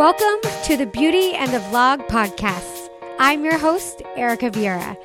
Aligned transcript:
Welcome 0.00 0.40
to 0.64 0.78
the 0.78 0.86
Beauty 0.86 1.34
and 1.34 1.52
the 1.52 1.58
Vlog 1.58 2.08
podcast. 2.08 2.88
I'm 3.18 3.44
your 3.44 3.58
host, 3.58 4.00
Erica 4.16 4.50
Vieira. 4.50 4.96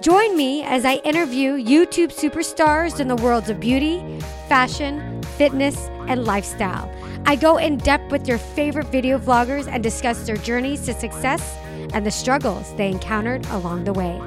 Join 0.00 0.36
me 0.36 0.62
as 0.62 0.84
I 0.84 0.98
interview 0.98 1.54
YouTube 1.54 2.12
superstars 2.12 3.00
in 3.00 3.08
the 3.08 3.16
worlds 3.16 3.50
of 3.50 3.58
beauty, 3.58 4.20
fashion, 4.46 5.20
fitness, 5.36 5.76
and 6.06 6.24
lifestyle. 6.24 6.88
I 7.26 7.34
go 7.34 7.56
in 7.56 7.78
depth 7.78 8.12
with 8.12 8.28
your 8.28 8.38
favorite 8.38 8.86
video 8.92 9.18
vloggers 9.18 9.66
and 9.66 9.82
discuss 9.82 10.24
their 10.24 10.36
journeys 10.36 10.86
to 10.86 10.94
success 10.94 11.56
and 11.92 12.06
the 12.06 12.12
struggles 12.12 12.72
they 12.76 12.92
encountered 12.92 13.44
along 13.46 13.82
the 13.82 13.92
way. 13.92 14.22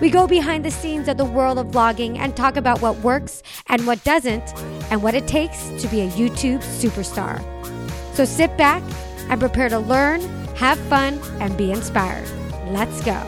We 0.00 0.08
go 0.08 0.26
behind 0.26 0.64
the 0.64 0.70
scenes 0.70 1.06
of 1.06 1.18
the 1.18 1.26
world 1.26 1.58
of 1.58 1.66
vlogging 1.66 2.16
and 2.16 2.34
talk 2.34 2.56
about 2.56 2.80
what 2.80 2.96
works 3.00 3.42
and 3.66 3.86
what 3.86 4.02
doesn't, 4.04 4.58
and 4.90 5.02
what 5.02 5.14
it 5.14 5.28
takes 5.28 5.68
to 5.82 5.88
be 5.88 6.00
a 6.00 6.08
YouTube 6.12 6.62
superstar. 6.62 7.44
So 8.14 8.24
sit 8.24 8.56
back 8.56 8.82
and 9.28 9.40
prepare 9.40 9.68
to 9.68 9.78
learn, 9.78 10.20
have 10.56 10.78
fun, 10.88 11.20
and 11.40 11.56
be 11.56 11.72
inspired. 11.72 12.28
Let's 12.68 13.00
go. 13.02 13.22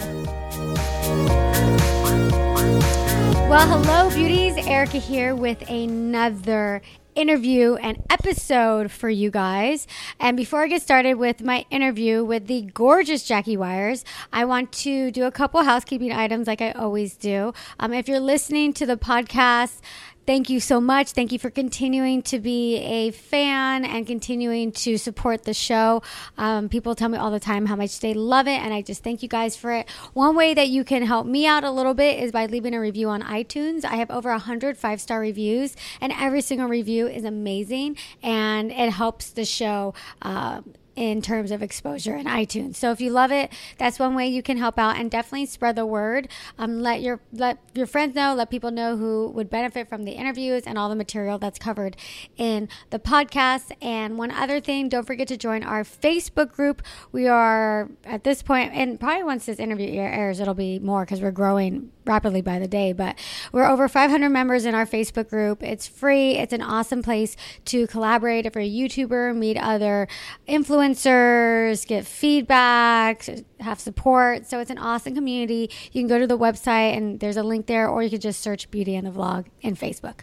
Well, 3.48 3.66
hello, 3.66 4.10
beauties. 4.14 4.56
Erica 4.66 4.98
here 4.98 5.34
with 5.34 5.68
another 5.70 6.82
interview 7.14 7.74
and 7.76 8.00
episode 8.10 8.92
for 8.92 9.08
you 9.10 9.30
guys. 9.30 9.86
And 10.20 10.36
before 10.36 10.62
I 10.62 10.68
get 10.68 10.82
started 10.82 11.14
with 11.14 11.42
my 11.42 11.64
interview 11.70 12.24
with 12.24 12.46
the 12.46 12.62
gorgeous 12.74 13.24
Jackie 13.24 13.56
Wyers, 13.56 14.04
I 14.32 14.44
want 14.44 14.70
to 14.72 15.10
do 15.10 15.24
a 15.24 15.32
couple 15.32 15.62
housekeeping 15.64 16.12
items 16.12 16.46
like 16.46 16.60
I 16.60 16.70
always 16.72 17.16
do. 17.16 17.52
Um, 17.80 17.92
if 17.92 18.06
you're 18.06 18.20
listening 18.20 18.72
to 18.74 18.86
the 18.86 18.96
podcast, 18.96 19.80
thank 20.28 20.50
you 20.50 20.60
so 20.60 20.78
much. 20.78 21.12
Thank 21.12 21.32
you 21.32 21.38
for 21.38 21.48
continuing 21.48 22.20
to 22.24 22.38
be 22.38 22.76
a 22.76 23.12
fan 23.12 23.86
and 23.86 24.06
continuing 24.06 24.72
to 24.72 24.98
support 24.98 25.44
the 25.44 25.54
show. 25.54 26.02
Um, 26.36 26.68
people 26.68 26.94
tell 26.94 27.08
me 27.08 27.16
all 27.16 27.30
the 27.30 27.40
time 27.40 27.64
how 27.64 27.76
much 27.76 27.98
they 28.00 28.12
love 28.12 28.46
it, 28.46 28.60
and 28.60 28.74
I 28.74 28.82
just 28.82 29.02
thank 29.02 29.22
you 29.22 29.28
guys 29.30 29.56
for 29.56 29.72
it. 29.72 29.88
One 30.12 30.36
way 30.36 30.52
that 30.52 30.68
you 30.68 30.84
can 30.84 31.02
help 31.02 31.26
me 31.26 31.46
out 31.46 31.64
a 31.64 31.70
little 31.70 31.94
bit 31.94 32.22
is 32.22 32.30
by 32.30 32.44
leaving 32.44 32.74
a 32.74 32.80
review 32.80 33.08
on 33.08 33.22
iTunes. 33.22 33.86
I 33.86 33.96
have 33.96 34.10
over 34.10 34.30
100 34.30 34.76
five 34.76 35.00
star 35.00 35.18
reviews, 35.18 35.74
and 35.98 36.12
every 36.12 36.42
single 36.42 36.68
review 36.68 37.08
is 37.08 37.24
amazing, 37.24 37.96
and 38.22 38.70
it 38.70 38.90
helps 38.90 39.30
the 39.30 39.46
show. 39.46 39.94
Uh, 40.20 40.60
in 40.98 41.22
terms 41.22 41.52
of 41.52 41.62
exposure 41.62 42.16
in 42.16 42.26
iTunes. 42.26 42.74
So 42.74 42.90
if 42.90 43.00
you 43.00 43.12
love 43.12 43.30
it, 43.30 43.52
that's 43.78 44.00
one 44.00 44.16
way 44.16 44.26
you 44.26 44.42
can 44.42 44.56
help 44.56 44.80
out 44.80 44.96
and 44.96 45.08
definitely 45.08 45.46
spread 45.46 45.76
the 45.76 45.86
word. 45.86 46.26
Um, 46.58 46.80
let 46.80 47.00
your 47.00 47.20
let 47.32 47.58
your 47.72 47.86
friends 47.86 48.16
know, 48.16 48.34
let 48.34 48.50
people 48.50 48.72
know 48.72 48.96
who 48.96 49.28
would 49.28 49.48
benefit 49.48 49.88
from 49.88 50.04
the 50.04 50.12
interviews 50.12 50.64
and 50.66 50.76
all 50.76 50.88
the 50.88 50.96
material 50.96 51.38
that's 51.38 51.56
covered 51.56 51.96
in 52.36 52.68
the 52.90 52.98
podcast. 52.98 53.70
And 53.80 54.18
one 54.18 54.32
other 54.32 54.60
thing, 54.60 54.88
don't 54.88 55.06
forget 55.06 55.28
to 55.28 55.36
join 55.36 55.62
our 55.62 55.84
Facebook 55.84 56.50
group. 56.50 56.82
We 57.12 57.28
are 57.28 57.88
at 58.02 58.24
this 58.24 58.42
point, 58.42 58.72
and 58.74 58.98
probably 58.98 59.22
once 59.22 59.46
this 59.46 59.60
interview 59.60 60.00
airs, 60.00 60.40
it'll 60.40 60.54
be 60.54 60.80
more 60.80 61.04
because 61.04 61.22
we're 61.22 61.30
growing 61.30 61.92
rapidly 62.08 62.40
by 62.40 62.58
the 62.58 62.66
day. 62.66 62.92
But 62.92 63.16
we're 63.52 63.66
over 63.66 63.88
500 63.88 64.28
members 64.30 64.64
in 64.64 64.74
our 64.74 64.86
Facebook 64.86 65.28
group. 65.28 65.62
It's 65.62 65.86
free. 65.86 66.32
It's 66.32 66.52
an 66.52 66.62
awesome 66.62 67.02
place 67.02 67.36
to 67.66 67.86
collaborate 67.86 68.46
if 68.46 68.54
you're 68.54 68.64
a 68.64 68.68
YouTuber, 68.68 69.36
meet 69.36 69.56
other 69.56 70.08
influencers, 70.48 71.86
get 71.86 72.06
feedback, 72.06 73.28
have 73.60 73.78
support. 73.78 74.46
So 74.46 74.58
it's 74.60 74.70
an 74.70 74.78
awesome 74.78 75.14
community. 75.14 75.70
You 75.92 76.00
can 76.00 76.08
go 76.08 76.18
to 76.18 76.26
the 76.26 76.38
website 76.38 76.96
and 76.96 77.20
there's 77.20 77.36
a 77.36 77.42
link 77.42 77.66
there, 77.66 77.88
or 77.88 78.02
you 78.02 78.10
can 78.10 78.20
just 78.20 78.40
search 78.40 78.70
Beauty 78.70 78.96
and 78.96 79.06
the 79.06 79.10
Vlog 79.10 79.46
in 79.60 79.76
Facebook. 79.76 80.20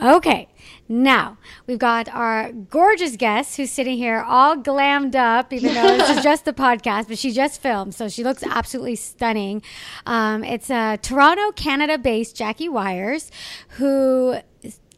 Okay, 0.00 0.48
now 0.88 1.38
we've 1.66 1.78
got 1.78 2.08
our 2.08 2.52
gorgeous 2.52 3.16
guest 3.16 3.56
who's 3.56 3.70
sitting 3.70 3.96
here 3.96 4.20
all 4.26 4.56
glammed 4.56 5.14
up, 5.14 5.52
even 5.52 5.74
though 5.74 5.96
this 5.96 6.18
is 6.18 6.22
just 6.22 6.44
the 6.44 6.52
podcast, 6.52 7.08
but 7.08 7.18
she 7.18 7.32
just 7.32 7.60
filmed, 7.60 7.94
so 7.94 8.08
she 8.08 8.22
looks 8.24 8.42
absolutely 8.42 8.96
stunning. 8.96 9.62
Um, 10.06 10.44
it's 10.44 10.70
a 10.70 10.98
Toronto, 11.02 11.52
Canada 11.52 11.98
based 11.98 12.36
Jackie 12.36 12.68
Wyers 12.68 13.30
who 13.70 14.36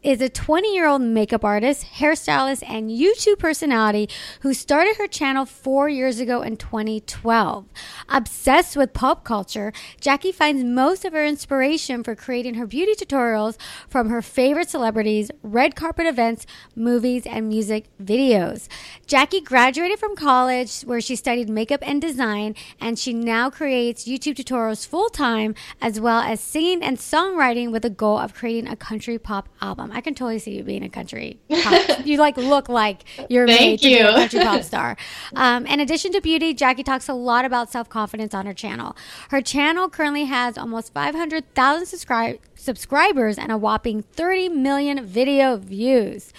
is 0.01 0.21
a 0.21 0.29
20 0.29 0.73
year 0.73 0.87
old 0.87 1.01
makeup 1.01 1.43
artist, 1.43 1.85
hairstylist, 1.95 2.63
and 2.67 2.89
YouTube 2.89 3.37
personality 3.37 4.09
who 4.41 4.53
started 4.53 4.95
her 4.95 5.07
channel 5.07 5.45
four 5.45 5.89
years 5.89 6.19
ago 6.19 6.41
in 6.41 6.55
2012. 6.55 7.65
Obsessed 8.07 8.77
with 8.77 8.93
pop 8.93 9.23
culture, 9.23 9.73
Jackie 9.99 10.31
finds 10.31 10.63
most 10.63 11.03
of 11.03 11.13
her 11.13 11.25
inspiration 11.25 12.03
for 12.03 12.15
creating 12.15 12.53
her 12.53 12.65
beauty 12.65 12.93
tutorials 12.93 13.57
from 13.89 14.09
her 14.09 14.21
favorite 14.21 14.69
celebrities, 14.69 15.31
red 15.43 15.75
carpet 15.75 16.07
events, 16.07 16.45
movies, 16.75 17.25
and 17.25 17.49
music 17.49 17.85
videos. 18.01 18.67
Jackie 19.05 19.41
graduated 19.41 19.99
from 19.99 20.15
college 20.15 20.81
where 20.81 21.01
she 21.01 21.15
studied 21.15 21.49
makeup 21.49 21.81
and 21.83 22.01
design, 22.01 22.55
and 22.79 22.97
she 22.97 23.13
now 23.13 23.49
creates 23.49 24.05
YouTube 24.05 24.35
tutorials 24.35 24.87
full 24.87 25.09
time 25.09 25.55
as 25.81 25.99
well 25.99 26.21
as 26.21 26.39
singing 26.39 26.81
and 26.81 26.97
songwriting 26.97 27.71
with 27.71 27.81
the 27.81 27.89
goal 27.89 28.17
of 28.17 28.33
creating 28.33 28.69
a 28.69 28.75
country 28.75 29.19
pop 29.19 29.49
album. 29.61 29.88
I 29.91 30.01
can 30.01 30.13
totally 30.15 30.39
see 30.39 30.55
you 30.57 30.63
being 30.63 30.83
a 30.83 30.89
country. 30.89 31.39
Pop. 31.63 32.05
you 32.05 32.17
like 32.17 32.37
look 32.37 32.69
like 32.69 33.03
you're 33.29 33.45
made 33.45 33.79
to 33.79 33.87
be 33.87 33.97
a 33.97 34.11
country 34.11 34.39
pop 34.39 34.63
star. 34.71 34.97
Um, 35.35 35.65
in 35.65 35.79
addition 35.79 36.11
to 36.13 36.21
beauty, 36.21 36.53
Jackie 36.53 36.83
talks 36.83 37.07
a 37.09 37.13
lot 37.13 37.45
about 37.45 37.71
self 37.71 37.89
confidence 37.89 38.33
on 38.33 38.45
her 38.45 38.53
channel. 38.53 38.95
Her 39.29 39.41
channel 39.41 39.89
currently 39.89 40.25
has 40.25 40.57
almost 40.57 40.93
500,000 40.93 41.85
subscribe- 41.85 42.39
subscribers 42.55 43.37
and 43.37 43.51
a 43.51 43.57
whopping 43.57 44.01
30 44.03 44.49
million 44.49 45.05
video 45.05 45.57
views. 45.57 46.33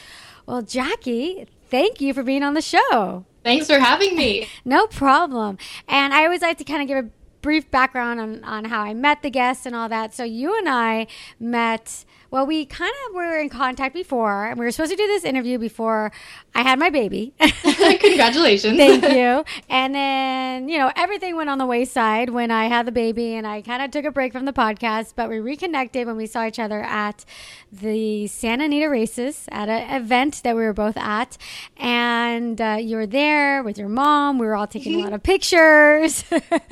Well, 0.46 0.62
Jackie, 0.62 1.46
thank 1.68 2.00
you 2.00 2.12
for 2.14 2.22
being 2.22 2.42
on 2.42 2.54
the 2.54 2.62
show. 2.62 3.24
Thanks 3.44 3.66
for 3.68 3.78
having 3.78 4.16
me. 4.16 4.48
No 4.64 4.86
problem. 4.86 5.56
And 5.88 6.12
I 6.12 6.24
always 6.24 6.42
like 6.42 6.58
to 6.58 6.64
kind 6.64 6.82
of 6.82 6.88
give 6.88 7.04
a 7.04 7.08
brief 7.40 7.70
background 7.70 8.20
on, 8.20 8.44
on 8.44 8.64
how 8.66 8.82
I 8.82 8.92
met 8.92 9.22
the 9.22 9.30
guests 9.30 9.64
and 9.64 9.74
all 9.74 9.88
that. 9.88 10.12
So 10.14 10.24
you 10.24 10.56
and 10.58 10.68
I 10.68 11.06
met 11.38 12.04
well, 12.30 12.46
we 12.46 12.64
kind 12.64 12.92
of 13.08 13.14
were 13.14 13.38
in 13.38 13.48
contact 13.48 13.92
before, 13.92 14.46
and 14.46 14.58
we 14.58 14.64
were 14.64 14.70
supposed 14.70 14.92
to 14.92 14.96
do 14.96 15.06
this 15.06 15.24
interview 15.24 15.58
before 15.58 16.12
I 16.54 16.62
had 16.62 16.78
my 16.78 16.88
baby. 16.88 17.34
Congratulations. 17.40 18.76
Thank 18.76 19.02
you. 19.02 19.44
And 19.68 19.94
then, 19.94 20.68
you 20.68 20.78
know, 20.78 20.92
everything 20.94 21.34
went 21.36 21.50
on 21.50 21.58
the 21.58 21.66
wayside 21.66 22.30
when 22.30 22.52
I 22.52 22.66
had 22.66 22.86
the 22.86 22.92
baby, 22.92 23.34
and 23.34 23.46
I 23.46 23.62
kind 23.62 23.82
of 23.82 23.90
took 23.90 24.04
a 24.04 24.12
break 24.12 24.32
from 24.32 24.44
the 24.44 24.52
podcast, 24.52 25.14
but 25.16 25.28
we 25.28 25.40
reconnected 25.40 26.06
when 26.06 26.16
we 26.16 26.26
saw 26.26 26.46
each 26.46 26.60
other 26.60 26.82
at 26.82 27.24
the 27.72 28.28
Santa 28.28 28.64
Anita 28.64 28.88
races 28.88 29.46
at 29.50 29.68
an 29.68 30.02
event 30.02 30.42
that 30.44 30.54
we 30.54 30.62
were 30.62 30.72
both 30.72 30.96
at. 30.96 31.36
And 31.78 32.60
uh, 32.60 32.78
you 32.80 32.96
were 32.96 33.06
there 33.06 33.64
with 33.64 33.76
your 33.76 33.88
mom. 33.88 34.38
We 34.38 34.46
were 34.46 34.54
all 34.54 34.68
taking 34.68 35.00
a 35.00 35.04
lot 35.04 35.12
of 35.12 35.22
pictures. 35.24 36.24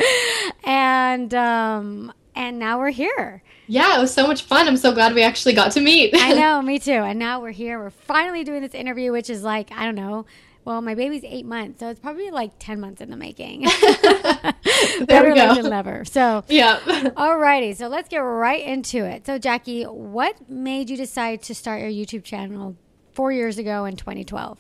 and, 0.64 1.34
um, 1.34 2.12
and 2.36 2.60
now 2.60 2.78
we're 2.78 2.90
here. 2.90 3.42
Yeah, 3.68 3.98
it 3.98 4.00
was 4.00 4.12
so 4.12 4.26
much 4.26 4.42
fun. 4.42 4.66
I'm 4.66 4.78
so 4.78 4.92
glad 4.92 5.14
we 5.14 5.22
actually 5.22 5.52
got 5.52 5.72
to 5.72 5.80
meet. 5.80 6.14
I 6.14 6.32
know, 6.32 6.62
me 6.62 6.78
too. 6.78 6.92
And 6.92 7.18
now 7.18 7.40
we're 7.40 7.50
here. 7.52 7.78
We're 7.78 7.90
finally 7.90 8.42
doing 8.42 8.62
this 8.62 8.74
interview, 8.74 9.12
which 9.12 9.28
is 9.28 9.42
like, 9.42 9.70
I 9.72 9.84
don't 9.84 9.94
know. 9.94 10.24
Well, 10.64 10.80
my 10.82 10.94
baby's 10.94 11.22
eight 11.24 11.46
months, 11.46 11.80
so 11.80 11.88
it's 11.88 12.00
probably 12.00 12.30
like 12.30 12.52
10 12.58 12.80
months 12.80 13.00
in 13.00 13.10
the 13.10 13.16
making. 13.16 13.62
Better 15.06 15.30
we 15.30 15.34
go. 15.34 15.46
late 15.46 15.62
than 15.62 15.70
never. 15.70 16.04
So, 16.04 16.44
yeah. 16.48 16.78
alrighty. 16.80 17.74
So, 17.74 17.88
let's 17.88 18.08
get 18.08 18.18
right 18.18 18.62
into 18.62 19.04
it. 19.04 19.24
So, 19.24 19.38
Jackie, 19.38 19.84
what 19.84 20.50
made 20.50 20.90
you 20.90 20.96
decide 20.96 21.42
to 21.44 21.54
start 21.54 21.80
your 21.80 21.90
YouTube 21.90 22.24
channel 22.24 22.76
four 23.12 23.32
years 23.32 23.56
ago 23.56 23.86
in 23.86 23.96
2012? 23.96 24.58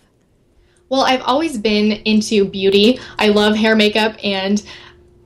Well, 0.88 1.02
I've 1.02 1.20
always 1.22 1.58
been 1.58 1.92
into 1.92 2.46
beauty. 2.46 2.98
I 3.18 3.28
love 3.28 3.54
hair 3.54 3.76
makeup 3.76 4.16
and 4.24 4.64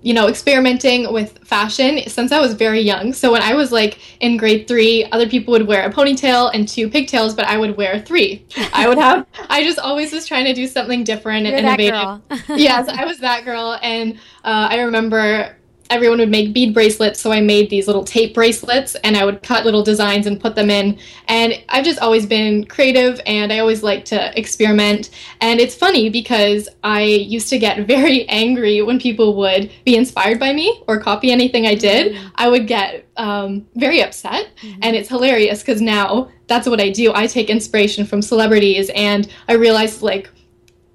you 0.03 0.13
know, 0.13 0.29
experimenting 0.29 1.13
with 1.13 1.39
fashion 1.47 2.01
since 2.09 2.33
I 2.33 2.41
was 2.41 2.55
very 2.55 2.81
young. 2.81 3.13
So 3.13 3.33
when 3.33 3.43
I 3.43 3.55
was 3.55 3.73
like 3.73 3.99
in 4.21 4.37
grade 4.37 4.67
three, 4.67 5.05
other 5.13 5.29
people 5.29 5.53
would 5.53 5.67
wear 5.67 5.87
a 5.89 5.93
ponytail 5.93 6.51
and 6.53 6.69
two 6.69 6.89
pigtails, 6.89 7.35
but 7.35 7.47
I 7.47 7.57
would 7.57 7.77
wear 7.77 8.01
three. 8.01 8.45
I 8.73 8.89
would 8.89 8.99
have, 8.99 9.27
I 9.49 9.63
just 9.63 9.79
always 9.79 10.13
was 10.13 10.27
trying 10.27 10.45
to 10.47 10.55
do 10.55 10.67
something 10.67 11.05
different 11.05 11.47
and 11.47 11.65
You're 11.65 11.95
innovative. 11.95 12.49
yes, 12.59 12.89
I 12.89 13.05
was 13.05 13.19
that 13.21 13.45
girl. 13.45 13.79
And 13.83 14.15
uh, 14.45 14.69
I 14.71 14.81
remember 14.81 15.57
everyone 15.93 16.19
would 16.19 16.31
make 16.31 16.53
bead 16.53 16.73
bracelets, 16.73 17.21
so 17.21 17.31
I 17.31 17.41
made 17.41 17.69
these 17.69 17.87
little 17.87 18.03
tape 18.03 18.35
bracelets 18.35 18.95
and 18.97 19.17
I 19.17 19.25
would 19.25 19.43
cut 19.43 19.65
little 19.65 19.83
designs 19.83 20.27
and 20.27 20.41
put 20.41 20.55
them 20.55 20.71
in. 20.71 20.99
And 21.29 21.63
I've 21.69 21.85
just 21.85 22.01
always 22.01 22.25
been 22.25 22.65
creative 22.65 23.21
and 23.27 23.53
I 23.53 23.59
always 23.59 23.83
like 23.83 24.05
to 24.07 24.39
experiment. 24.39 25.11
And 25.41 25.61
it's 25.61 25.75
funny 25.75 26.09
because 26.09 26.69
I 26.83 27.03
used 27.03 27.51
to 27.51 27.59
get 27.59 27.87
very 27.87 28.27
angry 28.29 28.81
when 28.83 28.99
people 28.99 29.37
would 29.37 29.71
be 29.85 29.95
inspired 29.95 30.41
by 30.41 30.53
me 30.53 30.83
or 30.89 30.99
copy 30.99 31.31
anything 31.31 31.67
I 31.67 31.75
did. 31.75 32.17
I 32.37 32.49
would 32.49 32.67
get 32.67 33.07
um, 33.19 33.67
very 33.75 34.03
upset. 34.03 34.49
And 34.81 34.97
it's 34.97 35.09
hilarious 35.09 35.61
because 35.61 35.83
now 35.83 36.31
that's 36.47 36.67
what 36.67 36.81
I 36.81 36.91
do. 36.91 37.13
I 37.15 37.27
take 37.27 37.51
inspiration 37.51 38.07
from 38.07 38.23
celebrities 38.23 38.91
and 38.95 39.29
I 39.49 39.55
realized 39.55 40.03
like 40.03 40.31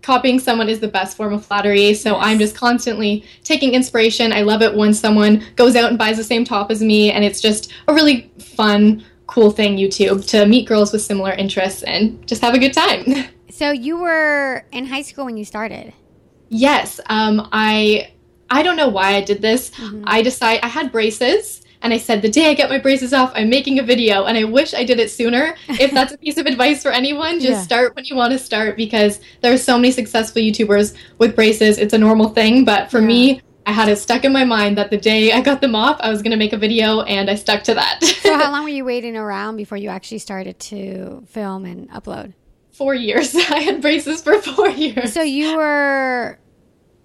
copying 0.07 0.39
someone 0.39 0.69
is 0.69 0.80
the 0.80 0.88
best 0.88 1.18
form 1.18 1.33
of 1.33 1.45
flattery. 1.45 1.94
So 1.94 2.12
Yes. 2.13 2.25
I'm 2.25 2.39
just 2.39 2.56
constantly 2.56 3.25
taking 3.44 3.74
inspiration. 3.74 4.31
I 4.31 4.42
love 4.42 4.62
it 4.62 4.74
when 4.74 4.94
someone 4.94 5.44
goes 5.57 5.75
out 5.75 5.89
and 5.89 5.98
buys 5.98 6.15
the 6.15 6.24
same 6.24 6.45
top 6.45 6.71
as 6.71 6.81
me, 6.81 7.12
and 7.12 7.25
it's 7.25 7.42
just 7.42 7.74
a 7.89 7.94
really 7.94 8.31
fun, 8.39 9.04
cool 9.27 9.51
thing, 9.51 9.75
YouTube, 9.75 10.25
to 10.30 10.45
meet 10.45 10.65
girls 10.65 10.94
with 10.94 11.01
similar 11.01 11.33
interests 11.33 11.83
and 11.83 12.25
just 12.25 12.42
have 12.42 12.56
a 12.56 12.59
good 12.59 12.74
time. 12.74 13.04
So, 13.50 13.71
you 13.71 13.98
were 13.98 14.65
in 14.71 14.86
high 14.86 15.01
school 15.01 15.25
when 15.25 15.36
you 15.36 15.44
started. 15.44 15.92
Yes, 16.50 17.00
um, 17.07 17.50
I 17.51 18.12
I 18.51 18.62
don't 18.62 18.77
know 18.77 18.88
why 18.88 19.15
I 19.15 19.21
did 19.21 19.42
this. 19.42 19.71
Mm-hmm. 19.71 20.04
I 20.06 20.21
decide 20.21 20.59
I 20.62 20.68
had 20.68 20.92
braces 20.92 21.63
and 21.81 21.94
I 21.94 21.97
said 21.97 22.21
the 22.21 22.29
day 22.29 22.50
I 22.50 22.53
get 22.53 22.69
my 22.69 22.79
braces 22.79 23.13
off, 23.13 23.31
I'm 23.35 23.50
making 23.50 23.79
a 23.79 23.83
video 23.83 24.25
and 24.25 24.38
I 24.38 24.44
wish 24.44 24.74
I 24.74 24.83
did 24.83 25.00
it 25.00 25.12
sooner. 25.12 25.56
If 25.68 25.91
that's 25.91 26.13
a 26.13 26.18
piece 26.24 26.38
of 26.38 26.45
advice 26.45 26.81
for 26.81 26.91
anyone, 26.91 27.39
just 27.39 27.51
yeah. 27.51 27.62
start 27.62 27.95
when 27.95 28.06
you 28.06 28.15
want 28.15 28.33
to 28.33 28.39
start 28.39 28.75
because 28.77 29.19
there 29.41 29.53
are 29.53 29.57
so 29.57 29.77
many 29.77 29.91
successful 29.91 30.41
YouTubers 30.41 30.95
with 31.18 31.35
braces. 31.35 31.77
It's 31.77 31.94
a 31.94 31.97
normal 31.97 32.29
thing, 32.29 32.65
but 32.65 32.89
for 32.89 33.00
yeah. 33.00 33.07
me, 33.07 33.41
I 33.68 33.71
had 33.71 33.89
it 33.89 33.97
stuck 33.97 34.24
in 34.24 34.31
my 34.31 34.45
mind 34.45 34.77
that 34.77 34.91
the 34.91 34.97
day 34.97 35.33
I 35.33 35.41
got 35.41 35.59
them 35.59 35.75
off, 35.75 35.97
I 36.00 36.09
was 36.09 36.21
going 36.21 36.31
to 36.31 36.38
make 36.38 36.53
a 36.53 36.57
video 36.57 37.01
and 37.01 37.29
I 37.29 37.35
stuck 37.35 37.63
to 37.63 37.74
that. 37.74 38.01
so 38.03 38.33
how 38.38 38.51
long 38.53 38.63
were 38.63 38.69
you 38.69 38.85
waiting 38.85 39.18
around 39.18 39.57
before 39.57 39.77
you 39.77 39.89
actually 39.89 40.19
started 40.19 40.57
to 40.59 41.23
film 41.27 41.65
and 41.65 41.89
upload? 41.91 42.33
4 42.71 42.95
years. 42.95 43.35
I 43.35 43.59
had 43.59 43.81
braces 43.81 44.21
for 44.21 44.41
4 44.41 44.69
years. 44.69 45.13
So 45.13 45.21
you 45.21 45.57
were 45.57 46.39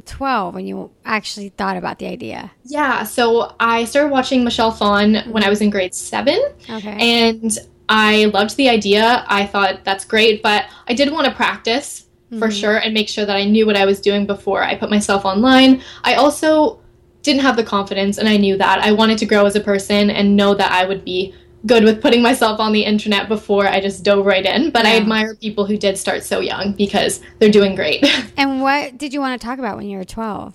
12 0.07 0.55
when 0.55 0.67
you 0.67 0.91
actually 1.05 1.51
thought 1.51 1.77
about 1.77 1.99
the 1.99 2.07
idea? 2.07 2.51
Yeah, 2.65 3.05
so 3.05 3.55
I 3.61 3.85
started 3.85 4.11
watching 4.11 4.45
Michelle 4.45 4.71
Phan 4.71 5.15
mm-hmm. 5.15 5.31
when 5.31 5.45
I 5.45 5.49
was 5.49 5.61
in 5.61 5.71
grade 5.71 5.95
7. 5.95 6.39
Okay. 6.69 6.97
And 7.01 7.59
I 7.89 8.27
loved 8.27 8.57
the 8.57 8.69
idea. 8.69 9.25
I 9.29 9.47
thought 9.47 9.85
that's 9.85 10.05
great, 10.05 10.43
but 10.43 10.67
I 10.89 10.95
did 10.95 11.13
want 11.13 11.27
to 11.27 11.35
practice 11.35 12.07
mm-hmm. 12.27 12.39
for 12.39 12.51
sure 12.51 12.79
and 12.79 12.95
make 12.95 13.09
sure 13.09 13.27
that 13.27 13.37
I 13.37 13.45
knew 13.45 13.67
what 13.67 13.77
I 13.77 13.85
was 13.85 14.01
doing 14.01 14.27
before 14.27 14.63
I 14.63 14.75
put 14.75 14.91
myself 14.91 15.25
online. 15.25 15.83
I 16.05 16.15
also 16.15 16.81
didn't 17.23 17.43
have 17.43 17.57
the 17.57 17.65
confidence 17.65 18.19
and 18.19 18.29
I 18.29 18.37
knew 18.37 18.57
that. 18.57 18.81
I 18.81 18.93
wanted 18.93 19.19
to 19.19 19.27
grow 19.27 19.47
as 19.47 19.57
a 19.57 19.61
person 19.61 20.11
and 20.11 20.37
know 20.37 20.55
that 20.55 20.73
I 20.73 20.85
would 20.85 21.05
be 21.05 21.35
good 21.67 21.85
with 21.85 22.03
putting 22.03 22.23
myself 22.23 22.61
on 22.61 22.73
the 22.73 22.85
internet 22.85 23.29
before 23.29 23.67
I 23.67 23.81
just 23.81 24.03
dove 24.05 24.27
right 24.27 24.45
in. 24.45 24.71
But 24.71 24.85
yeah. 24.85 24.93
I 24.93 24.97
admire 24.97 25.35
people 25.35 25.67
who 25.67 25.77
did 25.77 25.97
start 25.97 26.23
so 26.23 26.41
young 26.41 26.73
because 26.73 27.21
they're 27.39 27.51
doing 27.51 27.75
great. 27.75 28.05
and 28.37 28.63
what 28.63 28.99
did 28.99 29.13
you 29.13 29.21
want 29.21 29.41
to 29.41 29.47
talk 29.47 29.59
about 29.59 29.77
when 29.77 29.89
you 29.89 29.99
were 29.99 30.05
12? 30.05 30.55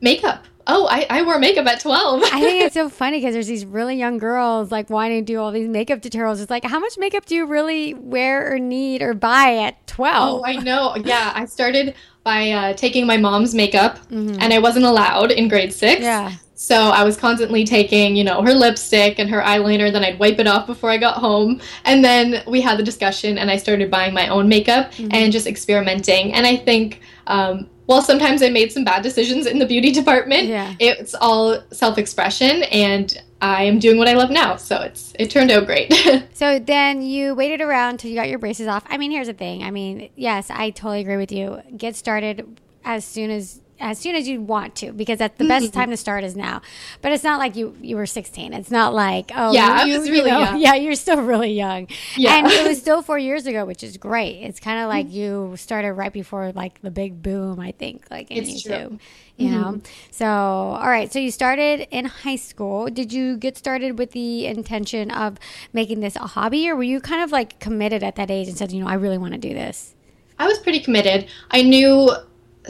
Makeup. 0.00 0.44
Oh, 0.66 0.88
I, 0.90 1.06
I 1.10 1.22
wore 1.22 1.38
makeup 1.38 1.66
at 1.66 1.80
12. 1.80 2.22
I 2.24 2.40
think 2.40 2.62
it's 2.62 2.74
so 2.74 2.88
funny 2.88 3.18
because 3.18 3.34
there's 3.34 3.46
these 3.46 3.66
really 3.66 3.96
young 3.96 4.16
girls 4.16 4.72
like 4.72 4.88
wanting 4.88 5.24
to 5.24 5.32
do 5.32 5.38
all 5.38 5.52
these 5.52 5.68
makeup 5.68 6.00
tutorials. 6.00 6.40
It's 6.40 6.50
like, 6.50 6.64
how 6.64 6.78
much 6.78 6.96
makeup 6.96 7.26
do 7.26 7.34
you 7.34 7.44
really 7.44 7.94
wear 7.94 8.52
or 8.52 8.58
need 8.58 9.02
or 9.02 9.12
buy 9.12 9.58
at 9.58 9.86
12? 9.86 10.40
Oh, 10.40 10.44
I 10.44 10.56
know. 10.56 10.96
Yeah, 10.96 11.32
I 11.34 11.44
started 11.44 11.94
by 12.22 12.50
uh, 12.50 12.72
taking 12.72 13.06
my 13.06 13.18
mom's 13.18 13.54
makeup 13.54 13.98
mm-hmm. 14.08 14.36
and 14.40 14.52
I 14.52 14.58
wasn't 14.58 14.86
allowed 14.86 15.30
in 15.30 15.48
grade 15.48 15.72
six. 15.72 16.00
Yeah. 16.00 16.32
So 16.64 16.76
I 16.76 17.04
was 17.04 17.18
constantly 17.18 17.64
taking, 17.64 18.16
you 18.16 18.24
know, 18.24 18.40
her 18.40 18.54
lipstick 18.54 19.18
and 19.18 19.28
her 19.28 19.42
eyeliner, 19.42 19.92
then 19.92 20.02
I'd 20.02 20.18
wipe 20.18 20.38
it 20.38 20.46
off 20.46 20.66
before 20.66 20.88
I 20.88 20.96
got 20.96 21.18
home. 21.18 21.60
And 21.84 22.02
then 22.02 22.42
we 22.46 22.62
had 22.62 22.78
the 22.78 22.82
discussion 22.82 23.36
and 23.36 23.50
I 23.50 23.58
started 23.58 23.90
buying 23.90 24.14
my 24.14 24.28
own 24.28 24.48
makeup 24.48 24.92
mm-hmm. 24.92 25.08
and 25.12 25.30
just 25.30 25.46
experimenting. 25.46 26.32
And 26.32 26.46
I 26.46 26.56
think 26.56 27.02
um, 27.26 27.68
while 27.84 28.00
sometimes 28.00 28.42
I 28.42 28.48
made 28.48 28.72
some 28.72 28.82
bad 28.82 29.02
decisions 29.02 29.44
in 29.44 29.58
the 29.58 29.66
beauty 29.66 29.92
department, 29.92 30.44
yeah. 30.44 30.74
it's 30.78 31.14
all 31.14 31.62
self-expression 31.70 32.62
and 32.62 33.22
I 33.42 33.64
am 33.64 33.78
doing 33.78 33.98
what 33.98 34.08
I 34.08 34.14
love 34.14 34.30
now. 34.30 34.56
So 34.56 34.80
it's 34.80 35.12
it 35.18 35.30
turned 35.30 35.50
out 35.50 35.66
great. 35.66 35.92
so 36.32 36.58
then 36.58 37.02
you 37.02 37.34
waited 37.34 37.60
around 37.60 37.98
till 37.98 38.08
you 38.08 38.16
got 38.16 38.30
your 38.30 38.38
braces 38.38 38.68
off. 38.68 38.84
I 38.88 38.96
mean, 38.96 39.10
here's 39.10 39.26
the 39.26 39.34
thing. 39.34 39.64
I 39.64 39.70
mean, 39.70 40.08
yes, 40.16 40.48
I 40.48 40.70
totally 40.70 41.02
agree 41.02 41.18
with 41.18 41.30
you. 41.30 41.60
Get 41.76 41.94
started 41.94 42.58
as 42.86 43.04
soon 43.04 43.30
as 43.30 43.60
as 43.80 43.98
soon 43.98 44.14
as 44.14 44.28
you 44.28 44.40
want 44.40 44.76
to 44.76 44.92
because 44.92 45.18
that's 45.18 45.36
the 45.36 45.46
best 45.46 45.66
mm-hmm. 45.66 45.78
time 45.78 45.90
to 45.90 45.96
start 45.96 46.24
is 46.24 46.36
now. 46.36 46.62
But 47.02 47.12
it's 47.12 47.24
not 47.24 47.38
like 47.38 47.56
you 47.56 47.76
you 47.80 47.96
were 47.96 48.06
16. 48.06 48.52
It's 48.52 48.70
not 48.70 48.94
like 48.94 49.30
oh 49.34 49.52
yeah, 49.52 49.84
you, 49.84 49.94
I 49.94 49.98
was 49.98 50.10
really 50.10 50.30
you 50.30 50.36
know, 50.36 50.40
young. 50.40 50.60
Yeah, 50.64 50.74
you're 50.74 50.94
still 50.94 51.20
really 51.20 51.52
young. 51.52 51.88
Yeah. 52.16 52.36
and 52.36 52.46
it 52.46 52.66
was 52.66 52.78
still 52.84 53.02
four 53.02 53.18
years 53.18 53.46
ago, 53.46 53.64
which 53.64 53.82
is 53.82 53.96
great. 53.96 54.42
It's 54.42 54.60
kind 54.60 54.80
of 54.80 54.88
like 54.88 55.06
mm-hmm. 55.06 55.16
you 55.16 55.56
started 55.56 55.92
right 55.94 56.12
before 56.12 56.52
like 56.52 56.80
the 56.82 56.90
big 56.90 57.22
boom. 57.22 57.60
I 57.60 57.72
think 57.72 58.06
like 58.10 58.30
in 58.30 58.38
it's 58.44 58.64
YouTube. 58.64 58.88
True. 58.88 58.98
You 59.36 59.48
mm-hmm. 59.48 59.60
know, 59.60 59.80
so 60.12 60.26
all 60.26 60.88
right. 60.88 61.12
So 61.12 61.18
you 61.18 61.32
started 61.32 61.88
in 61.90 62.04
high 62.04 62.36
school. 62.36 62.86
Did 62.86 63.12
you 63.12 63.36
get 63.36 63.56
started 63.58 63.98
with 63.98 64.12
the 64.12 64.46
intention 64.46 65.10
of 65.10 65.38
making 65.72 66.00
this 66.00 66.14
a 66.14 66.20
hobby, 66.20 66.68
or 66.70 66.76
were 66.76 66.84
you 66.84 67.00
kind 67.00 67.22
of 67.22 67.32
like 67.32 67.58
committed 67.58 68.04
at 68.04 68.14
that 68.16 68.30
age 68.30 68.46
and 68.46 68.56
said, 68.56 68.70
you 68.70 68.80
know, 68.80 68.88
I 68.88 68.94
really 68.94 69.18
want 69.18 69.32
to 69.32 69.38
do 69.38 69.52
this? 69.52 69.94
I 70.38 70.46
was 70.46 70.58
pretty 70.58 70.80
committed. 70.80 71.26
I 71.50 71.62
knew 71.62 72.10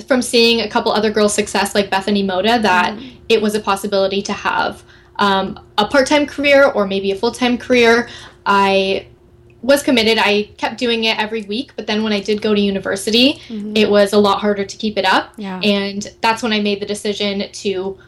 from 0.07 0.23
seeing 0.23 0.61
a 0.61 0.69
couple 0.69 0.93
other 0.93 1.11
girls' 1.11 1.35
success, 1.35 1.75
like 1.75 1.91
Bethany 1.91 2.23
Mota, 2.23 2.59
that 2.63 2.97
mm. 2.97 3.17
it 3.29 3.41
was 3.41 3.55
a 3.55 3.61
possibility 3.61 4.23
to 4.23 4.33
have 4.33 4.83
um, 5.17 5.59
a 5.79 5.87
part 5.87 6.07
time 6.07 6.27
career 6.27 6.71
or 6.71 6.87
maybe 6.87 7.11
a 7.11 7.17
full 7.17 7.33
time 7.33 7.59
career. 7.59 8.09
I 8.47 9.07
was 9.63 9.83
committed. 9.83 10.19
I 10.19 10.51
kept 10.59 10.77
doing 10.79 11.05
it 11.05 11.19
every 11.19 11.43
week, 11.43 11.73
but 11.75 11.87
then 11.87 12.03
when 12.03 12.13
I 12.13 12.21
did 12.21 12.43
go 12.43 12.55
to 12.55 12.61
university, 12.61 13.35
mm-hmm. 13.49 13.77
it 13.77 13.89
was 13.89 14.13
a 14.13 14.19
lot 14.19 14.41
harder 14.41 14.65
to 14.65 14.77
keep 14.77 14.99
it 14.99 15.07
up. 15.07 15.33
Yeah. 15.39 15.59
And 15.61 16.15
that's 16.21 16.43
when 16.43 16.53
I 16.53 16.61
made 16.61 16.81
the 16.81 16.87
decision 16.87 17.51
to 17.51 17.99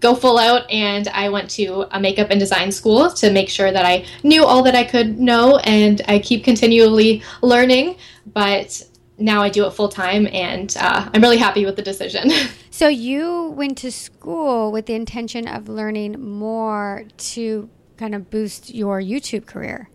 go 0.00 0.14
full 0.14 0.38
out 0.38 0.68
and 0.70 1.08
I 1.08 1.28
went 1.28 1.50
to 1.50 1.86
a 1.90 2.00
makeup 2.00 2.28
and 2.30 2.38
design 2.38 2.72
school 2.72 3.10
to 3.12 3.30
make 3.30 3.48
sure 3.48 3.70
that 3.70 3.84
I 3.84 4.04
knew 4.22 4.44
all 4.44 4.62
that 4.64 4.74
I 4.74 4.84
could 4.84 5.18
know 5.18 5.58
and 5.58 6.02
I 6.08 6.18
keep 6.18 6.44
continually 6.44 7.22
learning. 7.42 7.96
But 8.26 8.82
now 9.18 9.42
I 9.42 9.50
do 9.50 9.66
it 9.66 9.70
full 9.72 9.88
time, 9.88 10.26
and 10.32 10.74
uh, 10.78 11.10
I'm 11.12 11.20
really 11.20 11.38
happy 11.38 11.64
with 11.64 11.76
the 11.76 11.82
decision. 11.82 12.30
so 12.70 12.88
you 12.88 13.50
went 13.56 13.78
to 13.78 13.90
school 13.90 14.72
with 14.72 14.86
the 14.86 14.94
intention 14.94 15.48
of 15.48 15.68
learning 15.68 16.20
more 16.20 17.04
to 17.18 17.68
kind 17.96 18.14
of 18.14 18.30
boost 18.30 18.74
your 18.74 19.00
YouTube 19.00 19.46
career. 19.46 19.90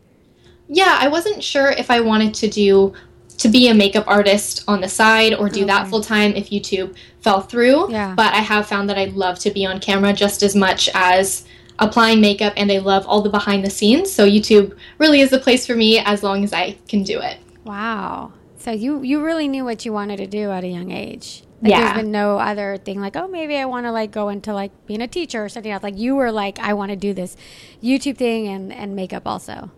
Yeah, 0.67 0.97
I 0.99 1.07
wasn't 1.07 1.43
sure 1.43 1.69
if 1.69 1.89
I 1.89 1.99
wanted 1.99 2.33
to 2.35 2.49
do 2.49 2.93
to 3.37 3.49
be 3.49 3.67
a 3.67 3.73
makeup 3.73 4.05
artist 4.07 4.63
on 4.67 4.81
the 4.81 4.87
side 4.87 5.33
or 5.33 5.49
do 5.49 5.61
okay. 5.61 5.67
that 5.67 5.87
full 5.87 6.01
time 6.01 6.33
if 6.33 6.49
YouTube 6.49 6.95
fell 7.21 7.41
through. 7.41 7.91
Yeah. 7.91 8.13
But 8.15 8.33
I 8.33 8.37
have 8.37 8.67
found 8.67 8.89
that 8.89 8.97
I 8.97 9.05
love 9.05 9.39
to 9.39 9.51
be 9.51 9.65
on 9.65 9.79
camera 9.79 10.13
just 10.13 10.43
as 10.43 10.55
much 10.55 10.89
as 10.93 11.45
applying 11.79 12.21
makeup 12.21 12.53
and 12.55 12.71
I 12.71 12.77
love 12.77 13.05
all 13.07 13.21
the 13.21 13.29
behind 13.29 13.65
the 13.65 13.69
scenes. 13.69 14.11
So 14.11 14.27
YouTube 14.27 14.77
really 14.99 15.21
is 15.21 15.31
the 15.31 15.39
place 15.39 15.65
for 15.65 15.75
me 15.75 15.99
as 15.99 16.23
long 16.23 16.43
as 16.43 16.53
I 16.53 16.77
can 16.87 17.03
do 17.03 17.19
it. 17.19 17.37
Wow. 17.63 18.33
So 18.63 18.71
you 18.71 19.01
you 19.03 19.21
really 19.21 19.49
knew 19.49 19.65
what 19.65 19.83
you 19.83 19.91
wanted 19.91 20.17
to 20.17 20.27
do 20.27 20.49
at 20.49 20.63
a 20.63 20.67
young 20.67 20.89
age. 20.89 21.43
Like 21.61 21.71
yeah. 21.71 21.81
There's 21.81 22.03
been 22.03 22.11
no 22.11 22.37
other 22.37 22.77
thing 22.77 23.01
like, 23.01 23.17
oh, 23.17 23.27
maybe 23.27 23.57
I 23.57 23.65
want 23.65 23.85
to 23.85 23.91
like 23.91 24.11
go 24.11 24.29
into 24.29 24.53
like 24.53 24.71
being 24.87 25.01
a 25.01 25.07
teacher 25.07 25.43
or 25.43 25.49
something 25.49 25.69
else. 25.69 25.83
Like 25.83 25.97
you 25.97 26.15
were 26.15 26.31
like, 26.31 26.59
I 26.59 26.73
want 26.73 26.91
to 26.91 26.95
do 26.95 27.13
this 27.13 27.35
YouTube 27.83 28.15
thing 28.15 28.47
and 28.47 28.71
and 28.71 28.95
makeup 28.95 29.27
also. 29.27 29.69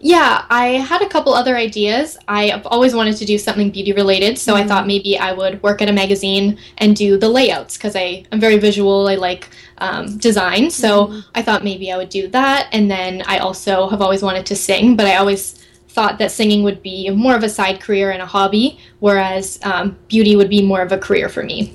Yeah, 0.00 0.46
I 0.48 0.66
had 0.90 1.02
a 1.02 1.08
couple 1.08 1.34
other 1.34 1.54
ideas. 1.56 2.16
I've 2.26 2.66
always 2.66 2.94
wanted 2.94 3.16
to 3.18 3.26
do 3.26 3.36
something 3.36 3.70
beauty 3.70 3.92
related, 3.92 4.38
so 4.38 4.54
mm-hmm. 4.54 4.64
I 4.64 4.68
thought 4.68 4.86
maybe 4.86 5.18
I 5.18 5.32
would 5.32 5.62
work 5.62 5.82
at 5.82 5.90
a 5.90 5.92
magazine 5.92 6.58
and 6.78 6.96
do 6.96 7.18
the 7.18 7.28
layouts 7.28 7.76
because 7.76 7.94
I 7.94 8.24
am 8.32 8.40
very 8.40 8.58
visual. 8.58 9.08
I 9.08 9.16
like 9.16 9.50
um, 9.78 10.16
design, 10.16 10.70
so 10.70 11.06
mm-hmm. 11.06 11.20
I 11.34 11.42
thought 11.42 11.62
maybe 11.62 11.92
I 11.92 11.98
would 11.98 12.10
do 12.10 12.28
that. 12.28 12.68
And 12.72 12.90
then 12.90 13.22
I 13.26 13.38
also 13.38 13.88
have 13.88 14.00
always 14.00 14.22
wanted 14.22 14.46
to 14.46 14.56
sing, 14.56 14.96
but 14.96 15.06
I 15.06 15.16
always 15.16 15.63
thought 15.94 16.18
that 16.18 16.32
singing 16.32 16.64
would 16.64 16.82
be 16.82 17.08
more 17.10 17.36
of 17.36 17.44
a 17.44 17.48
side 17.48 17.80
career 17.80 18.10
and 18.10 18.20
a 18.20 18.26
hobby, 18.26 18.78
whereas 18.98 19.60
um, 19.62 19.96
beauty 20.08 20.34
would 20.34 20.50
be 20.50 20.60
more 20.60 20.82
of 20.82 20.90
a 20.90 20.98
career 20.98 21.28
for 21.28 21.44
me. 21.44 21.72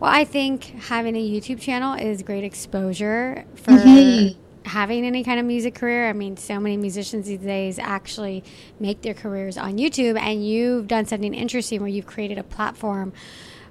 Well, 0.00 0.10
I 0.10 0.24
think 0.24 0.64
having 0.64 1.14
a 1.16 1.30
YouTube 1.30 1.60
channel 1.60 1.94
is 1.94 2.22
great 2.22 2.44
exposure 2.44 3.44
for 3.56 3.72
mm-hmm. 3.72 4.40
having 4.66 5.04
any 5.04 5.22
kind 5.22 5.38
of 5.38 5.44
music 5.44 5.74
career. 5.74 6.08
I 6.08 6.14
mean, 6.14 6.38
so 6.38 6.58
many 6.58 6.78
musicians 6.78 7.26
these 7.26 7.40
days 7.40 7.78
actually 7.78 8.42
make 8.80 9.02
their 9.02 9.12
careers 9.12 9.58
on 9.58 9.76
YouTube, 9.76 10.18
and 10.18 10.46
you've 10.46 10.88
done 10.88 11.04
something 11.04 11.34
interesting 11.34 11.80
where 11.80 11.90
you've 11.90 12.06
created 12.06 12.38
a 12.38 12.44
platform 12.44 13.12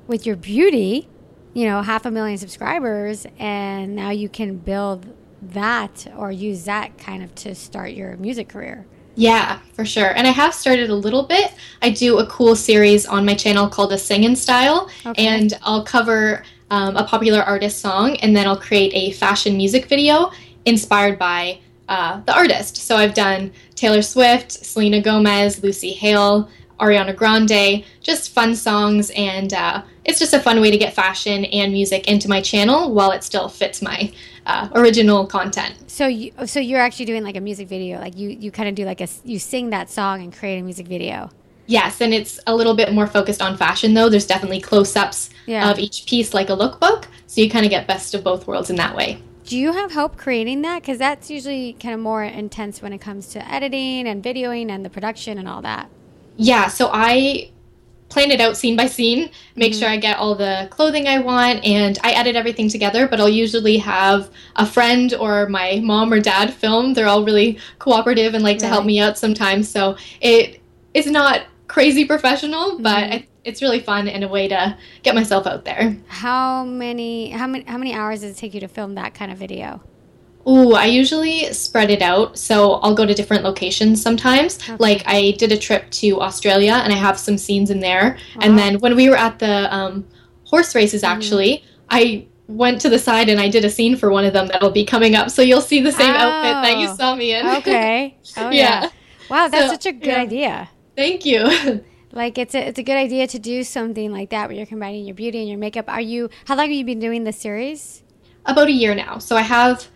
with 0.05 0.27
your 0.27 0.35
beauty, 0.35 1.09
you 1.55 1.65
know, 1.65 1.81
half 1.81 2.05
a 2.05 2.11
million 2.11 2.37
subscribers, 2.37 3.25
and 3.39 3.95
now 3.95 4.11
you 4.11 4.29
can 4.29 4.57
build 4.57 5.11
that 5.41 6.05
or 6.15 6.31
use 6.31 6.65
that 6.65 6.99
kind 6.99 7.23
of 7.23 7.33
to 7.33 7.55
start 7.55 7.93
your 7.93 8.15
music 8.17 8.49
career. 8.49 8.85
Yeah, 9.19 9.57
for 9.73 9.83
sure. 9.83 10.15
And 10.15 10.27
I 10.27 10.29
have 10.29 10.53
started 10.53 10.91
a 10.91 10.95
little 10.95 11.23
bit. 11.23 11.51
I 11.81 11.89
do 11.89 12.19
a 12.19 12.27
cool 12.27 12.55
series 12.55 13.07
on 13.07 13.25
my 13.25 13.33
channel 13.33 13.67
called 13.67 13.91
A 13.91 13.97
Singin' 13.97 14.35
Style, 14.35 14.91
okay. 15.07 15.25
and 15.25 15.57
I'll 15.63 15.83
cover 15.83 16.43
um, 16.69 16.95
a 16.95 17.03
popular 17.03 17.41
artist 17.41 17.79
song, 17.79 18.17
and 18.17 18.35
then 18.35 18.45
I'll 18.45 18.59
create 18.59 18.93
a 18.93 19.13
fashion 19.13 19.57
music 19.57 19.87
video 19.87 20.31
inspired 20.65 21.17
by 21.17 21.59
uh, 21.89 22.21
the 22.27 22.35
artist. 22.35 22.77
So 22.77 22.95
I've 22.95 23.15
done 23.15 23.51
Taylor 23.73 24.03
Swift, 24.03 24.51
Selena 24.51 25.01
Gomez, 25.01 25.63
Lucy 25.63 25.93
Hale, 25.93 26.47
Ariana 26.79 27.15
Grande, 27.15 27.83
just 28.01 28.33
fun 28.33 28.55
songs, 28.55 29.09
and 29.15 29.51
uh, 29.51 29.81
it's 30.07 30.19
just 30.19 30.33
a 30.33 30.39
fun 30.39 30.61
way 30.61 30.71
to 30.71 30.77
get 30.77 30.93
fashion 30.93 31.45
and 31.45 31.73
music 31.73 32.07
into 32.07 32.29
my 32.29 32.41
channel 32.41 32.93
while 32.93 33.11
it 33.11 33.23
still 33.23 33.49
fits 33.49 33.81
my 33.81 34.11
uh, 34.45 34.69
original 34.73 35.27
content. 35.27 35.75
So 35.87 36.07
you, 36.07 36.31
so 36.45 36.61
you're 36.61 36.79
actually 36.79 37.05
doing 37.05 37.23
like 37.23 37.35
a 37.35 37.41
music 37.41 37.67
video, 37.67 37.99
like 37.99 38.17
you 38.17 38.29
you 38.29 38.49
kind 38.49 38.69
of 38.69 38.75
do 38.75 38.85
like 38.85 39.01
a 39.01 39.07
you 39.25 39.37
sing 39.37 39.69
that 39.71 39.89
song 39.89 40.23
and 40.23 40.33
create 40.33 40.59
a 40.59 40.63
music 40.63 40.87
video. 40.87 41.29
Yes, 41.67 41.99
and 41.99 42.13
it's 42.13 42.39
a 42.47 42.55
little 42.55 42.73
bit 42.73 42.93
more 42.93 43.07
focused 43.07 43.41
on 43.41 43.57
fashion 43.57 43.93
though. 43.93 44.07
There's 44.07 44.25
definitely 44.25 44.61
close-ups 44.61 45.29
yeah. 45.45 45.69
of 45.69 45.77
each 45.77 46.05
piece 46.05 46.33
like 46.33 46.49
a 46.49 46.55
lookbook, 46.55 47.07
so 47.27 47.41
you 47.41 47.49
kind 47.49 47.65
of 47.65 47.69
get 47.69 47.85
best 47.85 48.13
of 48.13 48.23
both 48.23 48.47
worlds 48.47 48.69
in 48.69 48.77
that 48.77 48.95
way. 48.95 49.21
Do 49.43 49.57
you 49.57 49.73
have 49.73 49.91
help 49.91 50.17
creating 50.17 50.61
that? 50.61 50.81
Because 50.81 50.97
that's 50.97 51.29
usually 51.29 51.73
kind 51.73 51.93
of 51.93 51.99
more 51.99 52.23
intense 52.23 52.81
when 52.81 52.93
it 52.93 52.99
comes 52.99 53.27
to 53.29 53.45
editing 53.51 54.07
and 54.07 54.23
videoing 54.23 54.69
and 54.69 54.85
the 54.85 54.89
production 54.89 55.37
and 55.37 55.47
all 55.47 55.61
that. 55.61 55.89
Yeah, 56.37 56.67
so 56.67 56.89
I 56.93 57.51
plan 58.09 58.31
it 58.31 58.39
out 58.39 58.55
scene 58.57 58.75
by 58.75 58.85
scene, 58.87 59.29
make 59.55 59.73
Mhm. 59.73 59.79
sure 59.79 59.89
I 59.89 59.97
get 59.97 60.17
all 60.17 60.33
the 60.35 60.67
clothing 60.71 61.07
I 61.07 61.19
want, 61.19 61.63
and 61.65 61.97
I 62.03 62.11
edit 62.11 62.35
everything 62.35 62.69
together. 62.69 63.07
But 63.07 63.19
I'll 63.19 63.27
usually 63.29 63.77
have 63.77 64.29
a 64.55 64.65
friend 64.65 65.13
or 65.13 65.47
my 65.49 65.81
mom 65.83 66.11
or 66.13 66.19
dad 66.19 66.53
film. 66.53 66.93
They're 66.93 67.07
all 67.07 67.23
really 67.23 67.57
cooperative 67.79 68.33
and 68.33 68.43
like 68.43 68.59
to 68.59 68.67
help 68.67 68.85
me 68.85 68.99
out 68.99 69.17
sometimes. 69.17 69.67
So 69.69 69.97
it 70.21 70.61
is 70.93 71.07
not 71.07 71.41
crazy 71.67 72.05
professional, 72.05 72.79
but 72.79 73.03
Mhm. 73.03 73.13
I, 73.13 73.27
it's 73.43 73.61
really 73.61 73.79
fun 73.79 74.07
and 74.07 74.23
a 74.23 74.27
way 74.27 74.47
to 74.47 74.75
get 75.03 75.13
myself 75.15 75.45
out 75.45 75.65
there. 75.65 75.95
How 76.07 76.63
many 76.63 77.31
how 77.31 77.45
many 77.47 77.65
how 77.67 77.77
many 77.77 77.93
hours 77.93 78.21
does 78.21 78.31
it 78.31 78.37
take 78.37 78.53
you 78.53 78.61
to 78.61 78.67
film 78.67 78.95
that 78.95 79.13
kind 79.13 79.31
of 79.31 79.37
video? 79.37 79.81
Ooh, 80.47 80.73
I 80.73 80.85
usually 80.85 81.51
spread 81.53 81.89
it 81.89 82.01
out. 82.01 82.37
So 82.37 82.73
I'll 82.75 82.95
go 82.95 83.05
to 83.05 83.13
different 83.13 83.43
locations 83.43 84.01
sometimes. 84.01 84.57
Okay. 84.61 84.75
Like 84.79 85.03
I 85.05 85.31
did 85.37 85.51
a 85.51 85.57
trip 85.57 85.89
to 86.01 86.21
Australia 86.21 86.73
and 86.83 86.93
I 86.93 86.95
have 86.95 87.19
some 87.19 87.37
scenes 87.37 87.69
in 87.69 87.79
there. 87.81 88.17
Wow. 88.35 88.41
And 88.43 88.57
then 88.57 88.79
when 88.79 88.95
we 88.95 89.09
were 89.09 89.17
at 89.17 89.39
the 89.39 89.73
um, 89.75 90.05
horse 90.45 90.73
races, 90.73 91.01
Mhm. 91.03 91.07
actually, 91.09 91.63
I 91.89 92.25
went 92.47 92.79
to 92.81 92.89
the 92.89 92.97
side 92.99 93.27
and 93.27 93.41
I 93.41 93.49
did 93.49 93.65
a 93.65 93.69
scene 93.69 93.97
for 93.97 94.09
one 94.09 94.23
of 94.23 94.31
them 94.31 94.47
that'll 94.47 94.71
be 94.71 94.85
coming 94.85 95.15
up. 95.15 95.29
So 95.31 95.41
you'll 95.41 95.59
see 95.59 95.81
the 95.81 95.91
same 95.91 96.13
outfit 96.13 96.53
that 96.63 96.79
you 96.79 96.87
Oh. 96.89 96.95
saw 96.95 97.15
me 97.15 97.33
in. 97.33 97.45
Okay. 97.57 98.15
Oh 98.37 98.49
yeah. 98.49 98.83
Yeah. 98.83 98.89
Wow, 99.29 99.47
that's 99.49 99.65
So, 99.65 99.71
such 99.73 99.85
a 99.87 99.91
good 99.91 100.07
yeah. 100.07 100.21
idea. 100.21 100.69
Thank 100.95 101.25
you. 101.25 101.81
Like 102.13 102.37
it's 102.37 102.55
a 102.55 102.59
it's 102.69 102.79
a 102.79 102.83
good 102.83 102.95
idea 102.95 103.27
to 103.27 103.37
do 103.37 103.63
something 103.63 104.11
like 104.13 104.29
that 104.29 104.47
where 104.47 104.57
you're 104.57 104.65
combining 104.65 105.05
your 105.05 105.13
beauty 105.13 105.39
and 105.39 105.49
your 105.49 105.59
makeup. 105.59 105.85
Are 105.89 106.01
you 106.01 106.29
how 106.45 106.55
long 106.55 106.67
have 106.67 106.71
you 106.75 106.85
been 106.85 106.99
doing 106.99 107.25
this 107.25 107.37
series? 107.37 108.01
About 108.45 108.69
a 108.69 108.71
year 108.71 108.95
now. 108.95 109.19
So 109.19 109.35
I 109.35 109.41
have 109.41 109.87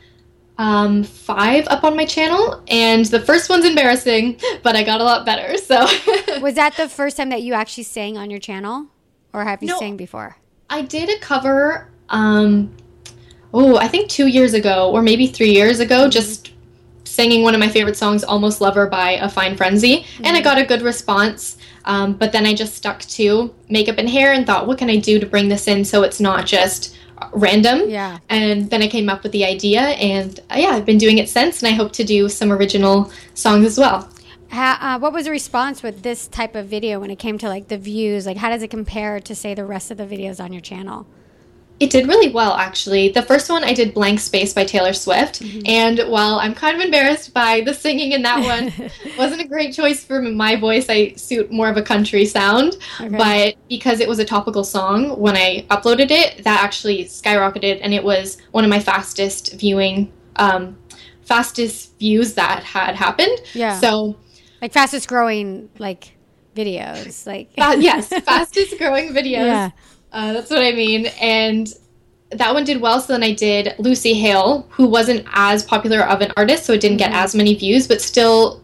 um, 0.61 1.03
five 1.03 1.65
up 1.69 1.83
on 1.83 1.95
my 1.95 2.05
channel, 2.05 2.63
and 2.67 3.03
the 3.05 3.19
first 3.19 3.49
one's 3.49 3.65
embarrassing, 3.65 4.39
but 4.63 4.75
I 4.75 4.83
got 4.83 5.01
a 5.01 5.03
lot 5.03 5.25
better. 5.25 5.57
So 5.57 5.79
Was 6.39 6.53
that 6.53 6.77
the 6.77 6.87
first 6.87 7.17
time 7.17 7.29
that 7.29 7.41
you 7.41 7.53
actually 7.53 7.83
sang 7.83 8.15
on 8.15 8.29
your 8.29 8.39
channel? 8.39 8.85
Or 9.33 9.43
have 9.43 9.63
you 9.63 9.69
No. 9.69 9.79
sang 9.79 9.97
before? 9.97 10.37
I 10.69 10.83
did 10.83 11.09
a 11.09 11.17
cover, 11.19 11.89
um, 12.09 12.71
oh, 13.55 13.77
I 13.77 13.87
think 13.87 14.07
two 14.09 14.27
years 14.27 14.53
ago, 14.53 14.91
or 14.91 15.01
maybe 15.01 15.25
three 15.25 15.51
years 15.51 15.79
ago, 15.79 16.07
just 16.07 16.51
singing 17.05 17.41
one 17.41 17.55
of 17.55 17.59
my 17.59 17.67
favorite 17.67 17.97
songs, 17.97 18.23
Almost 18.23 18.61
Lover 18.61 18.85
by 18.87 19.13
A 19.13 19.27
Fine 19.29 19.57
Frenzy. 19.57 20.05
And 20.23 20.37
I 20.37 20.41
got 20.41 20.59
a 20.59 20.63
good 20.63 20.83
response. 20.83 21.57
Um, 21.85 22.13
but 22.13 22.31
then 22.31 22.45
I 22.45 22.53
just 22.53 22.75
stuck 22.75 22.99
to 23.17 23.53
makeup 23.67 23.97
and 23.97 24.07
hair 24.07 24.33
and 24.33 24.45
thought, 24.45 24.67
what 24.67 24.77
can 24.77 24.89
I 24.91 24.97
do 24.97 25.19
to 25.19 25.25
bring 25.25 25.49
this 25.49 25.67
in 25.67 25.83
so 25.83 26.03
it's 26.03 26.19
not 26.19 26.45
just 26.45 26.95
random? 27.33 27.89
Yeah. 27.89 28.19
And 28.29 28.69
then 28.69 28.81
I 28.81 28.87
came 28.87 29.09
up 29.09 29.23
with 29.23 29.31
the 29.31 29.45
idea, 29.45 29.81
and 29.81 30.39
uh, 30.49 30.55
yeah, 30.57 30.69
I've 30.69 30.85
been 30.85 30.97
doing 30.97 31.17
it 31.17 31.29
since, 31.29 31.61
and 31.61 31.73
I 31.73 31.75
hope 31.75 31.93
to 31.93 32.03
do 32.03 32.29
some 32.29 32.51
original 32.51 33.11
songs 33.33 33.65
as 33.65 33.77
well. 33.77 34.09
How, 34.49 34.77
uh, 34.81 34.99
what 34.99 35.13
was 35.13 35.25
the 35.25 35.31
response 35.31 35.81
with 35.81 36.01
this 36.01 36.27
type 36.27 36.55
of 36.55 36.67
video 36.67 36.99
when 36.99 37.09
it 37.09 37.19
came 37.19 37.37
to 37.37 37.47
like 37.47 37.69
the 37.69 37.77
views? 37.77 38.25
Like, 38.25 38.37
how 38.37 38.49
does 38.49 38.61
it 38.61 38.69
compare 38.69 39.19
to 39.21 39.33
say 39.33 39.53
the 39.53 39.65
rest 39.65 39.91
of 39.91 39.97
the 39.97 40.05
videos 40.05 40.43
on 40.43 40.51
your 40.51 40.61
channel? 40.61 41.07
It 41.81 41.89
did 41.89 42.07
really 42.07 42.29
well, 42.31 42.53
actually. 42.53 43.09
The 43.09 43.23
first 43.23 43.49
one 43.49 43.63
I 43.63 43.73
did 43.73 43.93
Blank 43.93 44.19
Space 44.19 44.53
by 44.53 44.63
Taylor 44.65 44.93
Swift, 44.93 45.41
and 45.65 45.99
while 46.07 46.35
I'm 46.35 46.53
kind 46.53 46.75
of 46.77 46.81
embarrassed 46.85 47.33
by 47.33 47.61
the 47.61 47.73
singing 47.73 48.11
in 48.11 48.21
that 48.21 48.39
one, 48.53 48.71
wasn't 49.17 49.41
a 49.41 49.47
great 49.47 49.73
choice 49.73 50.03
for 50.03 50.21
my 50.21 50.55
voice. 50.55 50.85
I 50.89 51.13
suit 51.13 51.51
more 51.51 51.69
of 51.69 51.77
a 51.77 51.81
country 51.81 52.25
sound, 52.25 52.77
Okay. 52.99 53.17
but 53.17 53.55
because 53.67 53.99
it 53.99 54.07
was 54.07 54.19
a 54.19 54.25
topical 54.25 54.63
song, 54.63 55.19
when 55.19 55.35
I 55.35 55.65
uploaded 55.71 56.11
it, 56.11 56.43
that 56.43 56.63
actually 56.63 57.05
skyrocketed, 57.05 57.79
and 57.81 57.93
it 57.93 58.03
was 58.03 58.37
one 58.51 58.63
of 58.63 58.69
my 58.69 58.79
fastest 58.79 59.53
viewing, 59.53 60.13
um, 60.35 60.77
fastest 61.23 61.97
views 61.97 62.35
that 62.35 62.63
had 62.63 62.95
happened. 62.95 63.39
yeah. 63.53 63.79
So 63.79 64.17
like 64.61 64.71
fastest 64.71 65.07
growing 65.07 65.69
like 65.79 66.15
videos. 66.55 67.25
Like 67.25 67.53
Fa- 67.55 67.75
yes, 67.79 68.07
fastest 68.25 68.77
growing 68.77 69.09
videos. 69.13 69.45
Yeah. 69.47 69.69
Uh, 70.11 70.33
that's 70.33 70.49
what 70.49 70.61
I 70.63 70.71
mean. 70.71 71.07
And 71.21 71.67
that 72.31 72.53
one 72.53 72.63
did 72.63 72.79
well. 72.81 72.99
So 73.01 73.13
then 73.13 73.23
I 73.23 73.33
did 73.33 73.75
Lucy 73.77 74.13
Hale, 74.13 74.65
who 74.71 74.87
wasn't 74.87 75.25
as 75.33 75.63
popular 75.63 76.01
of 76.01 76.21
an 76.21 76.31
artist, 76.37 76.65
so 76.65 76.73
it 76.73 76.81
didn't 76.81 76.97
Mhm. 76.97 77.05
get 77.05 77.11
as 77.13 77.35
many 77.35 77.53
views, 77.55 77.87
but 77.87 78.01
still 78.01 78.61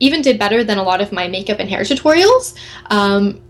even 0.00 0.20
did 0.20 0.38
better 0.38 0.62
than 0.62 0.76
a 0.76 0.82
lot 0.82 1.00
of 1.00 1.10
my 1.12 1.26
makeup 1.26 1.58
and 1.58 1.70
hair 1.70 1.80
tutorials. 1.80 2.54
Um, 2.90 3.40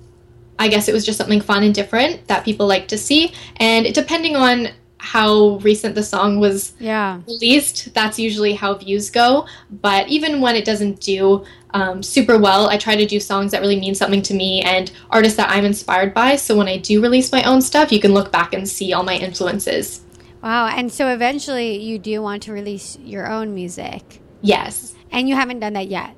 I 0.58 0.68
guess 0.68 0.88
it 0.88 0.92
was 0.94 1.04
just 1.04 1.18
something 1.18 1.40
fun 1.40 1.62
and 1.64 1.74
different 1.74 2.28
that 2.28 2.44
people 2.44 2.66
like 2.66 2.86
to 2.88 2.96
see. 2.98 3.32
And 3.56 3.92
depending 3.92 4.36
on 4.36 4.68
how 4.98 5.58
recent 5.62 5.94
the 5.94 6.02
song 6.02 6.38
was 6.40 6.72
Yeah. 6.80 7.18
released, 7.26 7.92
that's 7.94 8.18
usually 8.18 8.54
how 8.54 8.74
views 8.74 9.10
go. 9.10 9.46
But 9.82 10.08
even 10.08 10.40
when 10.40 10.54
it 10.56 10.64
doesn't 10.64 11.00
do 11.00 11.44
um, 11.76 12.02
super 12.02 12.38
well, 12.38 12.70
I 12.70 12.78
try 12.78 12.96
to 12.96 13.04
do 13.04 13.20
songs 13.20 13.52
that 13.52 13.60
really 13.60 13.78
mean 13.78 13.94
something 13.94 14.22
to 14.22 14.34
me 14.34 14.62
and 14.62 14.90
artists 15.10 15.36
that 15.36 15.50
I'm 15.50 15.66
inspired 15.66 16.14
by. 16.14 16.36
So 16.36 16.56
when 16.56 16.68
I 16.68 16.78
do 16.78 17.02
release 17.02 17.30
my 17.30 17.42
own 17.42 17.60
stuff, 17.60 17.92
you 17.92 18.00
can 18.00 18.14
look 18.14 18.32
back 18.32 18.54
and 18.54 18.66
see 18.66 18.94
all 18.94 19.02
my 19.02 19.14
influences. 19.14 20.02
Wow. 20.42 20.68
And 20.68 20.90
so 20.90 21.08
eventually 21.08 21.76
you 21.82 21.98
do 21.98 22.22
want 22.22 22.44
to 22.44 22.52
release 22.52 22.98
your 22.98 23.30
own 23.30 23.54
music. 23.54 24.22
Yes. 24.40 24.94
And 25.10 25.28
you 25.28 25.34
haven't 25.34 25.60
done 25.60 25.74
that 25.74 25.88
yet. 25.88 26.16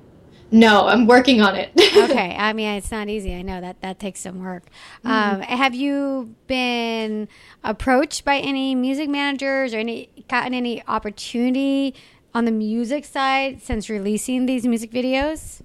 No, 0.50 0.86
I'm 0.86 1.06
working 1.06 1.42
on 1.42 1.56
it. 1.56 1.70
okay. 1.76 2.34
I 2.38 2.52
mean, 2.52 2.76
it's 2.76 2.90
not 2.90 3.08
easy. 3.08 3.34
I 3.34 3.42
know 3.42 3.60
that 3.60 3.80
that 3.82 3.98
takes 3.98 4.20
some 4.20 4.42
work. 4.42 4.64
Um, 5.04 5.40
have 5.40 5.74
you 5.74 6.34
been 6.46 7.28
approached 7.64 8.24
by 8.24 8.38
any 8.38 8.74
music 8.74 9.10
managers 9.10 9.74
or 9.74 9.78
any 9.78 10.08
gotten 10.28 10.54
any 10.54 10.86
opportunity 10.86 11.94
on 12.34 12.44
the 12.44 12.50
music 12.52 13.04
side 13.04 13.62
since 13.62 13.88
releasing 13.88 14.46
these 14.46 14.66
music 14.66 14.90
videos? 14.90 15.60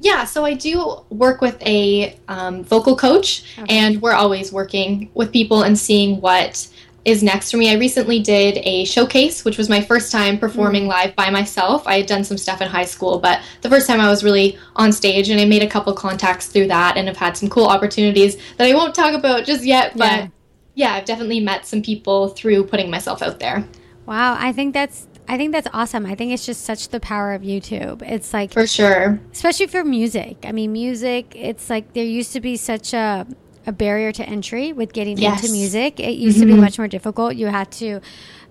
Yeah, 0.00 0.24
so 0.24 0.44
I 0.44 0.54
do 0.54 1.02
work 1.10 1.40
with 1.40 1.56
a 1.62 2.18
um, 2.28 2.64
vocal 2.64 2.96
coach, 2.96 3.44
Okay. 3.58 3.76
and 3.76 4.02
we're 4.02 4.12
always 4.12 4.52
working 4.52 5.10
with 5.14 5.32
people 5.32 5.62
and 5.62 5.78
seeing 5.78 6.20
what 6.20 6.66
is 7.04 7.22
next 7.22 7.50
for 7.50 7.58
me. 7.58 7.70
I 7.70 7.74
recently 7.78 8.18
did 8.20 8.58
a 8.64 8.84
showcase, 8.86 9.44
which 9.44 9.56
was 9.58 9.68
my 9.68 9.80
first 9.80 10.10
time 10.10 10.38
performing 10.38 10.86
live 10.88 11.14
by 11.14 11.30
myself. 11.30 11.86
I 11.86 11.98
had 11.98 12.06
done 12.06 12.24
some 12.24 12.38
stuff 12.38 12.60
in 12.60 12.68
high 12.68 12.86
school, 12.86 13.18
but 13.18 13.40
the 13.60 13.68
first 13.68 13.86
time 13.86 14.00
I 14.00 14.08
was 14.08 14.24
really 14.24 14.58
on 14.76 14.90
stage, 14.90 15.28
and 15.28 15.40
I 15.40 15.44
made 15.44 15.62
a 15.62 15.68
couple 15.68 15.92
contacts 15.92 16.46
through 16.48 16.68
that 16.68 16.96
and 16.96 17.06
have 17.06 17.16
had 17.18 17.36
some 17.36 17.48
cool 17.48 17.66
opportunities 17.66 18.36
that 18.56 18.66
I 18.68 18.74
won't 18.74 18.94
talk 18.94 19.14
about 19.14 19.44
just 19.44 19.64
yet, 19.64 19.96
but 19.96 20.06
Yeah. 20.12 20.28
yeah, 20.74 20.92
I've 20.94 21.04
definitely 21.04 21.40
met 21.40 21.66
some 21.66 21.82
people 21.82 22.28
through 22.28 22.64
putting 22.64 22.90
myself 22.90 23.22
out 23.22 23.38
there. 23.38 23.64
Wow, 24.06 24.36
I 24.38 24.52
think 24.52 24.72
that's 24.74 25.06
I 25.28 25.36
think 25.38 25.52
that's 25.52 25.68
awesome. 25.72 26.04
I 26.06 26.14
think 26.14 26.32
it's 26.32 26.44
just 26.44 26.64
such 26.64 26.88
the 26.90 27.00
power 27.00 27.32
of 27.32 27.42
YouTube. 27.42 28.02
It's 28.02 28.32
like 28.34 28.52
For 28.52 28.66
sure. 28.66 29.18
especially 29.32 29.66
for 29.68 29.82
music. 29.84 30.44
I 30.44 30.52
mean, 30.52 30.72
music. 30.72 31.32
It's 31.34 31.70
like 31.70 31.94
there 31.94 32.04
used 32.04 32.32
to 32.34 32.40
be 32.40 32.56
such 32.56 32.92
a 32.92 33.26
a 33.66 33.72
barrier 33.72 34.12
to 34.12 34.22
entry 34.28 34.74
with 34.74 34.92
getting 34.92 35.16
Yes. 35.16 35.40
into 35.42 35.50
music. 35.52 35.98
It 35.98 36.18
used 36.18 36.38
to 36.40 36.44
be 36.44 36.52
Mhm. 36.52 36.60
much 36.60 36.76
more 36.78 36.86
difficult. 36.86 37.34
You 37.36 37.46
had 37.46 37.70
to, 37.80 37.98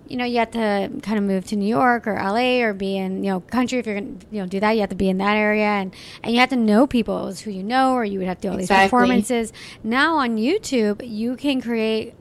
you 0.08 0.16
know, 0.16 0.24
you 0.24 0.38
had 0.38 0.50
to 0.54 0.90
kind 1.02 1.16
of 1.18 1.22
move 1.22 1.44
to 1.46 1.54
New 1.56 1.68
York 1.68 2.08
or 2.08 2.16
LA 2.18 2.60
or 2.64 2.72
be 2.74 2.96
in 2.96 3.22
you 3.22 3.30
know 3.30 3.38
country 3.38 3.78
if 3.78 3.86
you're 3.86 3.94
gonna 3.94 4.16
you 4.32 4.40
know 4.40 4.46
do 4.48 4.58
that. 4.58 4.72
You 4.72 4.80
have 4.80 4.90
to 4.90 4.96
be 4.96 5.08
in 5.08 5.18
that 5.18 5.36
area 5.36 5.66
and 5.66 5.94
and 6.24 6.34
you 6.34 6.40
have 6.40 6.48
to 6.48 6.56
know 6.56 6.88
people 6.88 7.22
it 7.22 7.26
was 7.26 7.40
who 7.42 7.52
you 7.52 7.62
know 7.62 7.92
or 7.94 8.04
you 8.04 8.18
would 8.18 8.26
have 8.26 8.38
to 8.40 8.48
do 8.48 8.50
all 8.50 8.58
these 8.58 8.66
performances. 8.68 9.52
Now 9.84 10.16
on 10.16 10.36
YouTube, 10.36 11.00
you 11.08 11.36
can 11.36 11.60
create 11.60 12.14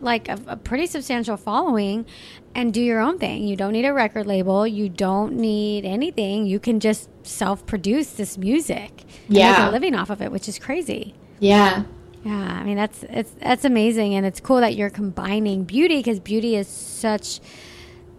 like 0.00 0.28
a, 0.28 0.38
a 0.46 0.56
pretty 0.56 0.86
substantial 0.86 1.36
following 1.36 2.06
and 2.54 2.72
do 2.72 2.80
your 2.80 3.00
own 3.00 3.18
thing. 3.18 3.42
You 3.46 3.56
don't 3.56 3.72
need 3.72 3.84
a 3.84 3.92
record 3.92 4.26
label. 4.26 4.66
You 4.66 4.88
don't 4.88 5.34
need 5.34 5.84
anything. 5.84 6.46
You 6.46 6.58
can 6.58 6.80
just 6.80 7.08
self 7.26 7.66
produce 7.66 8.12
this 8.12 8.38
music 8.38 8.90
and 9.28 9.34
make 9.34 9.36
Yeah. 9.36 9.68
a 9.68 9.70
living 9.70 9.94
off 9.94 10.10
of 10.10 10.22
it, 10.22 10.30
which 10.32 10.48
is 10.48 10.58
crazy. 10.58 11.14
Yeah. 11.40 11.84
Yeah, 12.24 12.32
I 12.60 12.64
mean 12.64 12.76
that's 12.76 13.04
it's 13.04 13.30
that's 13.40 13.64
amazing, 13.64 14.14
and 14.14 14.26
it's 14.26 14.40
cool 14.40 14.60
that 14.60 14.74
you're 14.74 14.90
combining 14.90 15.64
beauty 15.64 15.96
because 15.98 16.18
beauty 16.18 16.56
is 16.56 16.66
such 16.66 17.40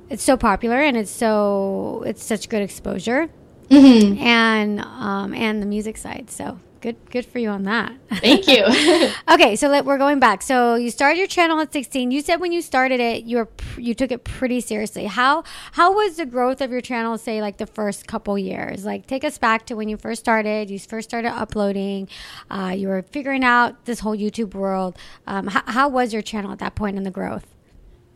it's 0.10 0.24
so 0.24 0.38
popular 0.38 0.78
and 0.80 0.96
it's 0.98 1.12
so 1.12 2.02
it's 2.06 2.24
such 2.24 2.50
good 2.50 2.62
exposure 2.64 3.30
hmm 3.70 4.18
and 4.18 4.80
um 4.80 5.34
and 5.34 5.62
the 5.62 5.66
music 5.68 5.98
side. 5.98 6.30
So 6.32 6.60
good 6.82 6.98
good 7.10 7.26
for 7.26 7.40
you 7.40 7.50
on 7.50 7.64
that. 7.64 7.94
Thank 8.16 8.48
you. 8.48 8.66
Okay, 9.30 9.56
so 9.56 9.68
let, 9.68 9.86
we're 9.86 9.98
going 9.98 10.20
back. 10.20 10.42
So 10.42 10.76
you 10.76 10.90
started 10.90 11.18
your 11.18 11.28
channel 11.28 11.60
at 11.60 11.72
16. 11.72 12.10
You 12.12 12.22
said 12.22 12.40
when 12.40 12.52
you 12.52 12.62
started 12.62 13.00
it, 13.00 13.24
you 13.24 13.38
were 13.38 13.50
you 13.78 13.94
took 13.94 14.12
it 14.12 14.24
pretty 14.24 14.60
seriously. 14.60 15.06
How 15.06 15.44
how 15.74 15.94
was 15.94 16.18
the 16.18 16.26
growth 16.26 16.62
of 16.62 16.72
your 16.72 16.82
channel? 16.82 17.18
Say 17.18 17.42
like 17.42 17.58
the 17.58 17.68
first 17.68 18.08
couple 18.08 18.38
years. 18.38 18.86
Like 18.86 19.08
take 19.08 19.24
us 19.24 19.38
back 19.38 19.66
to 19.68 19.76
when 19.76 19.88
you 19.88 19.98
first 19.98 20.20
started. 20.20 20.70
You 20.70 20.80
first 20.80 21.10
started 21.10 21.32
uploading. 21.32 22.10
Uh, 22.50 22.74
you 22.76 22.88
were 22.88 23.04
figuring 23.04 23.44
out 23.44 23.86
this 23.86 24.00
whole 24.00 24.16
YouTube 24.16 24.54
world. 24.54 24.98
Um, 25.28 25.48
how, 25.48 25.64
how 25.66 25.90
was 25.90 26.12
your 26.12 26.22
channel 26.22 26.52
at 26.52 26.60
that 26.60 26.76
point 26.76 26.98
in 26.98 27.04
the 27.04 27.12
growth? 27.12 27.46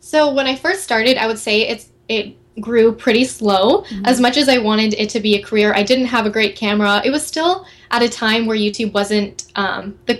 So 0.00 0.32
when 0.32 0.46
I 0.46 0.56
first 0.56 0.82
started, 0.82 1.16
I 1.16 1.26
would 1.26 1.38
say 1.38 1.62
it's 1.68 1.90
it 2.08 2.36
grew 2.60 2.94
pretty 2.94 3.24
slow. 3.24 3.84
As 4.04 4.20
much 4.20 4.36
as 4.36 4.48
I 4.48 4.58
wanted 4.58 4.94
it 4.94 5.08
to 5.10 5.20
be 5.20 5.34
a 5.34 5.42
career, 5.42 5.72
I 5.74 5.82
didn't 5.82 6.06
have 6.06 6.26
a 6.26 6.30
great 6.30 6.56
camera. 6.56 7.02
It 7.04 7.10
was 7.10 7.26
still 7.26 7.66
at 7.94 8.02
a 8.02 8.08
time 8.08 8.46
where 8.46 8.56
YouTube 8.56 8.92
wasn't 8.92 9.44
um, 9.56 9.98
the 10.06 10.16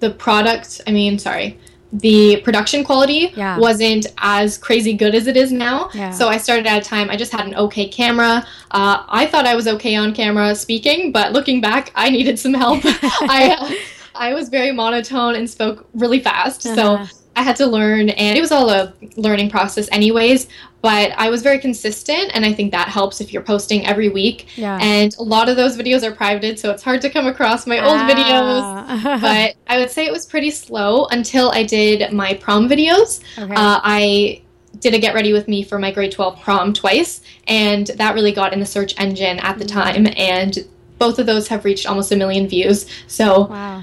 the 0.00 0.10
product. 0.10 0.80
I 0.86 0.90
mean, 0.92 1.18
sorry, 1.18 1.58
the 1.92 2.40
production 2.42 2.84
quality 2.84 3.32
Yeah. 3.34 3.58
wasn't 3.58 4.06
as 4.18 4.58
crazy 4.58 4.92
good 4.92 5.14
as 5.14 5.26
it 5.26 5.36
is 5.36 5.50
now. 5.50 5.90
Yeah. 5.94 6.10
So 6.10 6.28
I 6.28 6.36
started 6.36 6.66
at 6.66 6.82
a 6.82 6.88
time 6.88 7.10
I 7.10 7.16
just 7.16 7.32
had 7.32 7.46
an 7.46 7.54
okay 7.64 7.88
camera. 7.88 8.46
Uh, 8.70 9.04
I 9.08 9.26
thought 9.26 9.46
I 9.46 9.54
was 9.54 9.66
okay 9.66 9.94
on 9.96 10.14
camera 10.14 10.54
speaking, 10.54 11.12
but 11.12 11.32
looking 11.32 11.60
back, 11.60 11.90
I 11.94 12.10
needed 12.10 12.38
some 12.38 12.54
help. 12.54 12.80
I. 12.84 13.78
I 14.18 14.32
was 14.32 14.48
very 14.48 14.72
monotone 14.72 15.34
and 15.34 15.44
spoke 15.50 15.86
really 15.92 16.20
fast. 16.20 16.64
Uh-huh. 16.66 17.04
So 17.04 17.16
I 17.36 17.42
had 17.42 17.54
to 17.56 17.66
learn, 17.66 18.08
and 18.08 18.36
it 18.36 18.40
was 18.40 18.50
all 18.50 18.70
a 18.70 18.92
learning 19.16 19.50
process, 19.50 19.88
anyways. 19.92 20.48
But 20.82 21.12
I 21.16 21.30
was 21.30 21.42
very 21.42 21.58
consistent, 21.58 22.30
and 22.34 22.44
I 22.44 22.52
think 22.52 22.70
that 22.72 22.88
helps 22.88 23.20
if 23.20 23.32
you're 23.32 23.42
posting 23.42 23.86
every 23.86 24.08
week. 24.08 24.46
Yeah. 24.56 24.78
And 24.80 25.14
a 25.18 25.22
lot 25.22 25.48
of 25.48 25.56
those 25.56 25.76
videos 25.76 26.02
are 26.02 26.12
privated, 26.12 26.58
so 26.58 26.70
it's 26.70 26.82
hard 26.82 27.02
to 27.02 27.10
come 27.10 27.26
across 27.26 27.66
my 27.66 27.78
old 27.80 27.98
videos. 28.10 28.60
Ah. 28.62 29.18
But 29.20 29.54
I 29.72 29.78
would 29.78 29.90
say 29.90 30.06
it 30.06 30.12
was 30.12 30.26
pretty 30.26 30.50
slow 30.50 31.06
until 31.06 31.50
I 31.50 31.62
did 31.64 32.12
my 32.12 32.34
prom 32.34 32.68
videos. 32.68 33.20
okay. 33.38 33.52
Uh, 33.54 33.80
I 33.82 34.42
did 34.80 34.94
a 34.94 34.98
get 34.98 35.14
ready 35.14 35.32
with 35.32 35.48
me 35.48 35.62
for 35.62 35.78
my 35.78 35.90
grade 35.90 36.12
12 36.12 36.40
prom 36.40 36.72
twice, 36.72 37.20
and 37.48 37.86
that 37.96 38.14
really 38.14 38.32
got 38.32 38.52
in 38.52 38.60
the 38.60 38.66
search 38.66 38.94
engine 38.98 39.38
at 39.40 39.58
the 39.58 39.64
Mm. 39.64 39.72
time. 39.72 40.06
And 40.16 40.58
both 40.98 41.18
of 41.18 41.26
those 41.26 41.48
have 41.48 41.64
reached 41.64 41.86
almost 41.86 42.12
a 42.12 42.16
million 42.16 42.46
views. 42.48 42.86
So, 43.06 43.46
wow. 43.46 43.82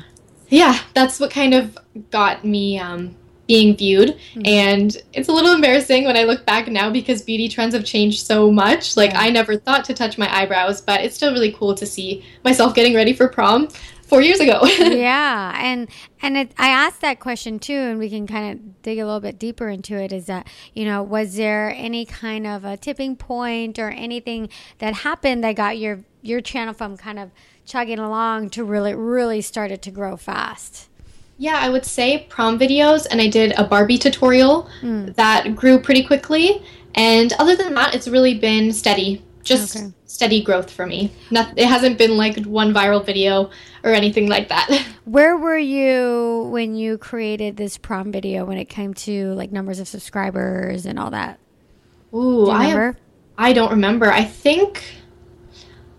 yeah, 0.50 0.79
that's 0.93 1.19
what 1.19 1.29
kind 1.31 1.53
of 1.53 1.77
got 2.12 2.43
me 2.45 2.79
um, 2.79 3.15
being 3.47 3.75
viewed. 3.75 4.17
Mhm. 4.35 4.47
And 4.47 4.97
it's 5.13 5.27
a 5.27 5.31
little 5.33 5.53
embarrassing 5.53 6.05
when 6.05 6.15
I 6.15 6.23
look 6.23 6.45
back 6.45 6.67
now 6.69 6.89
because 6.89 7.21
beauty 7.21 7.50
trends 7.50 7.73
have 7.75 7.83
changed 7.83 8.25
so 8.25 8.51
much. 8.51 8.95
Like, 8.95 9.12
Yeah. 9.12 9.21
I 9.21 9.29
never 9.31 9.57
thought 9.57 9.83
to 9.85 9.93
touch 9.93 10.17
my 10.17 10.33
eyebrows, 10.33 10.79
but 10.81 11.01
it's 11.01 11.15
still 11.15 11.33
really 11.33 11.51
cool 11.51 11.75
to 11.75 11.85
see 11.85 12.23
myself 12.43 12.73
getting 12.73 12.93
ready 12.95 13.12
for 13.13 13.27
prom 13.27 13.67
four 14.03 14.21
years 14.21 14.39
ago. 14.39 14.62
yeah 14.77 15.57
and 15.63 15.89
and 16.21 16.38
it, 16.38 16.51
i 16.59 16.67
asked 16.67 17.01
that 17.01 17.19
question 17.19 17.57
too 17.57 17.73
and 17.73 17.97
we 17.97 18.09
can 18.09 18.27
kind 18.27 18.51
of 18.53 18.81
dig 18.83 19.00
a 19.00 19.05
little 19.05 19.19
bit 19.21 19.39
deeper 19.39 19.69
into 19.69 19.95
it 19.95 20.12
is 20.13 20.27
that 20.27 20.45
you 20.73 20.85
know 20.85 21.01
was 21.01 21.35
there 21.35 21.73
any 21.75 22.05
kind 22.05 22.45
of 22.45 22.63
a 22.63 22.77
tipping 22.77 23.15
point 23.15 23.79
or 23.79 23.89
anything 23.89 24.50
that 24.77 24.93
happened 24.93 25.43
that 25.43 25.55
got 25.55 25.79
your 25.79 26.01
your 26.21 26.41
channel 26.41 26.73
from 26.75 26.95
kind 26.95 27.17
of 27.17 27.31
chugging 27.65 27.97
along 27.97 28.50
to 28.51 28.63
really 28.63 28.93
really 28.93 29.41
started 29.41 29.81
to 29.81 29.89
grow 29.89 30.15
fast 30.15 30.89
Yeah, 31.37 31.57
I 31.59 31.69
would 31.69 31.85
say 31.85 32.25
prom 32.29 32.59
videos, 32.59 33.07
and 33.09 33.19
I 33.19 33.27
did 33.27 33.53
a 33.57 33.63
Barbie 33.63 33.97
tutorial 33.97 34.69
Mm. 34.81 35.15
that 35.15 35.55
grew 35.55 35.79
pretty 35.79 36.03
quickly. 36.03 36.61
And 36.95 37.33
other 37.39 37.55
than 37.55 37.73
that, 37.73 37.95
it's 37.95 38.07
really 38.07 38.35
been 38.35 38.71
steady, 38.71 39.23
just 39.43 39.75
Okay. 39.75 39.87
steady 40.05 40.43
growth 40.43 40.69
for 40.69 40.85
me. 40.85 41.11
Not, 41.31 41.53
it 41.57 41.65
hasn't 41.67 41.97
been 41.97 42.17
like 42.17 42.43
one 42.45 42.71
viral 42.73 43.03
video 43.03 43.49
or 43.83 43.91
anything 43.93 44.29
like 44.29 44.49
that. 44.49 44.69
where 45.05 45.35
were 45.35 45.57
you 45.57 46.47
when 46.51 46.75
you 46.75 46.97
created 46.97 47.57
this 47.57 47.77
prom 47.77 48.11
video 48.11 48.45
when 48.45 48.57
it 48.57 48.65
came 48.69 48.93
to 48.93 49.33
like 49.33 49.51
numbers 49.51 49.79
of 49.79 49.87
subscribers 49.87 50.85
and 50.85 50.97
all 50.97 51.09
that 51.11 51.39
Ooh, 52.13 52.45
do 52.45 52.51
I, 52.51 52.63
have- 52.65 52.95
I 53.37 53.51
don't 53.53 53.71
remember. 53.71 54.09
I 54.11 54.23
think 54.23 54.81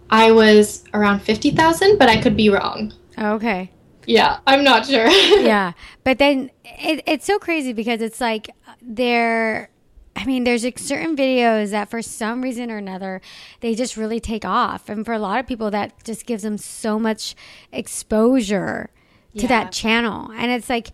I 0.09 0.31
was 0.33 0.85
around 0.95 1.21
50,000, 1.21 1.99
but 1.99 2.09
I 2.09 2.21
could 2.23 2.37
be 2.37 2.49
wrong. 2.51 2.93
okay 3.19 3.71
Yeah, 4.07 4.39
I'm 4.47 4.63
not 4.65 4.87
sure. 4.87 5.09
yeah 5.43 5.73
but 6.05 6.19
then 6.19 6.51
it, 6.65 7.03
it's 7.07 7.25
so 7.27 7.39
crazy 7.39 7.73
because 7.73 8.01
it's 8.01 8.21
like 8.21 8.49
there 8.83 9.71
i 10.17 10.25
mean 10.25 10.45
there's 10.45 10.65
like 10.65 10.79
certain 10.79 11.17
videos 11.17 11.71
that 11.71 11.89
for 11.91 12.01
some 12.03 12.43
reason 12.43 12.71
or 12.71 12.77
another 12.77 13.21
they 13.61 13.75
just 13.75 13.97
really 13.97 14.21
take 14.21 14.45
off 14.45 14.89
and 14.89 15.05
for 15.05 15.13
a 15.13 15.19
lot 15.19 15.41
of 15.41 15.47
people 15.47 15.71
that 15.71 15.93
just 16.05 16.27
gives 16.27 16.43
them 16.43 16.57
so 16.59 16.99
much 16.99 17.35
exposure 17.73 18.91
to 19.37 19.43
Yeah. 19.43 19.49
that 19.49 19.73
channel 19.73 20.31
and 20.33 20.51
it's 20.53 20.69
like 20.69 20.91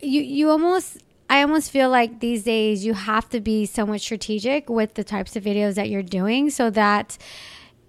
you 0.00 0.20
you 0.22 0.50
almost 0.50 0.98
I 1.28 1.42
almost 1.42 1.70
feel 1.70 1.88
like 1.90 2.18
these 2.18 2.42
days 2.42 2.84
you 2.84 2.92
have 2.94 3.28
to 3.28 3.40
be 3.40 3.64
somewhat 3.66 4.00
strategic 4.00 4.68
with 4.68 4.94
the 4.94 5.04
types 5.04 5.36
of 5.36 5.44
videos 5.44 5.74
that 5.74 5.88
you're 5.88 6.02
doing 6.02 6.50
so 6.50 6.70
that 6.70 7.16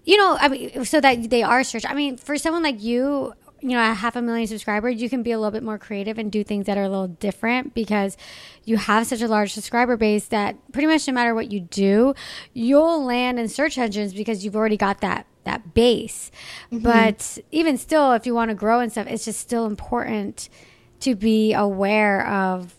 you 0.04 0.16
know, 0.16 0.36
I 0.40 0.48
mean, 0.48 0.84
so 0.84 1.00
that 1.00 1.30
they 1.30 1.44
are 1.44 1.62
searched. 1.62 1.88
I 1.88 1.94
mean, 1.94 2.16
for 2.16 2.36
someone 2.36 2.64
like 2.64 2.82
you, 2.82 3.34
you 3.62 3.70
know, 3.70 3.90
a 3.90 3.94
half 3.94 4.16
a 4.16 4.22
million 4.22 4.46
subscribers, 4.48 5.00
you 5.00 5.08
can 5.08 5.22
be 5.22 5.30
a 5.30 5.38
little 5.38 5.52
bit 5.52 5.62
more 5.62 5.78
creative 5.78 6.18
and 6.18 6.30
do 6.32 6.42
things 6.42 6.66
that 6.66 6.76
are 6.76 6.82
a 6.82 6.88
little 6.88 7.08
different 7.08 7.74
because 7.74 8.16
you 8.64 8.76
have 8.76 9.06
such 9.06 9.22
a 9.22 9.28
large 9.28 9.52
subscriber 9.52 9.96
base 9.96 10.26
that 10.26 10.56
pretty 10.72 10.88
much 10.88 11.06
no 11.06 11.14
matter 11.14 11.34
what 11.34 11.52
you 11.52 11.60
do, 11.60 12.14
you'll 12.52 13.04
land 13.04 13.38
in 13.38 13.48
search 13.48 13.78
engines 13.78 14.12
because 14.12 14.44
you've 14.44 14.56
already 14.56 14.76
got 14.76 15.00
that 15.00 15.26
that 15.44 15.74
base. 15.74 16.30
Mm-hmm. 16.72 16.84
But 16.84 17.38
even 17.50 17.78
still, 17.78 18.12
if 18.12 18.26
you 18.26 18.34
want 18.34 18.50
to 18.50 18.54
grow 18.54 18.80
and 18.80 18.90
stuff, 18.90 19.06
it's 19.06 19.24
just 19.24 19.40
still 19.40 19.66
important 19.66 20.48
to 21.00 21.14
be 21.14 21.52
aware 21.52 22.26
of, 22.28 22.74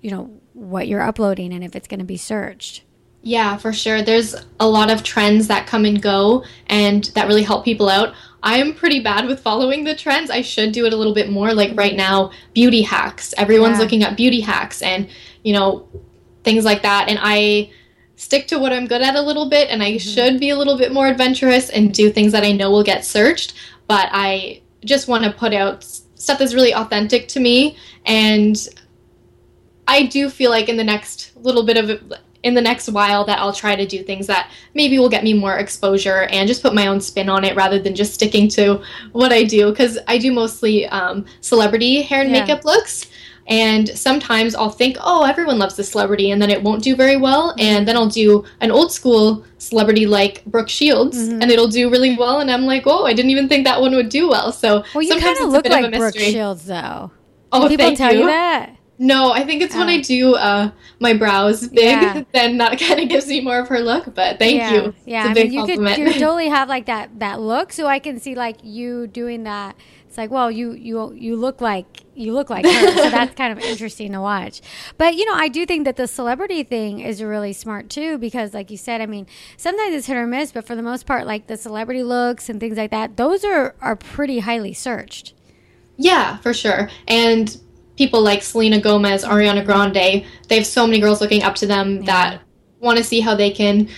you 0.00 0.10
know, 0.10 0.40
what 0.52 0.88
you're 0.88 1.02
uploading 1.02 1.52
and 1.52 1.62
if 1.62 1.76
it's 1.76 1.88
going 1.88 2.00
to 2.00 2.06
be 2.06 2.16
searched. 2.16 2.82
Yeah, 3.22 3.56
for 3.56 3.72
sure. 3.72 4.00
There's 4.00 4.34
a 4.60 4.68
lot 4.68 4.90
of 4.90 5.02
trends 5.02 5.48
that 5.48 5.66
come 5.66 5.84
and 5.84 6.00
go 6.00 6.44
and 6.68 7.04
that 7.14 7.26
really 7.26 7.42
help 7.42 7.64
people 7.64 7.88
out. 7.88 8.14
I'm 8.42 8.74
pretty 8.74 9.00
bad 9.00 9.26
with 9.26 9.40
following 9.40 9.84
the 9.84 9.94
trends. 9.94 10.30
I 10.30 10.42
should 10.42 10.72
do 10.72 10.86
it 10.86 10.92
a 10.92 10.96
little 10.96 11.14
bit 11.14 11.30
more. 11.30 11.52
Like 11.52 11.76
right 11.76 11.90
mm-hmm. 11.92 11.98
now, 11.98 12.30
beauty 12.54 12.82
hacks. 12.82 13.34
Everyone's 13.36 13.78
Yeah. 13.78 13.82
looking 13.82 14.02
at 14.04 14.16
beauty 14.16 14.40
hacks 14.40 14.82
and, 14.82 15.08
you 15.42 15.52
know, 15.52 15.88
things 16.44 16.64
like 16.64 16.82
that. 16.82 17.08
And 17.08 17.18
I 17.20 17.70
stick 18.16 18.48
to 18.48 18.58
what 18.58 18.72
I'm 18.72 18.86
good 18.86 19.02
at 19.02 19.14
a 19.14 19.22
little 19.22 19.48
bit 19.48 19.68
and 19.70 19.82
I 19.82 19.92
mm-hmm. 19.92 19.98
should 19.98 20.40
be 20.40 20.50
a 20.50 20.56
little 20.56 20.76
bit 20.76 20.92
more 20.92 21.08
adventurous 21.08 21.70
and 21.70 21.92
do 21.92 22.10
things 22.10 22.32
that 22.32 22.44
I 22.44 22.52
know 22.52 22.70
will 22.70 22.84
get 22.84 23.04
searched. 23.04 23.54
But 23.86 24.08
I 24.12 24.62
just 24.84 25.08
want 25.08 25.24
to 25.24 25.32
put 25.32 25.52
out 25.52 25.84
stuff 25.84 26.38
that's 26.38 26.54
really 26.54 26.74
authentic 26.74 27.28
to 27.28 27.40
me 27.40 27.76
and 28.04 28.68
I 29.86 30.04
do 30.04 30.28
feel 30.28 30.50
like 30.50 30.68
in 30.68 30.76
the 30.76 30.84
next 30.84 31.32
little 31.36 31.64
bit 31.64 31.76
of 31.76 32.12
in 32.44 32.54
the 32.54 32.60
next 32.60 32.88
while 32.88 33.24
that 33.24 33.38
I'll 33.38 33.52
try 33.52 33.74
to 33.74 33.84
do 33.86 34.02
things 34.04 34.26
that 34.28 34.50
maybe 34.74 34.98
will 34.98 35.08
get 35.08 35.24
me 35.24 35.32
more 35.34 35.56
exposure 35.56 36.22
and 36.30 36.46
just 36.46 36.62
put 36.62 36.72
my 36.74 36.86
own 36.86 37.00
spin 37.00 37.28
on 37.28 37.44
it 37.44 37.56
rather 37.56 37.78
than 37.80 37.94
just 37.96 38.14
sticking 38.14 38.48
to 38.50 38.80
what 39.12 39.32
I 39.32 39.42
do 39.44 39.70
because 39.70 39.98
I 40.06 40.18
do 40.18 40.32
mostly 40.32 40.86
um, 40.86 41.24
celebrity 41.40 42.02
hair 42.02 42.20
and 42.22 42.30
Yeah. 42.30 42.40
makeup 42.42 42.64
looks. 42.64 43.06
And 43.50 43.88
sometimes 43.98 44.54
I'll 44.54 44.68
think, 44.68 44.98
oh, 45.00 45.24
everyone 45.24 45.58
loves 45.58 45.74
this 45.74 45.88
celebrity, 45.88 46.30
and 46.32 46.42
then 46.42 46.50
it 46.50 46.62
won't 46.62 46.82
do 46.82 46.94
very 46.94 47.16
well. 47.16 47.54
And 47.58 47.88
then 47.88 47.96
I'll 47.96 48.06
do 48.06 48.44
an 48.60 48.70
old 48.70 48.92
school 48.92 49.42
celebrity 49.56 50.04
like 50.04 50.44
Brooke 50.44 50.68
Shields, 50.68 51.16
Mhm. 51.16 51.40
and 51.42 51.50
it'll 51.50 51.66
do 51.66 51.88
really 51.88 52.14
well. 52.14 52.40
And 52.40 52.50
I'm 52.50 52.66
like, 52.66 52.82
oh, 52.84 53.06
I 53.06 53.14
didn't 53.14 53.30
even 53.30 53.48
think 53.48 53.64
that 53.64 53.80
one 53.80 53.94
would 53.94 54.10
do 54.10 54.28
well. 54.28 54.52
So 54.52 54.84
Well, 54.94 55.00
you 55.00 55.08
sometimes 55.08 55.38
kind 55.38 55.46
of 55.48 55.52
look 55.54 55.62
bit 55.62 55.72
of 55.72 55.78
a 55.78 55.82
like 55.82 55.96
Brooke. 55.96 56.18
Shields, 56.18 56.66
though. 56.66 57.10
Oh, 57.50 57.62
Do 57.62 57.68
people 57.70 57.86
thank 57.86 57.96
tell 57.96 58.12
you. 58.12 58.20
you. 58.20 58.26
that? 58.26 58.76
No, 58.98 59.30
I 59.32 59.44
think 59.44 59.62
it's 59.62 59.76
when 59.76 59.88
Oh. 59.88 59.92
I 59.92 60.00
do 60.00 60.34
uh, 60.34 60.70
my 60.98 61.14
brows 61.14 61.68
big, 61.68 61.84
Yeah. 61.84 62.24
then 62.32 62.58
that 62.58 62.80
kind 62.80 62.98
of 63.00 63.08
gives 63.08 63.28
me 63.28 63.40
more 63.40 63.60
of 63.60 63.68
her 63.68 63.78
look. 63.80 64.12
But 64.14 64.38
thank 64.40 64.56
yeah. 64.56 64.72
you. 64.74 64.94
Yeah, 65.06 65.20
it's 65.20 65.28
a 65.28 65.30
I 65.30 65.34
big 65.34 65.50
mean, 65.50 65.52
you 65.52 65.60
compliment. 65.66 65.96
could 65.96 66.14
you 66.14 66.20
totally 66.26 66.48
have 66.48 66.68
like 66.68 66.86
that 66.86 67.18
that 67.20 67.40
look, 67.40 67.72
so 67.72 67.86
I 67.86 68.00
can 68.00 68.18
see 68.18 68.34
like 68.34 68.56
you 68.62 69.06
doing 69.06 69.44
that. 69.44 69.76
It's 70.08 70.18
like, 70.18 70.30
well, 70.30 70.50
you 70.50 70.72
you 70.72 71.12
you 71.12 71.36
look 71.36 71.60
like 71.60 71.86
you 72.14 72.32
look 72.32 72.50
like 72.50 72.64
her, 72.64 72.92
so 72.96 73.10
that's 73.10 73.34
kind 73.36 73.52
of 73.56 73.62
interesting 73.62 74.10
to 74.12 74.20
watch. 74.20 74.62
But 74.96 75.14
you 75.14 75.24
know, 75.26 75.34
I 75.34 75.46
do 75.48 75.64
think 75.66 75.84
that 75.84 75.96
the 75.96 76.08
celebrity 76.08 76.64
thing 76.64 76.98
is 76.98 77.22
really 77.22 77.52
smart 77.52 77.88
too, 77.90 78.18
because 78.18 78.52
like 78.54 78.70
you 78.70 78.76
said, 78.78 79.00
I 79.00 79.06
mean, 79.06 79.26
sometimes 79.56 79.94
it's 79.94 80.06
hit 80.08 80.16
or 80.16 80.26
miss, 80.26 80.50
but 80.50 80.66
for 80.66 80.74
the 80.74 80.82
most 80.82 81.06
part, 81.06 81.26
like 81.26 81.46
the 81.46 81.56
celebrity 81.56 82.02
looks 82.02 82.48
and 82.48 82.58
things 82.58 82.76
like 82.76 82.90
that, 82.90 83.16
those 83.16 83.44
are 83.44 83.76
are 83.80 83.94
pretty 83.94 84.40
highly 84.40 84.72
searched. 84.72 85.34
Yeah, 85.98 86.38
for 86.38 86.52
sure. 86.54 86.88
And 87.06 87.56
people 87.98 88.22
like 88.22 88.42
Selena 88.42 88.80
Gomez, 88.80 89.24
Ariana 89.24 89.64
Grande, 89.64 90.24
they 90.48 90.56
have 90.56 90.66
so 90.66 90.86
many 90.86 91.00
girls 91.00 91.20
looking 91.20 91.42
up 91.42 91.56
to 91.56 91.66
them 91.66 91.96
Yeah. 91.96 92.02
that 92.06 92.40
want 92.80 92.96
to 92.98 93.04
see 93.04 93.20
how 93.20 93.34
they 93.34 93.50
can 93.50 93.88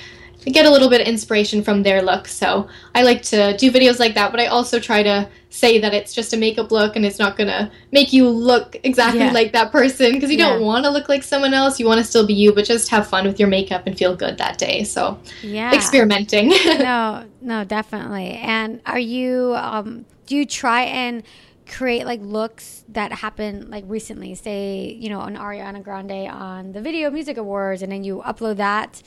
get 0.47 0.65
a 0.65 0.71
little 0.71 0.89
bit 0.89 1.03
of 1.03 1.07
inspiration 1.07 1.63
from 1.63 1.83
their 1.83 2.01
look. 2.01 2.27
So 2.27 2.67
I 2.95 3.03
like 3.03 3.21
to 3.25 3.55
do 3.59 3.71
videos 3.71 3.99
like 4.01 4.15
that, 4.15 4.31
but 4.31 4.41
I 4.41 4.47
also 4.47 4.81
try 4.81 5.03
to 5.03 5.29
say 5.51 5.79
that 5.81 5.93
it's 5.93 6.15
just 6.15 6.33
a 6.33 6.37
makeup 6.39 6.71
look 6.73 6.97
and 6.97 7.05
it's 7.05 7.19
not 7.19 7.37
going 7.37 7.49
to 7.49 7.71
make 7.93 8.11
you 8.11 8.27
look 8.27 8.75
exactly 8.83 9.21
Yeah. 9.21 9.33
like 9.33 9.53
that 9.53 9.71
person 9.71 10.13
because 10.13 10.31
you 10.31 10.39
Yeah. 10.39 10.49
don't 10.55 10.63
want 10.63 10.85
to 10.87 10.91
look 10.91 11.11
like 11.11 11.23
someone 11.23 11.53
else. 11.53 11.79
You 11.79 11.85
want 11.85 11.99
to 11.99 12.05
still 12.05 12.27
be 12.27 12.33
you, 12.33 12.55
but 12.55 12.65
just 12.65 12.89
have 12.89 13.07
fun 13.07 13.27
with 13.27 13.39
your 13.39 13.49
makeup 13.51 13.83
and 13.87 13.99
feel 13.99 14.17
good 14.17 14.39
that 14.39 14.57
day. 14.57 14.83
So 14.85 15.19
Yeah. 15.43 15.75
experimenting. 15.75 16.49
no, 16.79 17.25
no, 17.43 17.65
definitely. 17.65 18.41
And 18.43 18.81
are 18.87 18.99
you 19.17 19.53
um 19.57 20.07
do 20.27 20.37
you 20.37 20.47
try 20.47 20.83
and 20.85 21.23
create 21.71 22.05
like 22.05 22.21
looks 22.23 22.85
that 22.89 23.13
happen 23.13 23.71
like 23.71 23.85
recently 23.87 24.35
say 24.35 24.97
you 24.99 25.09
know 25.09 25.21
an 25.21 25.37
ariana 25.37 25.83
grande 25.83 26.29
on 26.29 26.73
the 26.73 26.81
video 26.81 27.11
music 27.11 27.37
awards 27.37 27.81
and 27.83 27.91
then 27.93 28.03
you 28.05 28.23
upload 28.27 28.57
that 28.57 29.03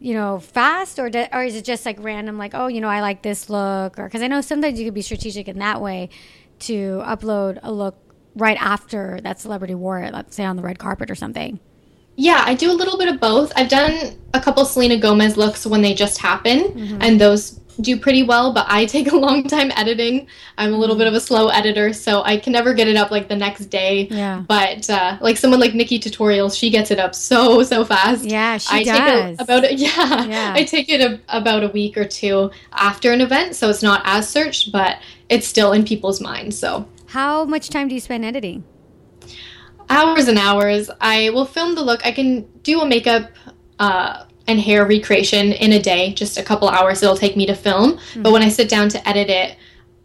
you 0.00 0.14
know 0.14 0.38
fast 0.38 0.98
or 0.98 1.10
do, 1.10 1.24
or 1.32 1.44
is 1.44 1.54
it 1.54 1.64
just 1.64 1.84
like 1.84 1.96
random 2.00 2.38
like 2.38 2.52
oh 2.54 2.66
you 2.68 2.80
know 2.80 2.88
i 2.88 3.00
like 3.00 3.22
this 3.22 3.50
look 3.50 3.98
or 3.98 4.04
because 4.04 4.22
i 4.22 4.26
know 4.26 4.40
sometimes 4.40 4.78
you 4.78 4.84
could 4.86 4.94
be 4.94 5.02
strategic 5.02 5.46
in 5.48 5.58
that 5.58 5.80
way 5.80 6.08
to 6.58 7.02
upload 7.04 7.58
a 7.62 7.70
look 7.72 7.96
right 8.34 8.56
after 8.60 9.18
that 9.22 9.38
celebrity 9.38 9.74
wore 9.74 10.00
it 10.00 10.12
let's 10.12 10.34
say 10.34 10.44
on 10.44 10.56
the 10.56 10.62
red 10.62 10.78
carpet 10.78 11.10
or 11.10 11.14
something 11.14 11.58
Yeah, 12.18 12.42
I 12.46 12.54
do 12.54 12.72
a 12.72 12.76
little 12.80 12.96
bit 12.96 13.08
of 13.12 13.20
both. 13.20 13.52
I've 13.56 13.68
done 13.68 14.16
a 14.32 14.40
couple 14.40 14.64
Selena 14.64 14.96
Gomez 14.96 15.36
looks 15.36 15.66
when 15.66 15.82
they 15.82 15.92
just 15.92 16.16
happen, 16.16 16.58
Mhm. 16.72 16.98
and 17.04 17.20
those 17.20 17.60
do 17.80 17.98
pretty 17.98 18.22
well, 18.22 18.52
but 18.52 18.66
I 18.68 18.84
take 18.96 19.12
a 19.12 19.16
long 19.16 19.44
time 19.44 19.70
editing. 19.76 20.26
I'm 20.58 20.72
a 20.72 20.76
little 20.76 20.96
bit 20.96 21.06
of 21.06 21.14
a 21.14 21.20
slow 21.20 21.48
editor, 21.48 21.92
so 21.92 22.22
I 22.22 22.36
can 22.38 22.52
never 22.52 22.74
get 22.74 22.88
it 22.88 22.96
up 22.96 23.10
like 23.10 23.28
the 23.28 23.36
next 23.36 23.66
day. 23.66 24.08
yeah 24.10 24.42
But 24.46 24.88
uh, 24.90 25.18
like 25.20 25.36
someone 25.36 25.60
like 25.60 25.72
NikkieTutorials, 25.72 26.58
she 26.58 26.70
gets 26.70 26.90
it 26.90 26.98
up 26.98 27.14
so, 27.14 27.62
so 27.62 27.84
fast. 27.84 28.24
yeah 28.24 28.58
she 28.58 28.74
I 28.76 28.82
does 28.84 28.96
take 28.98 29.38
it 29.38 29.40
about 29.42 29.64
it. 29.64 29.78
Yeah, 29.78 30.24
Yeah. 30.24 30.52
I 30.56 30.64
take 30.64 30.88
it 30.88 31.00
a, 31.00 31.20
about 31.28 31.62
a 31.64 31.68
week 31.68 31.96
or 31.96 32.04
two 32.04 32.50
after 32.72 33.12
an 33.12 33.20
event, 33.20 33.54
so 33.56 33.68
it's 33.70 33.82
not 33.82 34.02
as 34.04 34.28
searched, 34.28 34.72
but 34.72 34.98
it's 35.28 35.46
still 35.46 35.72
in 35.72 35.84
people's 35.84 36.20
minds. 36.20 36.58
So 36.58 36.88
How 37.06 37.44
much 37.44 37.68
time 37.70 37.88
do 37.88 37.94
you 37.94 38.00
spend 38.00 38.24
editing? 38.24 38.64
Hours 39.88 40.26
and 40.26 40.38
hours. 40.38 40.90
I 41.00 41.30
will 41.30 41.44
film 41.44 41.74
the 41.76 41.82
look. 41.82 42.04
I 42.04 42.10
can 42.10 42.42
do 42.62 42.80
a 42.80 42.86
makeup 42.86 43.30
uh, 43.78 44.24
and 44.48 44.60
hair 44.60 44.86
recreation 44.86 45.52
in 45.52 45.72
a 45.72 45.80
day, 45.80 46.12
just 46.14 46.38
a 46.38 46.42
couple 46.42 46.68
hours 46.68 47.02
it'll 47.02 47.16
take 47.16 47.36
me 47.36 47.46
to 47.46 47.54
film. 47.54 47.94
Mm-hmm. 47.94 48.22
But 48.22 48.32
when 48.32 48.42
I 48.42 48.48
sit 48.48 48.68
down 48.68 48.88
to 48.90 49.08
edit 49.08 49.28
it, 49.28 49.56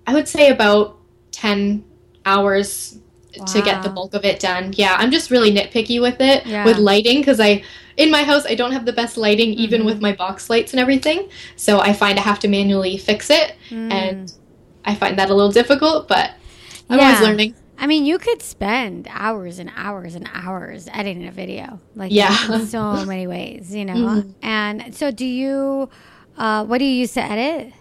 I 0.07 0.13
would 0.13 0.27
say 0.27 0.49
about 0.49 0.97
10 1.31 1.83
hours 2.25 2.99
wow. 3.37 3.45
to 3.45 3.61
get 3.61 3.83
the 3.83 3.89
bulk 3.89 4.13
of 4.13 4.25
it 4.25 4.39
done. 4.39 4.73
Yeah, 4.75 4.95
I'm 4.97 5.11
just 5.11 5.31
really 5.31 5.51
nitpicky 5.51 6.01
with 6.01 6.19
it 6.19 6.45
yeah. 6.45 6.65
with 6.65 6.77
lighting 6.77 7.19
because 7.19 7.39
I 7.39 7.63
in 7.97 8.09
my 8.09 8.23
house 8.23 8.45
I 8.45 8.55
don't 8.55 8.71
have 8.71 8.85
the 8.85 8.93
best 8.93 9.17
lighting 9.17 9.49
even 9.49 9.81
mm-hmm. 9.81 9.87
with 9.87 10.01
my 10.01 10.13
box 10.13 10.49
lights 10.49 10.73
and 10.73 10.79
everything. 10.79 11.29
So 11.55 11.79
I 11.79 11.93
find 11.93 12.17
I 12.17 12.23
have 12.23 12.39
to 12.39 12.47
manually 12.47 12.97
fix 12.97 13.29
it 13.29 13.55
mm. 13.69 13.91
and 13.91 14.31
I 14.85 14.95
find 14.95 15.17
that 15.19 15.29
a 15.29 15.33
little 15.33 15.51
difficult, 15.51 16.07
but 16.07 16.31
I'm 16.89 16.99
yeah. 16.99 17.05
always 17.05 17.21
learning. 17.21 17.55
I 17.81 17.87
mean, 17.87 18.05
you 18.05 18.19
could 18.19 18.43
spend 18.43 19.07
hours 19.09 19.57
and 19.57 19.71
hours 19.75 20.13
and 20.13 20.29
hours 20.31 20.87
editing 20.93 21.27
a 21.27 21.31
video, 21.31 21.79
like 21.95 22.11
yeah, 22.11 22.63
so 22.65 23.03
many 23.05 23.25
ways, 23.25 23.73
you 23.73 23.85
know. 23.85 23.95
Mm-hmm. 23.95 24.29
And 24.43 24.95
so, 24.95 25.09
do 25.09 25.25
you? 25.25 25.89
Uh, 26.37 26.63
what 26.63 26.77
do 26.77 26.85
you 26.85 26.93
use 26.93 27.13
to 27.13 27.23
edit? 27.23 27.73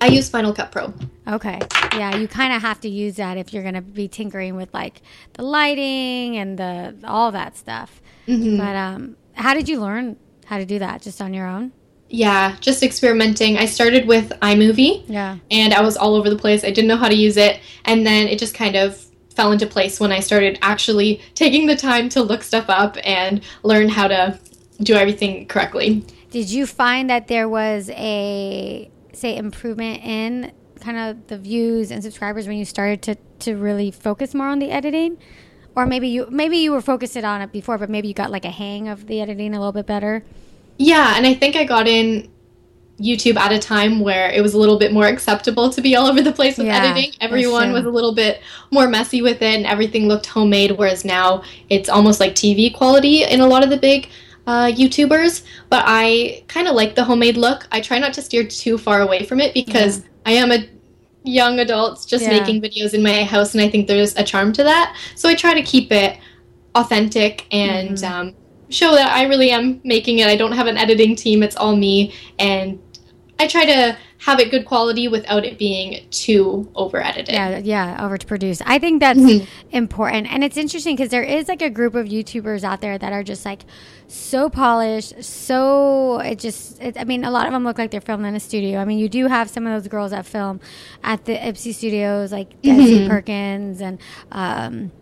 I 0.00 0.06
use 0.06 0.30
Final 0.30 0.54
Cut 0.54 0.70
Pro. 0.70 0.94
Okay. 1.26 1.58
Yeah, 1.92 2.16
you 2.16 2.28
kind 2.28 2.52
of 2.52 2.62
have 2.62 2.80
to 2.82 2.88
use 2.88 3.16
that 3.16 3.36
if 3.36 3.52
you're 3.52 3.64
going 3.64 3.74
to 3.74 3.82
be 3.82 4.06
tinkering 4.06 4.54
with 4.54 4.72
like 4.72 5.02
the 5.32 5.42
lighting 5.42 6.36
and 6.36 6.56
the 6.56 6.94
all 7.04 7.32
that 7.32 7.56
stuff. 7.56 8.00
Mm-hmm. 8.28 8.56
But 8.56 8.76
um, 8.76 9.16
how 9.34 9.52
did 9.52 9.68
you 9.68 9.80
learn 9.80 10.16
how 10.46 10.58
to 10.58 10.64
do 10.64 10.78
that? 10.78 11.02
Just 11.02 11.20
on 11.20 11.34
your 11.34 11.46
own? 11.46 11.72
Yeah, 12.10 12.56
just 12.60 12.82
experimenting. 12.82 13.56
I 13.56 13.66
started 13.66 14.06
with 14.06 14.30
iMovie. 14.42 15.04
Yeah. 15.06 15.38
And 15.50 15.72
I 15.72 15.80
was 15.80 15.96
all 15.96 16.16
over 16.16 16.28
the 16.28 16.36
place. 16.36 16.64
I 16.64 16.70
didn't 16.70 16.88
know 16.88 16.96
how 16.96 17.08
to 17.08 17.14
use 17.14 17.36
it, 17.36 17.60
and 17.84 18.04
then 18.04 18.26
it 18.26 18.38
just 18.38 18.54
kind 18.54 18.76
of 18.76 19.06
fell 19.34 19.52
into 19.52 19.66
place 19.66 20.00
when 20.00 20.12
I 20.12 20.20
started 20.20 20.58
actually 20.60 21.20
taking 21.34 21.66
the 21.66 21.76
time 21.76 22.08
to 22.10 22.22
look 22.22 22.42
stuff 22.42 22.66
up 22.68 22.98
and 23.04 23.40
learn 23.62 23.88
how 23.88 24.08
to 24.08 24.38
do 24.82 24.94
everything 24.94 25.46
correctly. 25.46 26.04
Did 26.30 26.50
you 26.50 26.66
find 26.66 27.08
that 27.10 27.28
there 27.28 27.48
was 27.48 27.90
a 27.90 28.90
say 29.12 29.36
improvement 29.36 30.02
in 30.02 30.52
kind 30.80 30.98
of 30.98 31.26
the 31.28 31.38
views 31.38 31.90
and 31.90 32.02
subscribers 32.02 32.48
when 32.48 32.56
you 32.56 32.64
started 32.64 33.02
to 33.02 33.16
to 33.40 33.56
really 33.56 33.90
focus 33.90 34.34
more 34.34 34.48
on 34.48 34.58
the 34.58 34.70
editing? 34.70 35.16
Or 35.76 35.86
maybe 35.86 36.08
you 36.08 36.26
maybe 36.30 36.58
you 36.58 36.72
were 36.72 36.80
focused 36.80 37.16
on 37.16 37.40
it 37.40 37.52
before, 37.52 37.78
but 37.78 37.88
maybe 37.88 38.08
you 38.08 38.14
got 38.14 38.30
like 38.30 38.44
a 38.44 38.50
hang 38.50 38.88
of 38.88 39.06
the 39.06 39.20
editing 39.20 39.54
a 39.54 39.58
little 39.58 39.72
bit 39.72 39.86
better. 39.86 40.24
Yeah, 40.80 41.12
and 41.14 41.26
I 41.26 41.34
think 41.34 41.56
I 41.56 41.64
got 41.64 41.86
in 41.86 42.30
YouTube 42.98 43.36
at 43.36 43.52
a 43.52 43.58
time 43.58 44.00
where 44.00 44.30
it 44.30 44.40
was 44.40 44.54
a 44.54 44.58
little 44.58 44.78
bit 44.78 44.94
more 44.94 45.04
acceptable 45.04 45.68
to 45.68 45.82
be 45.82 45.94
all 45.94 46.06
over 46.06 46.22
the 46.22 46.32
place 46.32 46.56
with 46.56 46.68
yeah, 46.68 46.82
editing. 46.82 47.12
Everyone 47.20 47.70
was 47.74 47.84
a 47.84 47.90
little 47.90 48.14
bit 48.14 48.40
more 48.70 48.88
messy 48.88 49.20
with 49.20 49.42
it, 49.42 49.56
and 49.56 49.66
everything 49.66 50.08
looked 50.08 50.24
homemade. 50.24 50.70
Whereas 50.70 51.04
now 51.04 51.42
it's 51.68 51.90
almost 51.90 52.18
like 52.18 52.34
TV 52.34 52.74
quality 52.74 53.24
in 53.24 53.42
a 53.42 53.46
lot 53.46 53.62
of 53.62 53.68
the 53.68 53.76
big 53.76 54.08
uh, 54.46 54.72
YouTubers. 54.72 55.44
But 55.68 55.84
I 55.86 56.44
kind 56.48 56.66
of 56.66 56.74
like 56.74 56.94
the 56.94 57.04
homemade 57.04 57.36
look. 57.36 57.68
I 57.70 57.82
try 57.82 57.98
not 57.98 58.14
to 58.14 58.22
steer 58.22 58.44
too 58.44 58.78
far 58.78 59.02
away 59.02 59.26
from 59.26 59.38
it 59.38 59.52
because 59.52 59.98
yeah. 59.98 60.04
I 60.24 60.32
am 60.32 60.50
a 60.50 60.66
young 61.24 61.58
adult 61.58 62.06
just 62.08 62.24
yeah. 62.24 62.30
making 62.30 62.62
videos 62.62 62.94
in 62.94 63.02
my 63.02 63.24
house, 63.24 63.52
and 63.54 63.62
I 63.62 63.68
think 63.68 63.86
there's 63.86 64.16
a 64.16 64.24
charm 64.24 64.54
to 64.54 64.62
that. 64.62 64.96
So 65.14 65.28
I 65.28 65.34
try 65.34 65.52
to 65.52 65.62
keep 65.62 65.92
it 65.92 66.18
authentic 66.74 67.46
and 67.52 67.98
mm-hmm. 67.98 68.28
um, 68.28 68.34
show 68.70 68.92
that 68.94 69.10
I 69.10 69.24
really 69.24 69.50
am 69.50 69.80
making 69.84 70.20
it. 70.20 70.28
I 70.28 70.36
don't 70.36 70.52
have 70.52 70.66
an 70.66 70.76
editing 70.76 71.16
team, 71.16 71.42
it's 71.42 71.56
all 71.56 71.76
me. 71.76 72.14
And 72.38 72.78
I 73.38 73.46
try 73.46 73.64
to 73.64 73.96
have 74.18 74.38
it 74.38 74.50
good 74.50 74.66
quality 74.66 75.08
without 75.08 75.46
it 75.46 75.58
being 75.58 76.06
too 76.10 76.70
over 76.74 77.02
edited. 77.02 77.32
Yeah, 77.32 77.56
yeah, 77.56 78.04
over 78.04 78.18
to 78.18 78.26
produce. 78.26 78.60
I 78.66 78.78
think 78.78 79.00
that's 79.00 79.18
mm-hmm. 79.18 79.46
important. 79.70 80.30
And 80.30 80.44
it's 80.44 80.58
interesting 80.58 80.94
because 80.94 81.08
there 81.08 81.22
is 81.22 81.48
like 81.48 81.62
a 81.62 81.70
group 81.70 81.94
of 81.94 82.06
YouTubers 82.06 82.62
out 82.62 82.82
there 82.82 82.98
that 82.98 83.14
are 83.14 83.22
just 83.22 83.46
like 83.46 83.62
so 84.08 84.50
polished, 84.50 85.24
so 85.24 86.18
it 86.18 86.38
just, 86.38 86.82
it, 86.82 86.98
I 86.98 87.04
mean, 87.04 87.24
a 87.24 87.30
lot 87.30 87.46
of 87.46 87.52
them 87.54 87.64
look 87.64 87.78
like 87.78 87.90
they're 87.92 88.02
filmed 88.02 88.26
in 88.26 88.34
a 88.34 88.40
studio. 88.40 88.78
I 88.78 88.84
mean, 88.84 88.98
you 88.98 89.08
do 89.08 89.26
have 89.26 89.48
some 89.48 89.66
of 89.66 89.72
those 89.72 89.88
girls 89.88 90.10
that 90.10 90.26
film 90.26 90.60
at 91.02 91.24
the 91.24 91.36
Ipsy 91.36 91.72
studios, 91.72 92.30
like 92.30 92.60
mm-hmm. 92.60 93.08
Perkins 93.08 93.80
and, 93.80 93.98
um, 94.32 94.92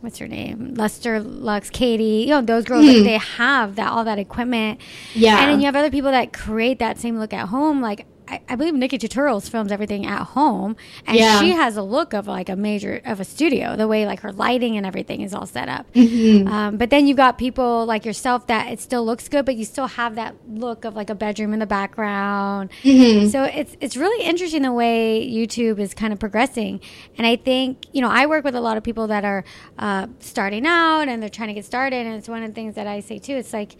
what's 0.00 0.18
her 0.18 0.28
name? 0.28 0.74
LustreLux, 0.76 1.70
Katie, 1.72 2.24
you 2.24 2.28
know, 2.28 2.40
those 2.40 2.64
girls, 2.64 2.84
mm. 2.84 3.04
they 3.04 3.18
have 3.18 3.76
that 3.76 3.90
all 3.90 4.04
that 4.04 4.18
equipment. 4.18 4.80
Yeah. 5.14 5.40
And 5.40 5.50
then 5.50 5.60
you 5.60 5.66
have 5.66 5.76
other 5.76 5.90
people 5.90 6.10
that 6.10 6.32
create 6.32 6.78
that 6.78 6.98
same 6.98 7.18
look 7.18 7.32
at 7.32 7.48
home. 7.48 7.80
Like 7.80 8.06
I, 8.28 8.40
I 8.48 8.56
believe 8.56 8.74
NikkieTutorials 8.74 9.48
films 9.48 9.72
everything 9.72 10.06
at 10.06 10.22
home, 10.22 10.76
and 11.06 11.16
yeah. 11.16 11.40
she 11.40 11.50
has 11.50 11.76
a 11.76 11.82
look 11.82 12.12
of 12.12 12.26
like 12.26 12.48
a 12.48 12.56
major 12.56 13.00
of 13.04 13.20
a 13.20 13.24
studio. 13.24 13.74
The 13.74 13.88
way 13.88 14.04
like 14.06 14.20
her 14.20 14.32
lighting 14.32 14.76
and 14.76 14.84
everything 14.84 15.22
is 15.22 15.32
all 15.32 15.46
set 15.46 15.68
up. 15.68 15.90
Mm-hmm. 15.94 16.46
Um, 16.46 16.76
but 16.76 16.90
then 16.90 17.06
you've 17.06 17.16
got 17.16 17.38
people 17.38 17.86
like 17.86 18.04
yourself 18.04 18.46
that 18.48 18.70
it 18.70 18.80
still 18.80 19.04
looks 19.04 19.28
good, 19.28 19.46
but 19.46 19.56
you 19.56 19.64
still 19.64 19.86
have 19.86 20.16
that 20.16 20.34
look 20.46 20.84
of 20.84 20.94
like 20.94 21.08
a 21.08 21.14
bedroom 21.14 21.52
in 21.52 21.58
the 21.58 21.66
background. 21.66 22.70
Mm-hmm. 22.82 23.28
So 23.28 23.44
it's 23.44 23.76
it's 23.80 23.96
really 23.96 24.24
interesting 24.24 24.62
the 24.62 24.72
way 24.72 25.26
YouTube 25.28 25.78
is 25.78 25.94
kind 25.94 26.12
of 26.12 26.18
progressing. 26.18 26.80
And 27.16 27.26
I 27.26 27.36
think 27.36 27.86
you 27.92 28.02
know 28.02 28.10
I 28.10 28.26
work 28.26 28.44
with 28.44 28.54
a 28.54 28.60
lot 28.60 28.76
of 28.76 28.82
people 28.82 29.06
that 29.06 29.24
are 29.24 29.44
uh, 29.78 30.06
starting 30.20 30.66
out 30.66 31.08
and 31.08 31.22
they're 31.22 31.30
trying 31.30 31.48
to 31.48 31.54
get 31.54 31.64
started, 31.64 32.04
and 32.06 32.14
it's 32.14 32.28
one 32.28 32.42
of 32.42 32.50
the 32.50 32.54
things 32.54 32.74
that 32.74 32.86
I 32.86 33.00
say 33.00 33.18
too. 33.18 33.34
It's 33.34 33.52
like 33.52 33.76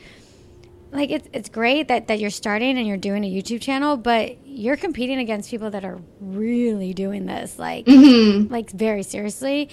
like 0.90 1.10
it's 1.10 1.28
it's 1.32 1.48
great 1.48 1.88
that 1.88 2.08
that 2.08 2.18
you're 2.18 2.30
starting 2.30 2.78
and 2.78 2.86
you're 2.86 2.96
doing 2.96 3.24
a 3.24 3.30
YouTube 3.30 3.60
channel, 3.60 3.96
but 3.96 4.36
you're 4.46 4.76
competing 4.76 5.18
against 5.18 5.50
people 5.50 5.70
that 5.70 5.84
are 5.84 6.00
really 6.20 6.94
doing 6.94 7.26
this 7.26 7.58
like 7.58 7.86
mm-hmm. 7.86 8.52
like 8.52 8.70
very 8.70 9.02
seriously. 9.02 9.68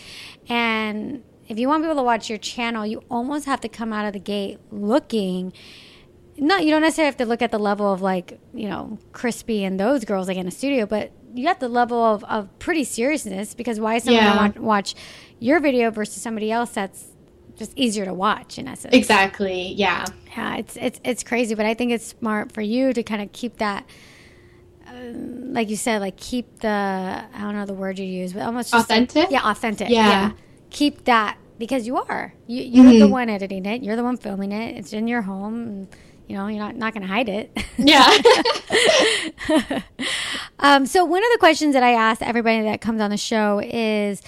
And 0.50 1.24
if 1.48 1.60
you 1.60 1.68
want 1.68 1.84
people 1.84 1.96
to 1.96 2.04
watch 2.04 2.30
your 2.30 2.40
channel, 2.40 2.86
you 2.86 3.04
almost 3.10 3.46
have 3.46 3.62
to 3.62 3.70
come 3.70 3.94
out 3.94 4.06
of 4.06 4.14
the 4.14 4.20
gate 4.20 4.60
looking 4.72 5.54
no, 6.38 6.58
you 6.58 6.70
don't 6.70 6.82
necessarily 6.82 7.08
have 7.08 7.18
to 7.18 7.26
look 7.26 7.42
at 7.42 7.52
the 7.52 7.58
level 7.60 7.92
of 7.92 8.02
like, 8.02 8.40
you 8.54 8.68
know, 8.68 8.98
Chrisspy 9.14 9.62
and 9.62 9.80
those 9.80 10.04
girls 10.04 10.28
like 10.28 10.38
in 10.38 10.48
a 10.48 10.52
studio, 10.52 10.86
but 10.86 11.12
you 11.34 11.46
got 11.46 11.60
the 11.60 11.70
level 11.70 12.04
of, 12.04 12.24
of 12.26 12.60
pretty 12.60 12.84
seriousness 12.84 13.54
because 13.54 13.80
why 13.80 13.96
is 13.96 14.04
someone 14.04 14.24
yeah. 14.24 14.36
want 14.36 14.60
watch 14.60 14.96
your 15.40 15.60
video 15.60 15.92
versus 15.92 16.22
somebody 16.22 16.52
else 16.52 16.72
that's 16.72 17.08
just 17.56 17.74
easier 17.76 18.06
to 18.06 18.14
watch 18.14 18.58
in 18.58 18.68
essence. 18.68 18.94
Exactly. 18.94 19.74
Yeah. 19.74 20.06
Yeah. 20.36 20.58
It's 20.58 20.78
it's 20.78 21.00
it's 21.04 21.24
crazy, 21.24 21.56
but 21.56 21.66
I 21.66 21.74
think 21.74 21.92
it's 21.92 22.06
smart 22.06 22.52
for 22.52 22.62
you 22.62 22.94
to 22.94 23.04
kind 23.04 23.22
of 23.22 23.32
keep 23.32 23.58
that. 23.58 23.86
Uh, 24.88 25.12
like 25.14 25.70
you 25.70 25.76
said, 25.76 26.02
like 26.02 26.18
keep 26.18 26.60
the 26.60 26.70
I 26.70 27.42
don't 27.42 27.56
know 27.56 27.66
the 27.66 27.74
word 27.74 27.98
you 28.00 28.06
use, 28.06 28.34
but 28.34 28.44
almost 28.44 28.74
authentic. 28.74 29.16
Like, 29.16 29.32
yeah, 29.32 29.50
authentic. 29.50 29.90
Yeah. 29.90 30.08
yeah. 30.08 30.32
Keep 30.70 31.06
that 31.06 31.38
because 31.58 31.88
you 31.88 31.98
are 31.98 32.34
you 32.48 32.64
you're 32.64 32.86
mm-hmm. 32.86 33.00
the 33.00 33.08
one 33.08 33.30
editing 33.30 33.66
it. 33.66 33.84
You're 33.84 33.96
the 33.96 34.04
one 34.04 34.18
filming 34.18 34.52
it. 34.52 34.78
It's 34.78 34.94
in 34.94 35.08
your 35.08 35.22
home. 35.22 35.62
And, 35.62 35.88
you 36.28 36.36
know, 36.36 36.48
you're 36.48 36.60
not 36.60 36.76
not 36.76 36.94
going 36.94 37.04
to 37.04 37.08
hide 37.08 37.30
it. 37.30 37.58
Yeah. 37.78 38.10
um, 40.60 40.86
so 40.86 41.06
one 41.06 41.24
of 41.24 41.30
the 41.32 41.38
questions 41.40 41.74
that 41.74 41.84
I 41.84 41.92
ask 41.92 42.22
everybody 42.22 42.64
that 42.64 42.82
comes 42.82 43.02
on 43.02 43.12
the 43.12 43.18
show 43.18 43.62
is, 43.64 44.22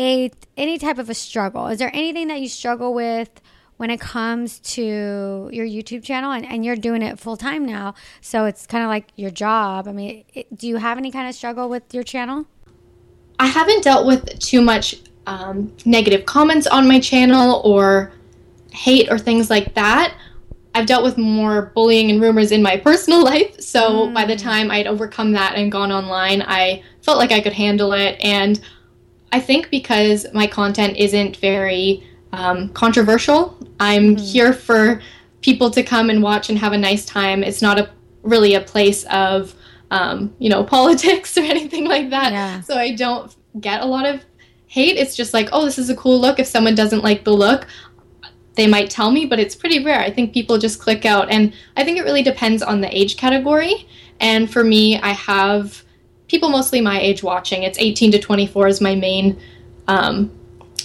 a 0.00 0.30
any 0.56 0.78
type 0.78 0.98
of 0.98 1.10
a 1.10 1.14
struggle. 1.14 1.66
Is 1.68 1.78
there 1.78 1.90
anything 1.94 2.28
that 2.28 2.40
you 2.40 2.48
struggle 2.48 2.94
with 2.94 3.28
when 3.76 3.90
it 3.90 4.00
comes 4.00 4.58
to 4.60 5.48
your 5.52 5.66
YouTube 5.66 6.02
channel 6.02 6.32
and, 6.32 6.44
and 6.44 6.64
you're 6.64 6.76
doing 6.76 7.02
it 7.02 7.18
full 7.18 7.36
time 7.36 7.66
now? 7.66 7.94
So 8.20 8.46
it's 8.46 8.66
kind 8.66 8.82
of 8.82 8.88
like 8.88 9.08
your 9.16 9.30
job. 9.30 9.86
I 9.86 9.92
mean, 9.92 10.24
it, 10.32 10.56
do 10.56 10.66
you 10.66 10.76
have 10.76 10.98
any 10.98 11.12
kind 11.12 11.28
of 11.28 11.34
struggle 11.34 11.68
with 11.68 11.92
your 11.92 12.02
channel? 12.02 12.46
I 13.38 13.46
haven't 13.46 13.84
dealt 13.84 14.06
with 14.06 14.38
too 14.38 14.62
much 14.62 14.96
um, 15.26 15.72
negative 15.84 16.26
comments 16.26 16.66
on 16.66 16.88
my 16.88 16.98
channel 16.98 17.60
or 17.64 18.12
hate 18.72 19.10
or 19.10 19.18
things 19.18 19.50
like 19.50 19.74
that. 19.74 20.14
I've 20.74 20.86
dealt 20.86 21.02
with 21.02 21.18
more 21.18 21.72
bullying 21.74 22.10
and 22.10 22.22
rumors 22.22 22.52
in 22.52 22.62
my 22.62 22.76
personal 22.88 23.22
life. 23.22 23.60
So 23.60 24.06
mm. 24.06 24.14
by 24.14 24.24
the 24.24 24.36
time 24.36 24.70
I'd 24.70 24.86
overcome 24.86 25.32
that 25.32 25.56
and 25.56 25.70
gone 25.70 25.92
online, 25.92 26.42
I 26.42 26.82
felt 27.02 27.18
like 27.18 27.32
I 27.32 27.40
could 27.40 27.52
handle 27.52 27.92
it. 27.92 28.18
And 28.20 28.60
I 29.32 29.40
think 29.40 29.70
because 29.70 30.26
my 30.34 30.46
content 30.46 30.96
isn't 30.96 31.36
very 31.36 32.06
um, 32.32 32.68
controversial, 32.70 33.56
I'm 33.78 34.16
mm-hmm. 34.16 34.24
here 34.24 34.52
for 34.52 35.00
people 35.40 35.70
to 35.70 35.82
come 35.82 36.10
and 36.10 36.22
watch 36.22 36.48
and 36.48 36.58
have 36.58 36.72
a 36.72 36.78
nice 36.78 37.04
time. 37.04 37.42
It's 37.42 37.62
not 37.62 37.78
a 37.78 37.90
really 38.22 38.54
a 38.54 38.60
place 38.60 39.04
of 39.04 39.54
um, 39.90 40.34
you 40.38 40.48
know 40.48 40.64
politics 40.76 41.36
or 41.36 41.42
anything 41.42 41.86
like 41.86 42.10
that. 42.10 42.32
Yeah. 42.32 42.60
So 42.60 42.76
I 42.76 42.94
don't 42.94 43.34
get 43.60 43.80
a 43.80 43.86
lot 43.86 44.06
of 44.06 44.24
hate. 44.66 44.96
It's 44.96 45.16
just 45.16 45.34
like, 45.34 45.48
oh, 45.52 45.64
this 45.64 45.78
is 45.78 45.90
a 45.90 45.96
cool 45.96 46.20
look. 46.20 46.38
If 46.38 46.46
someone 46.46 46.74
doesn't 46.74 47.02
like 47.02 47.24
the 47.24 47.32
look, 47.32 47.66
they 48.54 48.66
might 48.66 48.90
tell 48.90 49.10
me, 49.10 49.26
but 49.26 49.38
it's 49.38 49.54
pretty 49.54 49.84
rare. 49.84 50.00
I 50.00 50.10
think 50.10 50.32
people 50.32 50.58
just 50.58 50.80
click 50.80 51.04
out, 51.04 51.30
and 51.30 51.52
I 51.76 51.84
think 51.84 51.98
it 51.98 52.02
really 52.02 52.22
depends 52.22 52.62
on 52.62 52.80
the 52.80 52.96
age 52.96 53.16
category. 53.16 53.88
And 54.20 54.52
for 54.52 54.62
me, 54.62 55.00
I 55.00 55.10
have 55.10 55.82
people 56.30 56.48
mostly 56.48 56.80
my 56.80 56.98
age 57.00 57.24
watching. 57.24 57.64
It's 57.64 57.78
18 57.78 58.12
to 58.12 58.18
24 58.20 58.68
is 58.68 58.80
my 58.80 58.94
main 58.94 59.38
um, 59.88 60.30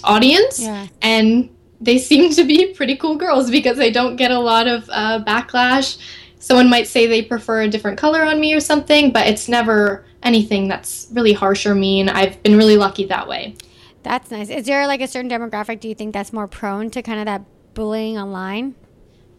audience. 0.03 0.59
Yeah. 0.59 0.87
And 1.03 1.55
they 1.79 1.97
seem 2.09 2.31
to 2.31 2.43
be 2.43 2.73
pretty 2.73 2.97
cool 2.97 3.15
girls 3.15 3.51
because 3.51 3.79
I 3.79 3.91
don't 3.91 4.15
get 4.15 4.31
a 4.31 4.39
lot 4.39 4.67
of 4.67 4.89
uh, 4.89 5.23
backlash. 5.23 5.97
Someone 6.39 6.69
might 6.69 6.87
say 6.87 7.05
they 7.05 7.21
prefer 7.21 7.61
a 7.61 7.69
different 7.69 7.97
color 7.97 8.23
on 8.23 8.39
me 8.39 8.53
or 8.53 8.59
something, 8.59 9.11
but 9.11 9.27
it's 9.27 9.47
never 9.47 10.05
anything 10.23 10.67
that's 10.67 11.07
really 11.11 11.33
harsh 11.33 11.65
or 11.65 11.75
mean. 11.75 12.09
I've 12.09 12.41
been 12.41 12.57
really 12.57 12.77
lucky 12.77 13.05
that 13.05 13.27
way. 13.27 13.55
That's 14.01 14.29
nice. 14.31 14.49
Is 14.49 14.65
there 14.65 14.87
like 14.87 15.01
a 15.01 15.07
certain 15.07 15.29
demographic 15.29 15.79
do 15.79 15.87
you 15.87 15.95
think 15.95 16.13
that's 16.13 16.33
more 16.33 16.47
prone 16.47 16.89
to 16.91 17.01
kind 17.01 17.19
of 17.19 17.25
that 17.25 17.43
bullying 17.73 18.17
online? 18.17 18.75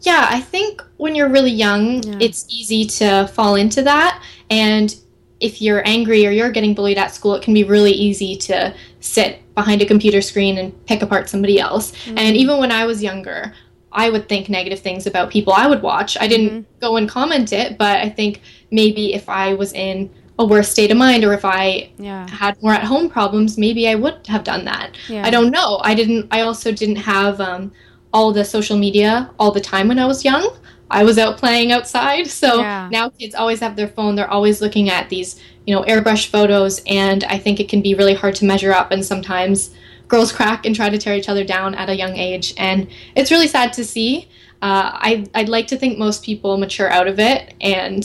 Yeah, 0.01 0.27
I 0.29 0.41
think 0.41 0.83
when 0.97 1.15
you're 1.15 1.29
really 1.29 1.51
young, 1.51 2.03
yeah. 2.03 2.17
it's 2.21 2.45
easy 2.49 2.85
to 2.85 3.27
fall 3.33 3.55
into 3.55 3.81
that. 3.83 4.21
And 4.49 4.95
if 5.39 5.61
you're 5.61 5.87
angry 5.87 6.25
or 6.25 6.31
you're 6.31 6.51
getting 6.51 6.73
bullied 6.73 6.97
at 6.97 7.13
school, 7.13 7.35
it 7.35 7.43
can 7.43 7.53
be 7.53 7.63
really 7.63 7.91
easy 7.91 8.35
to 8.35 8.73
sit 8.99 9.41
behind 9.55 9.81
a 9.81 9.85
computer 9.85 10.21
screen 10.21 10.57
and 10.57 10.85
pick 10.85 11.01
apart 11.01 11.29
somebody 11.29 11.59
else. 11.59 11.91
Mm-hmm. 11.91 12.17
And 12.17 12.37
even 12.37 12.57
when 12.57 12.71
I 12.71 12.85
was 12.85 13.03
younger, 13.03 13.53
I 13.91 14.09
would 14.09 14.27
think 14.27 14.49
negative 14.49 14.79
things 14.79 15.07
about 15.07 15.31
people 15.31 15.53
I 15.53 15.67
would 15.67 15.81
watch. 15.81 16.17
I 16.19 16.27
didn't 16.27 16.49
mm-hmm. 16.49 16.79
go 16.79 16.97
and 16.97 17.07
comment 17.09 17.53
it, 17.53 17.77
but 17.77 17.99
I 17.99 18.09
think 18.09 18.41
maybe 18.71 19.13
if 19.13 19.29
I 19.29 19.53
was 19.53 19.73
in 19.73 20.09
a 20.39 20.45
worse 20.45 20.69
state 20.69 20.91
of 20.91 20.97
mind 20.97 21.23
or 21.23 21.33
if 21.33 21.43
I 21.43 21.89
yeah. 21.97 22.29
had 22.29 22.61
more 22.61 22.73
at 22.73 22.83
home 22.83 23.09
problems, 23.09 23.57
maybe 23.57 23.87
I 23.87 23.95
would 23.95 24.25
have 24.27 24.43
done 24.43 24.65
that. 24.65 24.95
Yeah. 25.07 25.25
I 25.25 25.29
don't 25.29 25.51
know. 25.51 25.79
I 25.83 25.95
didn't 25.95 26.27
I 26.31 26.41
also 26.41 26.71
didn't 26.71 26.97
have 26.97 27.41
um, 27.41 27.71
all 28.13 28.31
the 28.31 28.45
social 28.45 28.77
media 28.77 29.31
all 29.39 29.51
the 29.51 29.61
time 29.61 29.87
when 29.87 29.99
I 29.99 30.05
was 30.05 30.23
young. 30.23 30.55
I 30.89 31.03
was 31.03 31.17
out 31.17 31.37
playing 31.37 31.71
outside. 31.71 32.27
So 32.27 32.61
yeah. 32.61 32.89
now 32.91 33.09
kids 33.09 33.35
always 33.35 33.59
have 33.59 33.75
their 33.75 33.87
phone. 33.87 34.15
They're 34.15 34.29
always 34.29 34.61
looking 34.61 34.89
at 34.89 35.09
these, 35.09 35.39
you 35.65 35.75
know, 35.75 35.83
airbrush 35.83 36.27
photos 36.27 36.81
and 36.87 37.23
I 37.25 37.37
think 37.37 37.59
it 37.59 37.69
can 37.69 37.81
be 37.81 37.93
really 37.93 38.13
hard 38.13 38.35
to 38.35 38.45
measure 38.45 38.73
up 38.73 38.91
and 38.91 39.05
sometimes 39.05 39.71
girls 40.07 40.31
crack 40.31 40.65
and 40.65 40.75
try 40.75 40.89
to 40.89 40.97
tear 40.97 41.15
each 41.15 41.27
other 41.27 41.43
down 41.43 41.75
at 41.75 41.89
a 41.89 41.95
young 41.95 42.15
age 42.15 42.53
and 42.57 42.87
it's 43.15 43.31
really 43.31 43.47
sad 43.47 43.73
to 43.73 43.83
see. 43.83 44.29
Uh, 44.61 44.91
I, 44.93 45.25
I'd 45.35 45.49
like 45.49 45.67
to 45.67 45.77
think 45.77 45.99
most 45.99 46.23
people 46.23 46.57
mature 46.57 46.89
out 46.89 47.07
of 47.07 47.19
it 47.19 47.53
and 47.59 48.03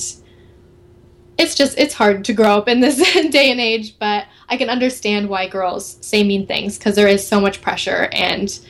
it's 1.38 1.54
just 1.54 1.78
it's 1.78 1.94
hard 1.94 2.24
to 2.24 2.32
grow 2.32 2.58
up 2.58 2.68
in 2.68 2.80
this 2.80 2.96
day 3.30 3.50
and 3.50 3.60
age 3.60 3.98
but 3.98 4.26
i 4.48 4.56
can 4.56 4.68
understand 4.68 5.28
why 5.28 5.48
girls 5.48 5.96
say 6.00 6.22
mean 6.22 6.46
things 6.46 6.78
because 6.78 6.94
there 6.94 7.08
is 7.08 7.26
so 7.26 7.40
much 7.40 7.62
pressure 7.62 8.08
and 8.12 8.60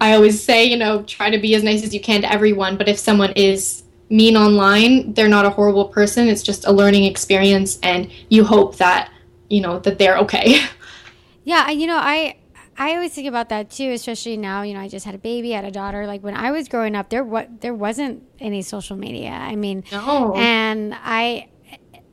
i 0.00 0.12
always 0.14 0.42
say 0.42 0.64
you 0.64 0.76
know 0.76 1.02
try 1.04 1.30
to 1.30 1.38
be 1.38 1.54
as 1.54 1.62
nice 1.62 1.82
as 1.82 1.94
you 1.94 2.00
can 2.00 2.22
to 2.22 2.32
everyone 2.32 2.76
but 2.76 2.88
if 2.88 2.98
someone 2.98 3.32
is 3.32 3.82
mean 4.10 4.36
online 4.36 5.12
they're 5.14 5.28
not 5.28 5.44
a 5.44 5.50
horrible 5.50 5.86
person 5.86 6.28
it's 6.28 6.42
just 6.42 6.66
a 6.66 6.72
learning 6.72 7.04
experience 7.04 7.78
and 7.82 8.10
you 8.28 8.44
hope 8.44 8.76
that 8.76 9.10
you 9.48 9.60
know 9.60 9.78
that 9.80 9.98
they're 9.98 10.18
okay 10.18 10.58
yeah 11.44 11.70
you 11.70 11.86
know 11.86 11.98
i 11.98 12.36
I 12.76 12.94
always 12.94 13.12
think 13.12 13.28
about 13.28 13.50
that 13.50 13.70
too, 13.70 13.90
especially 13.90 14.36
now. 14.36 14.62
You 14.62 14.74
know, 14.74 14.80
I 14.80 14.88
just 14.88 15.06
had 15.06 15.14
a 15.14 15.18
baby, 15.18 15.52
I 15.52 15.58
had 15.58 15.64
a 15.64 15.70
daughter. 15.70 16.06
Like 16.06 16.22
when 16.22 16.34
I 16.34 16.50
was 16.50 16.68
growing 16.68 16.96
up, 16.96 17.08
there 17.08 17.22
what 17.22 17.60
there 17.60 17.74
wasn't 17.74 18.24
any 18.40 18.62
social 18.62 18.96
media. 18.96 19.30
I 19.30 19.54
mean, 19.54 19.84
no. 19.92 20.34
and 20.34 20.94
I 20.94 21.50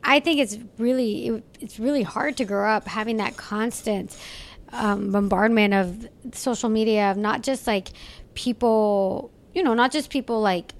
I 0.03 0.19
think 0.19 0.39
it's 0.39 0.57
really 0.77 1.27
it, 1.27 1.43
it's 1.59 1.79
really 1.79 2.03
hard 2.03 2.37
to 2.37 2.45
grow 2.45 2.69
up 2.69 2.87
having 2.87 3.17
that 3.17 3.37
constant 3.37 4.15
um, 4.71 5.11
bombardment 5.11 5.73
of 5.73 6.07
social 6.33 6.69
media 6.69 7.11
of 7.11 7.17
not 7.17 7.43
just 7.43 7.67
like 7.67 7.89
people, 8.33 9.31
you 9.53 9.63
know, 9.63 9.73
not 9.73 9.91
just 9.91 10.09
people 10.09 10.41
like 10.41 10.73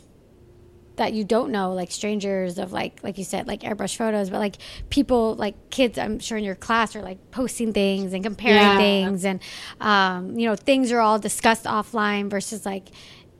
that 0.98 1.14
you 1.14 1.24
don't 1.24 1.52
know, 1.52 1.74
like 1.74 1.92
strangers 1.92 2.58
of 2.58 2.72
like 2.72 3.04
like 3.04 3.18
you 3.18 3.24
said, 3.24 3.48
like 3.48 3.62
airbrush 3.62 3.96
photos, 3.96 4.30
but 4.30 4.40
like 4.40 4.58
people 4.90 5.36
like 5.36 5.56
kids 5.70 5.98
I'm 5.98 6.20
sure 6.20 6.38
in 6.38 6.44
your 6.44 6.56
class 6.56 6.96
are 6.96 7.02
like 7.02 7.32
posting 7.32 7.74
things 7.74 8.14
and 8.14 8.24
comparing 8.24 8.56
yeah. 8.56 8.78
things 8.78 9.26
and 9.26 9.40
um, 9.80 10.38
you 10.38 10.48
know, 10.48 10.56
things 10.56 10.92
are 10.92 11.00
all 11.00 11.20
discussed 11.20 11.66
offline 11.66 12.30
versus 12.30 12.66
like 12.66 12.90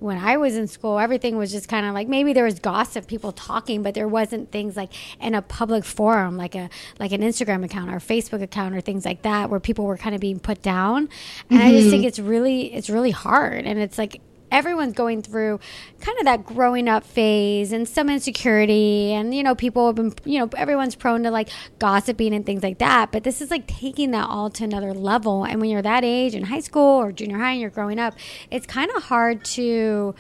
when 0.02 0.18
I 0.18 0.38
was 0.38 0.56
in 0.56 0.68
school, 0.68 0.98
everything 0.98 1.38
was 1.38 1.52
just 1.52 1.68
kind 1.68 1.86
of 1.86 1.94
like 1.94 2.08
maybe 2.08 2.34
there 2.34 2.44
was 2.44 2.60
gossip, 2.60 3.06
people 3.06 3.32
talking, 3.32 3.84
but 3.84 3.94
there 3.94 4.08
wasn't 4.08 4.52
things 4.52 4.76
like 4.76 4.92
in 5.22 5.36
a 5.36 5.44
public 5.44 5.86
forum, 5.86 6.38
like 6.38 6.56
a 6.56 6.72
like 7.00 7.12
an 7.12 7.22
Instagram 7.22 7.64
account 7.64 7.92
or 7.92 7.98
Facebook 7.98 8.42
account 8.42 8.74
or 8.74 8.82
things 8.82 9.06
like 9.06 9.22
that, 9.22 9.52
where 9.52 9.60
people 9.60 9.86
were 9.86 9.98
kind 9.98 10.16
of 10.16 10.20
being 10.20 10.40
put 10.40 10.64
down. 10.64 11.08
And 11.52 11.60
mm-hmm. 11.60 11.68
I 11.68 11.72
just 11.72 11.92
think 11.92 12.02
mm-hmm. 12.02 12.08
it's 12.08 12.20
really 12.20 12.74
it's 12.74 12.90
really 12.90 13.12
hard, 13.12 13.66
and 13.66 13.78
it's 13.78 14.00
like 14.00 14.22
everyone's 14.52 14.94
going 14.94 15.22
through 15.22 15.60
kind 16.00 16.18
of 16.20 16.26
that 16.26 16.46
growing 16.46 16.88
up 16.88 17.04
phase 17.04 17.72
and 17.72 17.88
some 17.88 18.10
insecurity 18.10 19.14
and 19.14 19.34
you 19.34 19.42
know 19.42 19.56
people 19.56 19.88
have 19.88 19.96
been 19.96 20.14
you 20.26 20.40
know 20.40 20.50
everyone's 20.58 20.96
prone 20.96 21.24
to 21.24 21.32
like 21.32 21.50
gossiping 21.80 22.34
and 22.34 22.46
things 22.46 22.62
like 22.62 22.78
that 22.80 23.12
but 23.12 23.24
this 23.24 23.42
is 23.42 23.50
like 23.50 23.66
taking 23.68 24.12
that 24.12 24.28
all 24.28 24.50
to 24.50 24.64
another 24.64 24.94
level 24.94 25.44
and 25.44 25.62
when 25.62 25.70
you're 25.70 25.82
that 25.82 26.04
age 26.04 26.36
in 26.36 26.44
high 26.44 26.60
school 26.60 27.02
or 27.02 27.12
junior 27.12 27.38
high 27.38 27.52
and 27.52 27.62
you're 27.62 27.70
growing 27.70 28.00
up 28.00 28.14
it's 28.50 28.68
kind 28.68 28.92
of 28.92 29.04
hard 29.04 29.44
to 29.44 30.14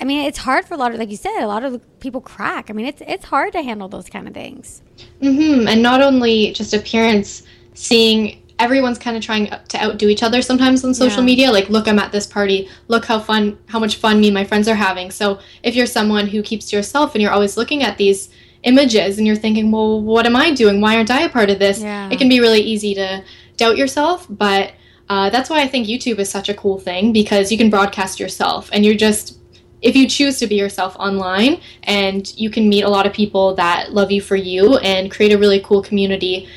I 0.00 0.04
mean, 0.04 0.26
it's 0.26 0.38
hard 0.38 0.64
for 0.64 0.74
a 0.74 0.76
lot 0.76 0.90
of, 0.90 0.98
like 0.98 1.10
you 1.10 1.16
said, 1.16 1.42
a 1.42 1.46
lot 1.46 1.62
of 1.62 1.80
people 2.00 2.20
crack. 2.20 2.70
I 2.70 2.72
mean, 2.72 2.86
it's 2.86 3.00
it's 3.06 3.24
hard 3.24 3.52
to 3.52 3.62
handle 3.62 3.86
those 3.88 4.08
kind 4.08 4.26
of 4.26 4.34
things. 4.34 4.82
Mm-hmm. 5.20 5.68
And 5.68 5.80
not 5.80 6.00
only 6.00 6.52
just 6.54 6.74
appearance, 6.74 7.44
seeing 7.74 8.41
everyone's 8.62 8.98
kind 8.98 9.16
of 9.16 9.22
trying 9.22 9.46
to 9.68 9.82
outdo 9.82 10.08
each 10.08 10.22
other 10.22 10.40
sometimes 10.40 10.84
on 10.84 10.94
social 10.94 11.18
yeah. 11.18 11.26
media 11.26 11.50
like 11.50 11.68
look 11.68 11.88
i'm 11.88 11.98
at 11.98 12.12
this 12.12 12.26
party 12.26 12.68
look 12.86 13.04
how 13.04 13.18
fun 13.18 13.58
how 13.66 13.78
much 13.78 13.96
fun 13.96 14.20
me 14.20 14.28
and 14.28 14.34
my 14.34 14.44
friends 14.44 14.68
are 14.68 14.76
having 14.76 15.10
so 15.10 15.40
if 15.64 15.74
you're 15.74 15.86
someone 15.86 16.28
who 16.28 16.42
keeps 16.42 16.70
to 16.70 16.76
yourself 16.76 17.14
and 17.14 17.22
you're 17.22 17.32
always 17.32 17.56
looking 17.56 17.82
at 17.82 17.98
these 17.98 18.28
images 18.62 19.18
and 19.18 19.26
you're 19.26 19.34
thinking 19.34 19.72
well 19.72 20.00
what 20.00 20.26
am 20.26 20.36
i 20.36 20.52
doing 20.54 20.80
why 20.80 20.96
aren't 20.96 21.10
i 21.10 21.22
a 21.22 21.28
part 21.28 21.50
of 21.50 21.58
this 21.58 21.80
yeah. 21.80 22.08
it 22.10 22.18
can 22.18 22.28
be 22.28 22.38
really 22.38 22.60
easy 22.60 22.94
to 22.94 23.22
doubt 23.56 23.76
yourself 23.76 24.26
but 24.30 24.72
uh, 25.08 25.28
that's 25.30 25.50
why 25.50 25.60
i 25.60 25.66
think 25.66 25.88
youtube 25.88 26.18
is 26.18 26.30
such 26.30 26.48
a 26.48 26.54
cool 26.54 26.78
thing 26.78 27.12
because 27.12 27.50
you 27.50 27.58
can 27.58 27.68
broadcast 27.68 28.20
yourself 28.20 28.70
and 28.72 28.84
you're 28.84 28.94
just 28.94 29.38
if 29.82 29.96
you 29.96 30.08
choose 30.08 30.38
to 30.38 30.46
be 30.46 30.54
yourself 30.54 30.94
online 30.96 31.60
and 31.82 32.32
you 32.36 32.48
can 32.48 32.68
meet 32.68 32.82
a 32.82 32.88
lot 32.88 33.04
of 33.04 33.12
people 33.12 33.52
that 33.56 33.92
love 33.92 34.12
you 34.12 34.20
for 34.20 34.36
you 34.36 34.76
and 34.78 35.10
create 35.10 35.32
a 35.32 35.38
really 35.38 35.60
cool 35.60 35.82
community 35.82 36.48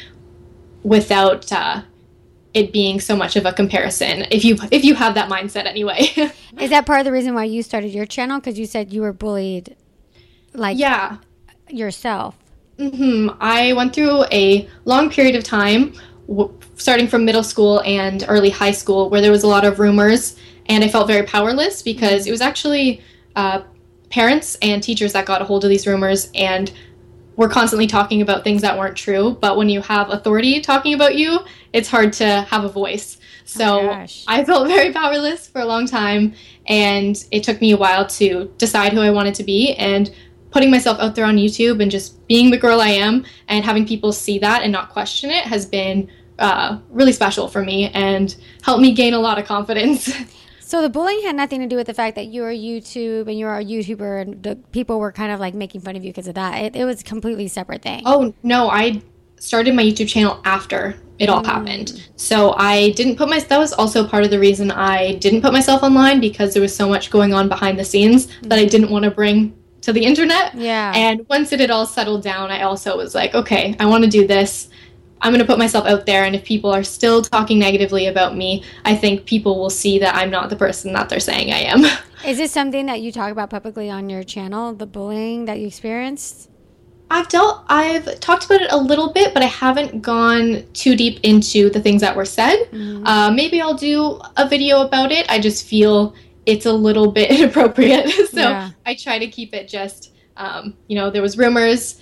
without 0.83 1.51
uh, 1.51 1.81
it 2.55 2.71
being 2.71 3.01
so 3.01 3.15
much 3.15 3.35
of 3.35 3.45
a 3.45 3.53
comparison 3.53 4.25
if 4.31 4.43
you 4.45 4.55
if 4.71 4.83
you 4.83 4.95
have 4.95 5.13
that 5.13 5.29
mindset 5.29 5.65
anyway. 5.65 6.07
Is 6.59 6.69
that 6.71 6.85
part 6.85 6.99
of 6.99 7.05
the 7.05 7.11
reason 7.11 7.35
why 7.35 7.43
you 7.43 7.61
started 7.61 7.89
your 7.89 8.05
channel? 8.05 8.39
Because 8.39 8.57
you 8.57 8.65
said 8.65 8.91
you 8.91 9.01
were 9.01 9.13
bullied 9.13 9.75
like 10.53 10.77
yeah. 10.79 11.17
yourself. 11.69 12.35
Mm-hmm. 12.77 13.37
i 13.39 13.71
went 13.71 13.95
through 13.95 14.25
a 14.33 14.67
long 14.83 15.09
period 15.09 15.33
of 15.37 15.45
time 15.45 15.93
w- 16.27 16.53
starting 16.75 17.07
from 17.07 17.23
middle 17.23 17.41
school 17.41 17.81
and 17.85 18.25
early 18.27 18.49
high 18.49 18.71
school 18.71 19.09
where 19.09 19.21
there 19.21 19.31
was 19.31 19.43
a 19.43 19.47
lot 19.47 19.63
of 19.63 19.79
rumors 19.79 20.37
and 20.65 20.83
i 20.83 20.89
felt 20.89 21.07
very 21.07 21.25
powerless 21.25 21.81
because 21.81 22.27
it 22.27 22.31
was 22.31 22.41
actually 22.41 23.01
uh, 23.37 23.61
parents 24.09 24.57
and 24.61 24.83
teachers 24.83 25.13
that 25.13 25.25
got 25.25 25.41
a 25.41 25.45
hold 25.45 25.63
of 25.63 25.69
these 25.69 25.87
rumors 25.87 26.29
and 26.35 26.73
were 27.35 27.49
constantly 27.49 27.87
talking 27.87 28.21
about 28.21 28.43
things 28.43 28.61
that 28.61 28.77
weren't 28.77 28.95
true. 28.95 29.37
But 29.41 29.57
when 29.57 29.69
you 29.69 29.81
have 29.81 30.09
authority 30.09 30.61
talking 30.61 30.93
about 30.93 31.15
you, 31.15 31.39
it's 31.73 31.89
hard 31.89 32.13
to 32.13 32.41
have 32.49 32.63
a 32.63 32.69
voice. 32.69 33.17
So 33.45 33.91
oh 33.91 34.05
I 34.27 34.43
felt 34.43 34.67
very 34.75 34.91
powerless 34.91 35.47
for 35.47 35.61
a 35.61 35.65
long 35.65 35.87
time, 35.87 36.33
and 36.65 37.15
it 37.31 37.43
took 37.43 37.61
me 37.61 37.71
a 37.71 37.77
while 37.77 38.07
to 38.07 38.51
decide 38.57 38.93
who 38.93 39.01
I 39.01 39.11
wanted 39.11 39.35
to 39.35 39.43
be. 39.43 39.75
And 39.75 40.13
putting 40.55 40.71
myself 40.71 40.97
out 40.99 41.15
there 41.15 41.25
on 41.25 41.35
YouTube 41.35 41.81
and 41.81 41.91
just 41.91 42.25
being 42.29 42.49
the 42.49 42.57
girl 42.57 42.79
I 42.79 42.87
am 42.87 43.25
and 43.49 43.65
having 43.65 43.85
people 43.85 44.13
see 44.13 44.39
that 44.39 44.61
and 44.61 44.71
not 44.71 44.89
question 44.89 45.29
it 45.29 45.43
has 45.43 45.65
been 45.65 46.09
uh, 46.39 46.79
really 46.89 47.11
special 47.11 47.49
for 47.49 47.61
me 47.61 47.89
and 47.89 48.33
helped 48.61 48.81
me 48.81 48.93
gain 48.93 49.13
a 49.13 49.19
lot 49.19 49.37
of 49.37 49.45
confidence. 49.45 50.09
So 50.65 50.81
the 50.81 50.89
bullying 50.89 51.21
had 51.21 51.35
nothing 51.35 51.61
to 51.61 51.67
do 51.67 51.75
with 51.75 51.85
the 51.85 51.93
fact 51.93 52.15
that 52.15 52.25
you 52.25 52.41
were 52.41 52.49
YouTube 52.49 53.27
and 53.27 53.37
you 53.37 53.45
are 53.45 53.59
a 53.59 53.63
YouTuber 53.63 54.21
and 54.23 54.41
the 54.41 54.55
people 54.71 54.99
were 54.99 55.11
kind 55.11 55.31
of 55.31 55.39
like 55.39 55.53
making 55.53 55.81
fun 55.81 55.95
of 55.95 56.03
you 56.03 56.09
because 56.09 56.27
of 56.27 56.33
that. 56.33 56.55
It, 56.59 56.75
it 56.75 56.85
was 56.85 57.01
a 57.01 57.03
completely 57.03 57.47
separate 57.47 57.83
thing. 57.83 58.01
Oh 58.03 58.33
no, 58.41 58.69
I 58.71 59.03
started 59.39 59.75
my 59.75 59.83
YouTube 59.83 60.07
channel 60.07 60.41
after 60.43 60.95
it 61.19 61.29
all 61.29 61.43
mm. 61.43 61.45
happened. 61.45 62.09
So 62.15 62.55
I 62.57 62.89
didn't 62.91 63.15
put 63.15 63.29
my 63.29 63.39
that 63.41 63.59
was 63.59 63.73
also 63.73 64.07
part 64.07 64.23
of 64.23 64.31
the 64.31 64.39
reason 64.39 64.71
I 64.71 65.13
didn't 65.15 65.41
put 65.41 65.53
myself 65.53 65.83
online 65.83 66.19
because 66.19 66.53
there 66.53 66.63
was 66.63 66.75
so 66.75 66.89
much 66.89 67.11
going 67.11 67.31
on 67.31 67.47
behind 67.47 67.77
the 67.77 67.85
scenes 67.85 68.25
mm. 68.25 68.49
that 68.49 68.57
I 68.57 68.65
didn't 68.65 68.89
want 68.89 69.05
to 69.05 69.11
bring 69.11 69.55
to 69.81 69.93
the 69.93 70.03
internet. 70.03 70.55
Yeah. 70.55 70.93
And 70.95 71.27
once 71.29 71.51
it 71.51 71.59
had 71.59 71.69
all 71.69 71.85
settled 71.85 72.23
down, 72.23 72.49
I 72.49 72.63
also 72.63 72.97
was 72.97 73.13
like, 73.13 73.35
okay, 73.35 73.75
I 73.79 73.85
want 73.85 74.03
to 74.03 74.09
do 74.09 74.25
this. 74.25 74.69
I'm 75.25 75.31
going 75.31 75.39
to 75.39 75.47
put 75.47 75.57
myself 75.57 75.87
out 75.87 76.05
there, 76.05 76.23
and 76.23 76.35
if 76.35 76.45
people 76.45 76.71
are 76.71 76.83
still 76.83 77.23
talking 77.23 77.57
negatively 77.57 78.05
about 78.05 78.37
me, 78.37 78.63
I 78.85 78.95
think 78.95 79.25
people 79.25 79.57
will 79.57 79.71
see 79.71 79.97
that 79.97 80.13
I'm 80.13 80.29
not 80.29 80.51
the 80.51 80.55
person 80.55 80.93
that 80.93 81.09
they're 81.09 81.19
saying 81.19 81.51
I 81.51 81.61
am. 81.61 81.83
Is 82.23 82.37
this 82.37 82.51
something 82.51 82.85
that 82.85 83.01
you 83.01 83.11
talk 83.11 83.31
about 83.31 83.49
publicly 83.49 83.89
on 83.89 84.07
your 84.07 84.23
channel, 84.23 84.75
the 84.75 84.85
bullying 84.85 85.45
that 85.45 85.59
you 85.59 85.65
experienced? 85.65 86.51
I've 87.09 87.27
dealt, 87.27 87.65
I've 87.69 88.19
talked 88.19 88.45
about 88.45 88.61
it 88.61 88.71
a 88.71 88.77
little 88.77 89.13
bit, 89.13 89.33
but 89.33 89.41
I 89.41 89.47
haven't 89.47 90.03
gone 90.03 90.63
too 90.73 90.95
deep 90.95 91.21
into 91.23 91.71
the 91.71 91.81
things 91.81 92.01
that 92.01 92.15
were 92.15 92.25
said. 92.25 92.57
Mm-hmm. 92.71 93.07
Uh, 93.07 93.31
maybe 93.31 93.59
I'll 93.59 93.73
do 93.73 94.21
a 94.37 94.47
video 94.47 94.81
about 94.81 95.11
it. 95.11 95.25
I 95.27 95.39
just 95.39 95.65
feel 95.65 96.13
it's 96.45 96.67
a 96.67 96.73
little 96.73 97.11
bit 97.11 97.31
inappropriate, 97.39 98.09
so 98.29 98.41
yeah. 98.41 98.69
I 98.85 98.93
try 98.93 99.17
to 99.17 99.25
keep 99.25 99.55
it 99.55 99.67
just, 99.67 100.13
um, 100.37 100.75
you 100.87 100.95
know, 100.95 101.09
there 101.09 101.23
was 101.23 101.35
rumors, 101.35 101.99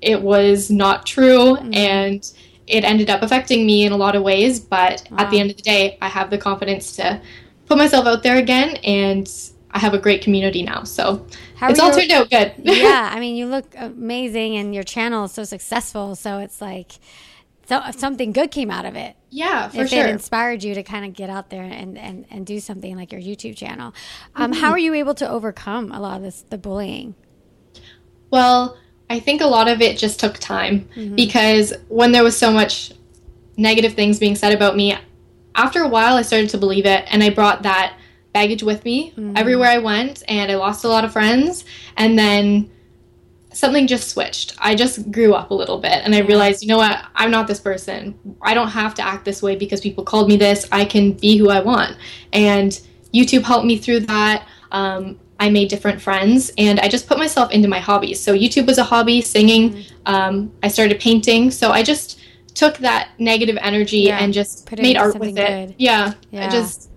it 0.00 0.22
was 0.22 0.70
not 0.70 1.04
true, 1.04 1.56
mm-hmm. 1.56 1.74
and 1.74 2.32
it 2.66 2.84
ended 2.84 3.10
up 3.10 3.22
affecting 3.22 3.66
me 3.66 3.84
in 3.84 3.92
a 3.92 3.96
lot 3.96 4.14
of 4.14 4.22
ways, 4.22 4.60
but 4.60 5.06
wow. 5.10 5.18
at 5.18 5.30
the 5.30 5.40
end 5.40 5.50
of 5.50 5.56
the 5.56 5.62
day, 5.62 5.98
I 6.00 6.08
have 6.08 6.30
the 6.30 6.38
confidence 6.38 6.94
to 6.96 7.20
put 7.66 7.76
myself 7.78 8.06
out 8.06 8.22
there 8.22 8.36
again 8.36 8.76
and 8.84 9.30
I 9.72 9.78
have 9.78 9.94
a 9.94 9.98
great 9.98 10.22
community 10.22 10.62
now. 10.62 10.84
So 10.84 11.26
How 11.56 11.70
it's 11.70 11.80
all 11.80 11.88
you- 11.90 11.96
turned 12.00 12.12
out 12.12 12.30
good. 12.30 12.52
yeah, 12.62 13.10
I 13.12 13.18
mean, 13.20 13.36
you 13.36 13.46
look 13.46 13.74
amazing, 13.76 14.56
and 14.56 14.74
your 14.74 14.84
channel 14.84 15.24
is 15.24 15.32
so 15.32 15.44
successful. 15.44 16.14
So 16.14 16.38
it's 16.38 16.60
like 16.60 16.92
so, 17.66 17.80
something 17.96 18.32
good 18.32 18.50
came 18.50 18.70
out 18.70 18.84
of 18.84 18.96
it. 18.96 19.16
yeah, 19.30 19.68
for 19.68 19.82
if 19.82 19.88
sure. 19.90 20.04
it 20.04 20.10
inspired 20.10 20.62
you 20.62 20.74
to 20.74 20.82
kind 20.82 21.06
of 21.06 21.14
get 21.14 21.30
out 21.30 21.48
there 21.48 21.62
and, 21.62 21.96
and, 21.96 22.26
and 22.30 22.44
do 22.44 22.60
something 22.60 22.96
like 22.96 23.12
your 23.12 23.20
YouTube 23.20 23.56
channel, 23.56 23.94
um, 24.36 24.52
Mm-hmm. 24.52 24.60
how 24.60 24.72
are 24.72 24.78
you 24.78 24.92
able 24.94 25.14
to 25.14 25.28
overcome 25.28 25.90
a 25.92 26.00
lot 26.00 26.16
of 26.18 26.22
this 26.22 26.42
the 26.50 26.58
bullying? 26.58 27.14
Well, 28.30 28.76
I 29.12 29.20
think 29.20 29.40
a 29.40 29.46
lot 29.46 29.68
of 29.68 29.80
it 29.80 29.98
just 29.98 30.18
took 30.20 30.38
time 30.38 30.88
Mm-hmm. 30.96 31.14
because 31.16 31.72
when 31.88 32.12
there 32.12 32.24
was 32.24 32.36
so 32.36 32.50
much 32.52 32.92
negative 33.56 33.92
things 33.94 34.18
being 34.18 34.36
said 34.36 34.52
about 34.54 34.74
me, 34.76 34.96
after 35.54 35.82
a 35.82 35.88
while 35.88 36.14
I 36.16 36.22
started 36.22 36.50
to 36.50 36.58
believe 36.58 36.86
it 36.86 37.04
and 37.12 37.22
I 37.22 37.30
brought 37.30 37.62
that 37.62 37.96
baggage 38.32 38.62
with 38.62 38.84
me 38.84 39.10
Mm-hmm. 39.10 39.36
everywhere 39.36 39.68
I 39.68 39.78
went 39.78 40.22
and 40.28 40.50
I 40.50 40.54
lost 40.56 40.84
a 40.84 40.88
lot 40.88 41.04
of 41.04 41.12
friends 41.12 41.64
and 41.96 42.18
then 42.18 42.70
something 43.52 43.86
just 43.86 44.08
switched. 44.08 44.54
I 44.58 44.74
just 44.74 45.10
grew 45.12 45.34
up 45.34 45.50
a 45.50 45.54
little 45.54 45.78
bit 45.78 45.98
and 46.04 46.14
I 46.14 46.20
realized, 46.20 46.62
you 46.62 46.68
know 46.68 46.78
what, 46.78 46.96
I'm 47.14 47.30
not 47.30 47.46
this 47.46 47.60
person. 47.60 48.18
I 48.40 48.54
don't 48.54 48.68
have 48.82 48.94
to 48.94 49.02
act 49.02 49.26
this 49.26 49.42
way 49.42 49.56
because 49.56 49.82
people 49.82 50.04
called 50.04 50.28
me 50.28 50.36
this. 50.38 50.66
I 50.72 50.86
can 50.86 51.12
be 51.12 51.36
who 51.36 51.50
I 51.50 51.60
want. 51.60 51.98
And 52.32 52.70
YouTube 53.12 53.42
helped 53.42 53.66
me 53.66 53.76
through 53.76 54.00
that. 54.14 54.46
Um, 54.70 55.18
I 55.42 55.50
made 55.50 55.68
different 55.68 56.00
friends 56.00 56.52
and 56.56 56.78
I 56.80 56.86
just 56.88 57.08
put 57.08 57.18
myself 57.18 57.50
into 57.50 57.68
my 57.68 57.80
hobbies. 57.80 58.18
So 58.20 58.30
YouTube 58.32 58.66
was 58.66 58.78
a 58.78 58.84
hobby, 58.84 59.20
singing. 59.20 59.84
Um, 60.06 60.52
I 60.62 60.68
started 60.68 61.00
painting. 61.00 61.50
So 61.50 61.72
I 61.72 61.82
just 61.82 62.20
took 62.54 62.74
that 62.78 63.08
negative 63.18 63.58
energy 63.60 64.00
Yeah, 64.10 64.18
and 64.22 64.32
just 64.32 64.66
put 64.66 64.78
it 64.78 64.82
made 64.82 64.96
art 64.96 65.18
with 65.18 65.36
it. 65.36 65.46
good. 65.68 65.74
Yeah, 65.78 66.14
Yeah. 66.30 66.46
I 66.46 66.48
just 66.50 66.90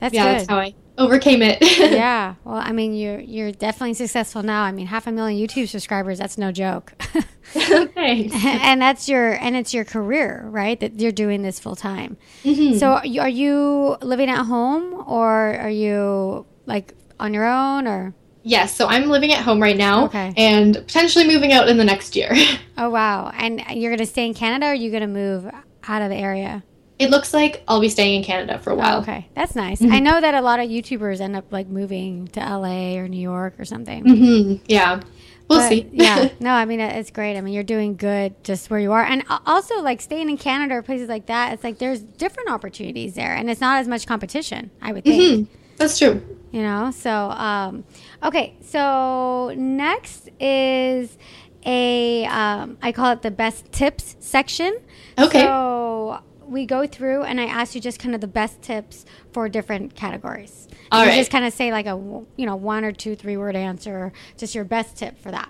That's 0.00 0.14
yeah, 0.14 0.24
good. 0.24 0.34
that's 0.40 0.48
how 0.50 0.58
I 0.58 0.74
overcame 0.98 1.42
it. 1.42 1.58
yeah. 1.78 2.34
Well, 2.44 2.56
I 2.56 2.72
mean, 2.72 2.94
you're 2.94 3.20
you're 3.20 3.52
definitely 3.52 3.94
successful 3.94 4.42
now. 4.42 4.62
I 4.62 4.72
mean, 4.72 4.86
half 4.86 5.06
a 5.06 5.12
million 5.12 5.36
YouTube 5.40 5.68
subscribers. 5.68 6.18
That's 6.18 6.38
no 6.38 6.50
joke. 6.50 6.92
Thanks. 7.52 8.34
and 8.44 8.82
that's 8.82 9.08
your 9.08 9.32
and 9.44 9.54
it's 9.54 9.72
your 9.72 9.84
career, 9.84 10.44
right? 10.50 10.78
That 10.80 10.98
you're 11.00 11.12
doing 11.24 11.42
this 11.42 11.60
full 11.60 11.76
time. 11.76 12.16
Mm-hmm. 12.44 12.78
So, 12.78 12.86
are 12.98 13.06
you, 13.06 13.20
are 13.20 13.28
you 13.42 13.96
living 14.02 14.28
at 14.28 14.44
home 14.44 15.04
or 15.06 15.30
are 15.66 15.70
you 15.84 16.46
like 16.66 16.94
on 17.20 17.34
your 17.34 17.46
own 17.46 17.86
or? 17.86 18.14
Yes, 18.42 18.74
so 18.74 18.86
I'm 18.88 19.08
living 19.10 19.32
at 19.32 19.40
home 19.44 19.60
right 19.60 19.76
now 19.76 20.06
Okay. 20.06 20.32
and 20.36 20.74
potentially 20.74 21.26
moving 21.26 21.52
out 21.52 21.68
in 21.68 21.76
the 21.76 21.84
next 21.84 22.16
year. 22.16 22.32
Oh 22.82 22.88
wow! 22.88 23.30
And 23.36 23.62
you're 23.74 23.94
gonna 23.94 24.06
stay 24.06 24.24
in 24.24 24.32
Canada, 24.32 24.64
or 24.64 24.68
are 24.70 24.74
you 24.74 24.90
gonna 24.90 25.06
move 25.06 25.44
out 25.86 26.00
of 26.02 26.08
the 26.08 26.16
area? 26.16 26.62
it 26.98 27.08
looks 27.10 27.32
like 27.34 27.62
I'll 27.68 27.80
be 27.80 27.88
staying 27.90 28.16
in 28.20 28.24
Canada 28.24 28.58
for 28.58 28.70
a 28.70 28.74
while. 28.74 28.96
Oh, 28.98 29.00
okay, 29.00 29.28
that's 29.34 29.54
nice. 29.54 29.80
Mm-hmm. 29.82 29.92
I 29.92 30.00
know 30.00 30.18
that 30.20 30.32
a 30.34 30.40
lot 30.40 30.60
of 30.60 30.68
YouTubers 30.70 31.20
end 31.20 31.36
up 31.36 31.50
like 31.52 31.66
moving 31.66 32.28
to 32.28 32.40
LA 32.40 32.96
or 32.96 33.06
New 33.08 33.20
York 33.20 33.54
or 33.58 33.64
something. 33.66 34.02
hmm 34.04 34.54
Yeah. 34.66 35.00
We'll 35.48 35.58
But, 35.60 35.68
see. 35.68 35.88
yeah, 35.92 36.28
no, 36.40 36.52
I 36.52 36.64
mean 36.64 36.80
it's 36.80 37.10
great. 37.10 37.36
I 37.36 37.42
mean 37.42 37.52
you're 37.52 37.64
doing 37.64 37.96
good 37.96 38.42
just 38.44 38.70
where 38.70 38.80
you 38.80 38.92
are, 38.92 39.04
and 39.04 39.24
also 39.46 39.82
like 39.82 40.00
staying 40.00 40.30
in 40.30 40.38
Canada 40.38 40.74
or 40.76 40.82
places 40.82 41.08
like 41.10 41.26
that. 41.26 41.52
It's 41.52 41.64
like 41.64 41.76
there's 41.78 42.00
different 42.00 42.48
opportunities 42.50 43.14
there, 43.14 43.34
and 43.34 43.50
it's 43.50 43.60
not 43.60 43.78
as 43.80 43.88
much 43.88 44.06
competition. 44.06 44.70
I 44.80 44.92
would 44.92 45.04
think. 45.04 45.22
Mhm. 45.22 45.46
That's 45.80 45.98
true. 45.98 46.22
you 46.52 46.62
know 46.62 46.90
so 46.90 47.10
um 47.10 47.84
okay 48.22 48.54
so 48.60 49.52
next 49.56 50.28
is 50.38 51.16
a 51.64 52.24
um 52.26 52.76
i 52.82 52.92
call 52.92 53.12
it 53.12 53.22
the 53.22 53.30
best 53.30 53.72
tips 53.72 54.16
section 54.20 54.76
Okay. 55.18 55.40
so 55.40 56.20
we 56.46 56.66
go 56.66 56.86
through 56.86 57.22
and 57.22 57.40
i 57.40 57.44
ask 57.44 57.74
you 57.74 57.80
just 57.80 57.98
kind 57.98 58.14
of 58.14 58.20
the 58.20 58.26
best 58.26 58.60
tips 58.60 59.06
for 59.32 59.48
different 59.48 59.94
categories 59.94 60.68
All 60.92 61.02
you 61.04 61.08
right. 61.10 61.16
just 61.16 61.30
kind 61.30 61.44
of 61.46 61.52
say 61.54 61.72
like 61.72 61.86
a 61.86 61.96
you 62.36 62.46
know 62.46 62.56
one 62.56 62.84
or 62.84 62.92
two 62.92 63.14
three 63.16 63.36
word 63.38 63.56
answer 63.56 64.12
just 64.36 64.54
your 64.54 64.64
best 64.64 64.96
tip 64.96 65.18
for 65.18 65.30
that 65.30 65.48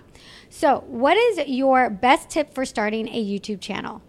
so 0.49 0.83
what 0.87 1.17
is 1.17 1.47
your 1.49 1.89
best 1.89 2.29
tip 2.29 2.53
for 2.53 2.63
starting 2.63 3.07
a 3.09 3.21
youtube 3.25 3.59
channel 3.59 4.01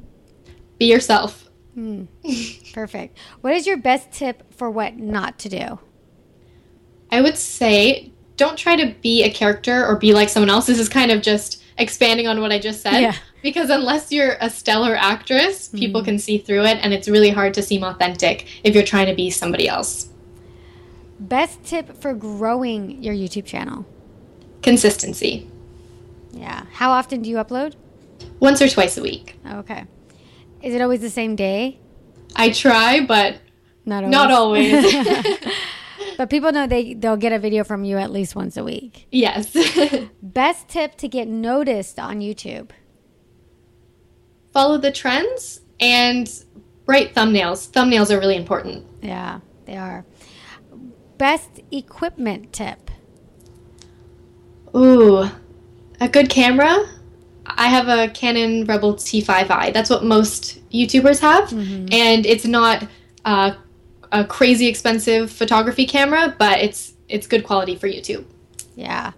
Be 0.79 0.87
yourself. 0.87 1.49
perfect 2.75 3.17
what 3.41 3.55
is 3.55 3.67
your 3.67 3.79
best 3.79 4.13
tip 4.13 4.53
for 4.53 4.71
what 4.71 4.97
not 4.99 5.39
to 5.41 5.49
do 5.49 5.79
I 7.13 7.21
would 7.21 7.37
say 7.37 8.11
don't 8.37 8.57
try 8.59 8.75
to 8.75 8.95
be 9.01 9.23
a 9.23 9.31
character 9.31 9.87
or 9.87 9.97
be 9.97 10.13
like 10.13 10.29
someone 10.29 10.51
else. 10.51 10.67
This 10.67 10.81
is 10.81 10.89
kind 10.89 11.13
of 11.13 11.23
just 11.23 11.63
expanding 11.79 12.27
on 12.27 12.41
what 12.41 12.51
I 12.51 12.59
just 12.59 12.81
said. 12.83 13.01
Yeah. 13.01 13.15
Because 13.43 13.71
unless 13.71 14.11
you're 14.11 14.37
a 14.41 14.51
stellar 14.51 14.97
actress, 14.97 15.69
people 15.69 16.01
mm-hmm. 16.01 16.07
can 16.07 16.19
see 16.19 16.39
through 16.39 16.65
it 16.65 16.79
and 16.83 16.93
it's 16.93 17.09
really 17.09 17.31
hard 17.31 17.55
to 17.55 17.63
seem 17.63 17.85
authentic 17.85 18.49
if 18.65 18.75
you're 18.75 18.83
trying 18.85 19.07
to 19.07 19.15
be 19.15 19.31
somebody 19.31 19.69
else. 19.69 20.09
best 21.21 21.63
tip 21.63 21.97
for 22.01 22.15
growing 22.15 23.01
your 23.01 23.15
youtube 23.15 23.45
channel 23.45 23.87
Consistency. 24.63 25.49
Yeah. 26.31 26.65
How 26.73 26.91
often 26.93 27.23
do 27.23 27.29
you 27.29 27.37
upload? 27.37 27.75
Once 28.41 28.63
or 28.63 28.69
twice 28.69 28.97
a 28.97 29.03
week. 29.03 29.37
Okay. 29.47 29.85
Is 30.63 30.75
it 30.75 30.81
always 30.81 31.01
the 31.01 31.11
same 31.11 31.37
day? 31.37 31.79
I 32.37 32.51
try, 32.51 33.05
but 33.05 33.41
Not 33.85 34.05
always. 34.05 34.13
not 34.13 34.31
always. 34.31 35.37
but 36.17 36.31
people 36.31 36.53
know 36.53 36.67
they 36.67 36.95
they'll 36.95 37.17
get 37.17 37.33
a 37.33 37.39
video 37.39 37.65
from 37.65 37.85
you 37.85 37.99
at 37.99 38.11
least 38.11 38.35
once 38.35 38.57
a 38.57 38.65
week. 38.65 39.07
yes. 39.11 39.57
Best 40.23 40.69
tip 40.69 40.97
to 40.97 41.09
get 41.09 41.29
noticed 41.29 41.99
on 41.99 42.21
YouTube. 42.21 42.71
Follow 44.53 44.79
the 44.79 44.93
trends 44.93 45.61
and 45.81 46.31
write 46.87 47.15
thumbnails. 47.15 47.71
Thumbnails 47.71 48.11
are 48.11 48.19
really 48.19 48.37
important. 48.37 48.85
Yeah, 49.03 49.41
they 49.65 49.77
are. 49.77 50.05
Best 51.19 51.61
equipment 51.71 52.53
tip. 52.53 52.91
Ooh, 54.77 55.25
a 56.01 56.09
good 56.09 56.29
camera. 56.29 56.85
I 57.47 57.69
have 57.69 57.89
a 57.89 58.09
Canon 58.13 58.65
Rebel 58.65 58.95
T5i. 58.95 59.73
That's 59.73 59.91
what 59.91 60.05
most 60.05 60.61
YouTubers 60.71 61.21
have, 61.21 61.53
and 61.53 62.25
it's 62.25 62.45
not 62.45 62.87
uh, 63.25 63.53
a 64.13 64.25
crazy 64.25 64.69
expensive 64.69 65.31
photography 65.31 65.87
camera, 65.87 66.35
but 66.39 66.61
it's 66.61 66.93
it's 67.09 67.27
good 67.27 67.45
quality 67.45 67.75
for 67.77 67.89
YouTube. 67.89 68.25
Yeah. 68.77 69.13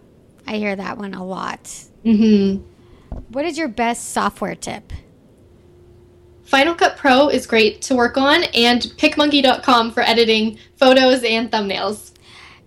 I 0.47 0.57
hear 0.57 0.75
that 0.77 0.99
one 0.99 1.15
a 1.15 1.25
lot. 1.25 1.71
hmm 2.03 2.57
What 3.29 3.45
is 3.45 3.59
your 3.59 3.69
best 3.69 4.11
software 4.11 4.55
tip? 4.55 4.93
Final 6.45 6.75
Cut 6.75 6.97
Pro 6.97 7.29
is 7.29 7.47
great 7.47 7.81
to 7.83 7.95
work 7.95 8.17
on, 8.19 8.45
and 8.55 8.83
PicMonkey.com 8.83 9.93
for 9.93 10.03
editing 10.03 10.59
photos 10.77 11.23
and 11.25 11.51
thumbnails. 11.51 12.13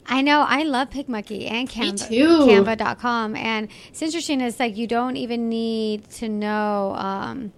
I 0.08 0.22
know 0.22 0.42
I 0.48 0.64
love 0.64 0.90
PicMonkey 0.90 1.52
and 1.52 1.70
Canva, 1.70 2.08
too. 2.08 2.48
Canva.com, 2.48 3.36
and 3.36 3.68
it's 3.90 4.02
interesting. 4.02 4.42
It's 4.42 4.60
like 4.60 4.78
you 4.78 4.88
don't 4.88 5.16
even 5.18 5.50
need 5.50 6.10
to 6.12 6.28
know 6.30 6.96
um, 6.96 7.52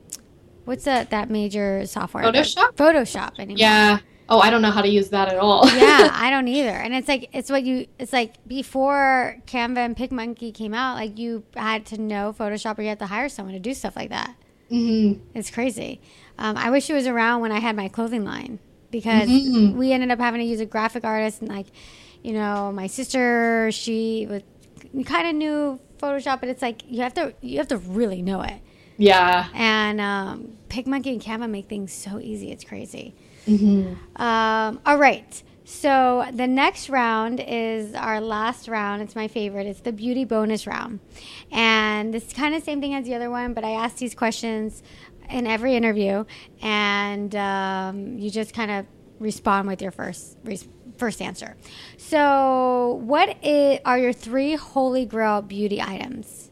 what's 0.66 0.84
that 0.86 1.12
that 1.12 1.30
major 1.30 1.86
software? 1.86 2.24
Photoshop? 2.24 2.74
Photoshop 2.76 3.40
anymore. 3.40 3.60
Yeah. 3.60 4.00
Oh, 4.32 4.40
I 4.40 4.50
don't 4.52 4.62
know 4.62 4.72
how 4.72 4.82
to 4.84 4.88
use 4.88 5.10
that 5.10 5.28
at 5.30 5.38
all. 5.40 5.68
yeah, 5.76 6.10
I 6.14 6.30
don't 6.30 6.48
either. 6.48 6.70
And 6.70 6.94
it's 6.94 7.08
like 7.08 7.30
it's 7.34 7.50
what 7.50 7.64
you 7.64 7.88
it's 7.98 8.14
like 8.14 8.36
before 8.48 9.38
Canva 9.48 9.78
and 9.78 9.98
PicMonkey 9.98 10.54
came 10.54 10.74
out, 10.74 10.96
like 10.96 11.18
you 11.18 11.44
had 11.56 11.86
to 11.88 11.98
know 12.00 12.34
Photoshop 12.38 12.78
or 12.78 12.84
you 12.84 12.90
had 12.90 13.00
to 13.00 13.08
hire 13.08 13.28
someone 13.30 13.54
to 13.54 13.60
do 13.60 13.74
stuff 13.74 13.96
like 13.96 14.10
that. 14.10 14.36
hmm 14.70 15.14
It's 15.34 15.50
crazy. 15.50 16.00
Um, 16.38 16.56
I 16.58 16.70
wish 16.70 16.90
it 16.90 16.94
was 16.94 17.08
around 17.08 17.42
when 17.42 17.52
I 17.52 17.60
had 17.60 17.76
my 17.76 17.88
clothing 17.88 18.24
line 18.24 18.60
because 18.92 19.28
Mhm. 19.30 19.74
we 19.74 19.92
ended 19.92 20.12
up 20.12 20.20
having 20.20 20.40
to 20.42 20.46
use 20.46 20.60
a 20.60 20.66
graphic 20.66 21.04
artist 21.04 21.42
and 21.42 21.50
like, 21.50 21.68
you 22.24 22.34
know, 22.34 22.72
my 22.72 22.88
sister, 22.88 23.72
she 23.72 24.28
was 24.30 24.44
kind 25.06 25.28
of 25.28 25.36
knew 25.36 25.80
Photoshop, 25.98 26.40
but 26.40 26.50
it's 26.50 26.62
like 26.62 26.84
you 26.88 27.02
have 27.02 27.14
to 27.16 27.34
you 27.42 27.58
have 27.58 27.68
to 27.70 27.78
really 27.78 28.22
know 28.22 28.42
it. 28.42 28.62
Yeah. 28.98 29.48
And 29.54 30.00
um, 30.00 30.58
PicMonkey 30.70 31.08
and 31.14 31.22
Canva 31.22 31.50
make 31.50 31.68
things 31.68 31.92
so 31.94 32.20
easy. 32.20 32.52
It's 32.52 32.64
crazy. 32.64 33.16
Hmm 33.46 33.94
Um, 34.16 34.80
all 34.86 34.98
right. 34.98 35.44
So 35.66 36.26
the 36.34 36.48
next 36.48 36.90
round 36.90 37.40
is 37.40 37.94
our 37.94 38.20
last 38.22 38.68
round. 38.68 39.04
It's 39.04 39.16
my 39.16 39.28
favorite. 39.28 39.68
It's 39.68 39.82
the 39.82 39.92
beauty 39.94 40.26
bonus 40.26 40.66
round. 40.66 41.00
And 41.52 42.14
is 42.14 42.34
kind 42.34 42.56
of 42.56 42.64
same 42.64 42.82
thing 42.82 42.96
as 42.96 43.06
the 43.06 43.14
other 43.14 43.30
one, 43.30 43.54
but 43.54 43.64
I 43.64 43.72
ask 43.72 43.98
these 43.98 44.16
questions 44.16 44.82
in 45.30 45.46
every 45.46 45.76
interview, 45.76 46.26
and 46.62 47.36
um, 47.36 48.18
you 48.18 48.32
just 48.32 48.54
kind 48.56 48.72
of 48.72 48.88
respond 49.20 49.68
with 49.68 49.82
your 49.82 49.92
first 49.92 50.38
first 50.98 51.22
answer. 51.22 51.56
So, 51.98 53.00
what 53.04 53.38
are 53.86 54.00
your 54.00 54.14
three 54.14 54.56
holy 54.56 55.06
grail 55.06 55.42
beauty 55.44 55.82
items? 55.82 56.49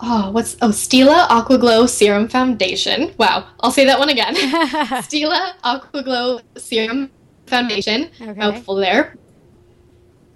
Oh, 0.00 0.30
what's 0.30 0.56
oh 0.60 0.68
Stila 0.68 1.26
Aqua 1.30 1.58
Glow 1.58 1.86
Serum 1.86 2.28
Foundation. 2.28 3.14
Wow, 3.18 3.48
I'll 3.60 3.70
say 3.70 3.86
that 3.86 3.98
one 3.98 4.10
again. 4.10 4.34
Stila 4.36 5.54
Aqua 5.64 6.02
Glow 6.02 6.40
Serum 6.56 7.10
Foundation. 7.46 8.10
Okay. 8.20 8.32
Mouthful 8.32 8.74
there. 8.76 9.16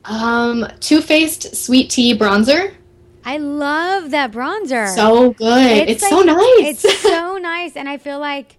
Um, 0.05 0.67
Too 0.81 1.03
Faced 1.03 1.55
Sweet 1.55 1.91
Tea 1.91 2.17
Bronzer. 2.17 2.75
I 3.23 3.37
love 3.37 4.13
that 4.13 4.33
bronzer. 4.33 4.89
So 4.95 5.33
good. 5.35 5.89
It's, 5.89 6.09
so 6.09 6.17
like- 6.21 6.27
nice. 6.27 6.85
It's 6.85 7.01
so 7.03 7.37
nice, 7.43 7.77
and 7.77 7.87
I 7.87 7.99
feel 7.99 8.19
like 8.19 8.57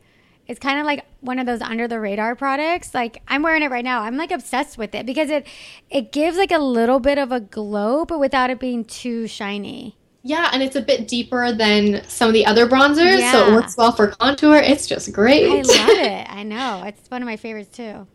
it's 0.47 0.59
kind 0.59 0.79
of 0.79 0.85
like 0.85 1.05
one 1.21 1.39
of 1.39 1.45
those 1.47 1.61
under 1.61 1.87
the 1.87 1.99
radar 1.99 2.35
products. 2.35 2.93
Like 2.93 3.23
I'm 3.27 3.41
wearing 3.41 3.63
it 3.63 3.71
right 3.71 3.83
now. 3.83 4.01
I'm 4.03 4.17
like 4.17 4.31
obsessed 4.31 4.77
with 4.77 4.93
it 4.93 5.05
because 5.07 5.31
it 5.31 5.47
it 5.89 6.11
gives 6.11 6.37
like 6.37 6.51
a 6.51 6.59
little 6.59 6.99
bit 6.99 7.17
of 7.17 7.31
a 7.31 7.39
glow, 7.39 8.05
but 8.05 8.19
without 8.19 8.51
it 8.51 8.59
being 8.59 8.85
too 8.85 9.25
shiny. 9.27 9.97
Yeah, 10.23 10.49
and 10.53 10.61
it's 10.61 10.75
a 10.75 10.81
bit 10.81 11.07
deeper 11.07 11.51
than 11.51 12.03
some 12.07 12.27
of 12.27 12.33
the 12.33 12.45
other 12.45 12.67
bronzers, 12.67 13.31
so 13.31 13.47
it 13.47 13.53
works 13.53 13.75
well 13.75 13.91
for 13.91 14.07
contour. 14.07 14.57
It's 14.57 14.85
just 14.85 15.11
great. 15.11 15.49
I 15.49 15.61
love 15.61 15.89
it. 15.89 16.27
I 16.29 16.43
know. 16.43 16.83
It's 16.85 17.09
one 17.09 17.23
of 17.23 17.25
my 17.25 17.37
favorites 17.37 17.75
too. 17.75 18.05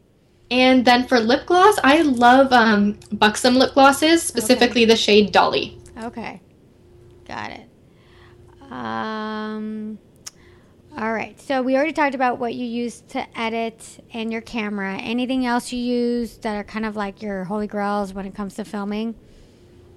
And 0.50 0.84
then 0.84 1.08
for 1.08 1.18
lip 1.18 1.46
gloss, 1.46 1.76
I 1.82 2.02
love 2.02 2.52
um, 2.52 2.96
Buxom 3.10 3.56
lip 3.56 3.74
glosses, 3.74 4.22
specifically 4.22 4.84
the 4.84 4.94
shade 4.94 5.32
Dolly. 5.32 5.80
Okay. 6.04 6.40
Got 7.26 7.50
it. 7.50 7.68
Um 8.70 9.98
all 10.98 11.12
right. 11.12 11.38
So 11.40 11.60
we 11.60 11.76
already 11.76 11.92
talked 11.92 12.14
about 12.14 12.38
what 12.38 12.54
you 12.54 12.64
use 12.64 13.02
to 13.08 13.38
edit 13.38 14.02
and 14.14 14.32
your 14.32 14.40
camera. 14.40 14.96
Anything 14.96 15.44
else 15.44 15.70
you 15.70 15.78
use 15.78 16.38
that 16.38 16.56
are 16.56 16.64
kind 16.64 16.86
of 16.86 16.96
like 16.96 17.20
your 17.20 17.44
holy 17.44 17.66
grails 17.66 18.14
when 18.14 18.24
it 18.24 18.34
comes 18.34 18.54
to 18.54 18.64
filming? 18.64 19.14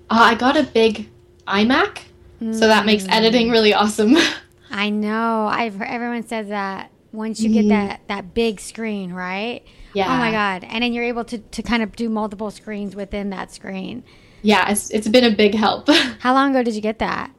Uh, 0.09 0.17
I 0.19 0.35
got 0.35 0.57
a 0.57 0.63
big 0.63 1.09
iMac, 1.49 1.99
so 2.39 2.67
that 2.67 2.85
makes 2.85 3.03
Mm. 3.03 3.11
editing 3.11 3.49
really 3.49 3.73
awesome. 3.73 4.15
I 4.71 4.89
know. 4.89 5.47
I've 5.51 5.75
heard, 5.75 5.87
everyone 5.89 6.25
says 6.27 6.47
that 6.49 6.91
once 7.11 7.41
you 7.41 7.49
get 7.51 7.67
that 7.69 8.01
that 8.07 8.33
big 8.33 8.59
screen, 8.59 9.11
right? 9.13 9.63
yeah. 9.93 10.05
Oh 10.13 10.17
my 10.17 10.31
god. 10.31 10.63
And 10.63 10.83
then 10.83 10.93
you're 10.93 11.03
able 11.05 11.25
to 11.25 11.39
to 11.39 11.63
kind 11.63 11.81
of 11.83 11.95
do 11.95 12.07
multiple 12.09 12.51
screens 12.51 12.95
within 12.95 13.31
that 13.31 13.51
screen. 13.51 14.03
Yeah, 14.41 14.69
it's, 14.71 14.89
it's 14.91 15.07
been 15.09 15.25
a 15.25 15.35
big 15.35 15.53
help. 15.53 15.89
How 16.19 16.33
long 16.33 16.51
ago 16.51 16.63
did 16.63 16.75
you 16.75 16.81
get 16.81 16.99
that? 16.99 17.31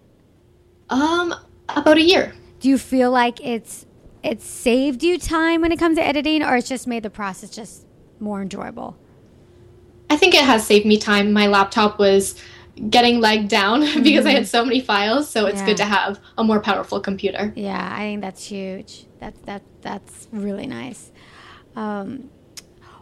um, 0.91 1.35
about 1.69 1.97
a 1.97 2.03
year. 2.03 2.35
Do 2.59 2.69
you 2.69 2.77
feel 2.79 3.11
like 3.11 3.41
it's 3.45 3.87
it's 4.23 4.45
saved 4.45 5.03
you 5.03 5.19
time 5.19 5.61
when 5.63 5.73
it 5.73 5.79
comes 5.79 5.97
to 5.97 6.05
editing 6.07 6.43
or 6.43 6.57
it's 6.57 6.69
just 6.69 6.87
made 6.87 7.03
the 7.05 7.11
process 7.11 7.49
just 7.51 7.87
more 8.19 8.43
enjoyable? 8.43 8.99
I 10.11 10.17
think 10.17 10.35
it 10.35 10.45
has 10.45 10.67
saved 10.67 10.85
me 10.85 10.99
time. 10.99 11.33
My 11.33 11.47
laptop 11.47 11.99
was 11.99 12.35
getting 12.89 13.21
legged 13.21 13.49
down 13.49 13.81
because 14.03 14.25
I 14.27 14.31
had 14.31 14.49
so 14.49 14.65
many 14.65 14.81
files, 14.81 15.29
so 15.29 15.47
it's 15.47 15.61
Yeah. 15.61 15.67
good 15.67 15.77
to 15.79 15.85
have 15.85 16.19
a 16.39 16.45
more 16.45 16.61
powerful 16.61 17.01
computer. 17.01 17.53
Yeah, 17.57 17.89
I 17.93 18.01
think 18.01 18.21
that's 18.23 18.45
huge. 18.45 19.07
That's 19.19 19.39
that 19.43 19.63
that's 19.83 20.29
really 20.33 20.67
nice. 20.67 21.13
Um, 21.77 22.31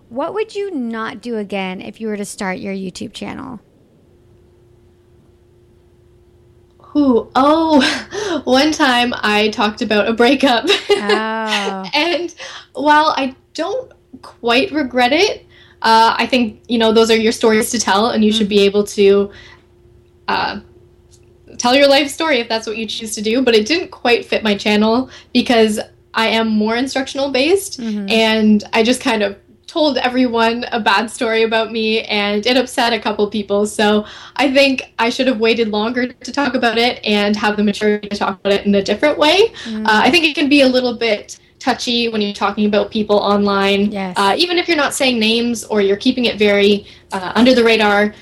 what 0.08 0.34
would 0.34 0.54
you 0.54 0.70
not 0.70 1.20
do 1.20 1.36
again 1.36 1.80
if 1.80 2.00
you 2.00 2.08
were 2.08 2.16
to 2.16 2.24
start 2.24 2.58
your 2.58 2.74
YouTube 2.74 3.12
channel? 3.12 3.60
Ooh, 6.96 7.30
oh, 7.36 8.40
one 8.44 8.72
time 8.72 9.12
I 9.16 9.50
talked 9.50 9.82
about 9.82 10.08
a 10.08 10.12
breakup. 10.12 10.64
Oh. 10.90 11.84
and 11.94 12.34
while 12.72 13.14
I 13.16 13.36
don't 13.54 13.92
quite 14.22 14.72
regret 14.72 15.12
it, 15.12 15.44
uh, 15.82 16.14
I 16.18 16.26
think, 16.26 16.62
you 16.66 16.78
know, 16.78 16.92
those 16.92 17.10
are 17.10 17.16
your 17.16 17.30
stories 17.32 17.70
to 17.70 17.78
tell, 17.78 18.10
and 18.10 18.24
you 18.24 18.32
should 18.32 18.48
be 18.48 18.60
able 18.60 18.84
to 18.84 19.30
uh, 20.28 20.60
tell 21.58 21.74
your 21.74 21.88
life 21.88 22.08
story 22.10 22.38
if 22.38 22.48
that's 22.48 22.66
what 22.66 22.76
you 22.76 22.86
choose 22.86 23.14
to 23.14 23.22
do. 23.22 23.42
But 23.42 23.54
it 23.54 23.66
didn't 23.66 23.90
quite 23.90 24.24
fit 24.24 24.42
my 24.42 24.56
channel 24.56 25.10
because 25.32 25.80
I 26.14 26.28
am 26.28 26.48
more 26.48 26.76
instructional 26.76 27.30
based, 27.30 27.80
Mhm. 27.80 28.10
and 28.10 28.64
I 28.72 28.82
just 28.82 29.00
kind 29.00 29.22
of 29.22 29.36
told 29.66 29.98
everyone 29.98 30.64
a 30.72 30.80
bad 30.80 31.10
story 31.10 31.42
about 31.42 31.70
me 31.70 32.00
and 32.04 32.46
it 32.46 32.56
upset 32.56 32.94
a 32.94 32.98
couple 32.98 33.26
people 33.28 33.66
so 33.66 34.02
i 34.36 34.50
think 34.50 34.94
i 34.98 35.10
should 35.10 35.26
have 35.26 35.38
waited 35.40 35.68
longer 35.68 36.06
to 36.06 36.32
talk 36.32 36.54
about 36.54 36.78
it 36.78 36.98
and 37.04 37.36
have 37.36 37.54
the 37.58 37.62
maturity 37.62 38.08
to 38.08 38.16
talk 38.16 38.40
about 38.40 38.50
it 38.54 38.64
in 38.64 38.74
a 38.76 38.82
different 38.82 39.18
way 39.18 39.52
Mm. 39.66 39.84
uh, 39.84 40.00
I 40.06 40.10
think 40.10 40.24
it 40.24 40.34
can 40.34 40.48
be 40.48 40.62
a 40.62 40.66
little 40.66 40.94
bit 40.96 41.38
touchy 41.58 42.08
when 42.08 42.22
you're 42.22 42.32
talking 42.32 42.64
about 42.64 42.90
people 42.90 43.16
online. 43.18 43.92
Yes. 43.92 44.14
Uh, 44.16 44.34
even 44.38 44.56
if 44.56 44.68
you're 44.68 44.76
not 44.84 44.94
saying 44.94 45.18
names 45.18 45.64
or 45.64 45.82
you're 45.82 45.96
keeping 45.98 46.24
it 46.24 46.38
very 46.38 46.86
uh, 47.12 47.32
under 47.34 47.54
the 47.54 47.62
radar, 47.62 48.14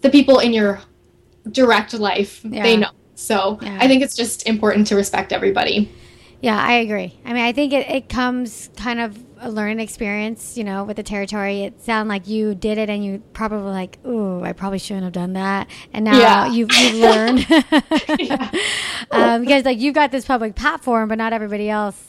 the 0.00 0.08
people 0.08 0.38
in 0.38 0.54
your 0.54 0.80
direct 1.52 1.94
life, 1.94 2.40
Yeah. 2.44 2.62
they 2.62 2.76
know. 2.76 2.90
So 3.14 3.58
Yeah. 3.62 3.78
I 3.80 3.88
think 3.88 4.02
it's 4.02 4.16
just 4.16 4.46
important 4.46 4.86
to 4.88 4.96
respect 4.96 5.32
everybody. 5.32 5.90
Yeah, 6.40 6.56
I 6.56 6.74
agree. 6.74 7.18
I 7.24 7.32
mean, 7.32 7.42
I 7.42 7.50
think 7.52 7.72
it, 7.72 7.90
it 7.90 8.08
comes 8.08 8.70
kind 8.76 9.00
of 9.00 9.18
a 9.40 9.50
learning 9.50 9.80
experience, 9.80 10.56
you 10.56 10.62
know, 10.62 10.84
with 10.84 10.96
the 10.96 11.02
territory. 11.02 11.62
It 11.62 11.80
sounded 11.82 12.08
like 12.08 12.28
you 12.28 12.54
did 12.54 12.78
it 12.78 12.88
and 12.88 13.04
you 13.04 13.22
probably 13.32 13.70
like, 13.72 13.98
ooh, 14.06 14.42
I 14.44 14.52
probably 14.52 14.78
shouldn't 14.78 15.02
have 15.02 15.12
done 15.12 15.32
that. 15.32 15.68
And 15.92 16.04
now 16.04 16.16
Yeah. 16.18 16.46
you've, 16.52 16.72
you've 16.72 16.94
learned. 17.00 17.46
Yeah. 18.20 18.50
um, 19.10 19.40
because, 19.40 19.64
like, 19.64 19.78
you've 19.80 19.94
got 19.96 20.12
this 20.12 20.24
public 20.24 20.54
platform, 20.54 21.08
but 21.08 21.18
not 21.18 21.32
everybody 21.32 21.68
else, 21.68 22.00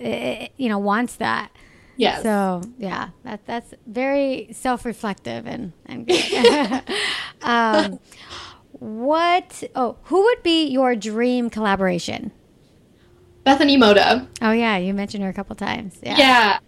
eh, 0.00 0.48
you 0.58 0.68
know, 0.68 0.78
wants 0.78 1.16
that. 1.16 1.50
Yes. 1.96 2.22
So, 2.22 2.62
yeah, 2.78 3.10
that, 3.24 3.46
that's 3.46 3.72
very 3.86 4.48
self 4.52 4.84
reflective 4.84 5.46
and, 5.46 5.72
and 5.86 6.06
good. 6.06 6.82
um, 7.42 7.98
what, 8.78 9.62
oh, 9.74 9.96
who 10.04 10.22
would 10.22 10.42
be 10.42 10.66
your 10.66 10.94
dream 10.96 11.50
collaboration? 11.50 12.32
Bethany 13.44 13.76
Mota. 13.76 14.28
Oh 14.40 14.52
yeah, 14.52 14.76
you 14.76 14.94
mentioned 14.94 15.22
her 15.24 15.30
a 15.30 15.32
couple 15.32 15.56
times. 15.56 15.98
Yeah. 16.02 16.16
Yeah. 16.16 16.58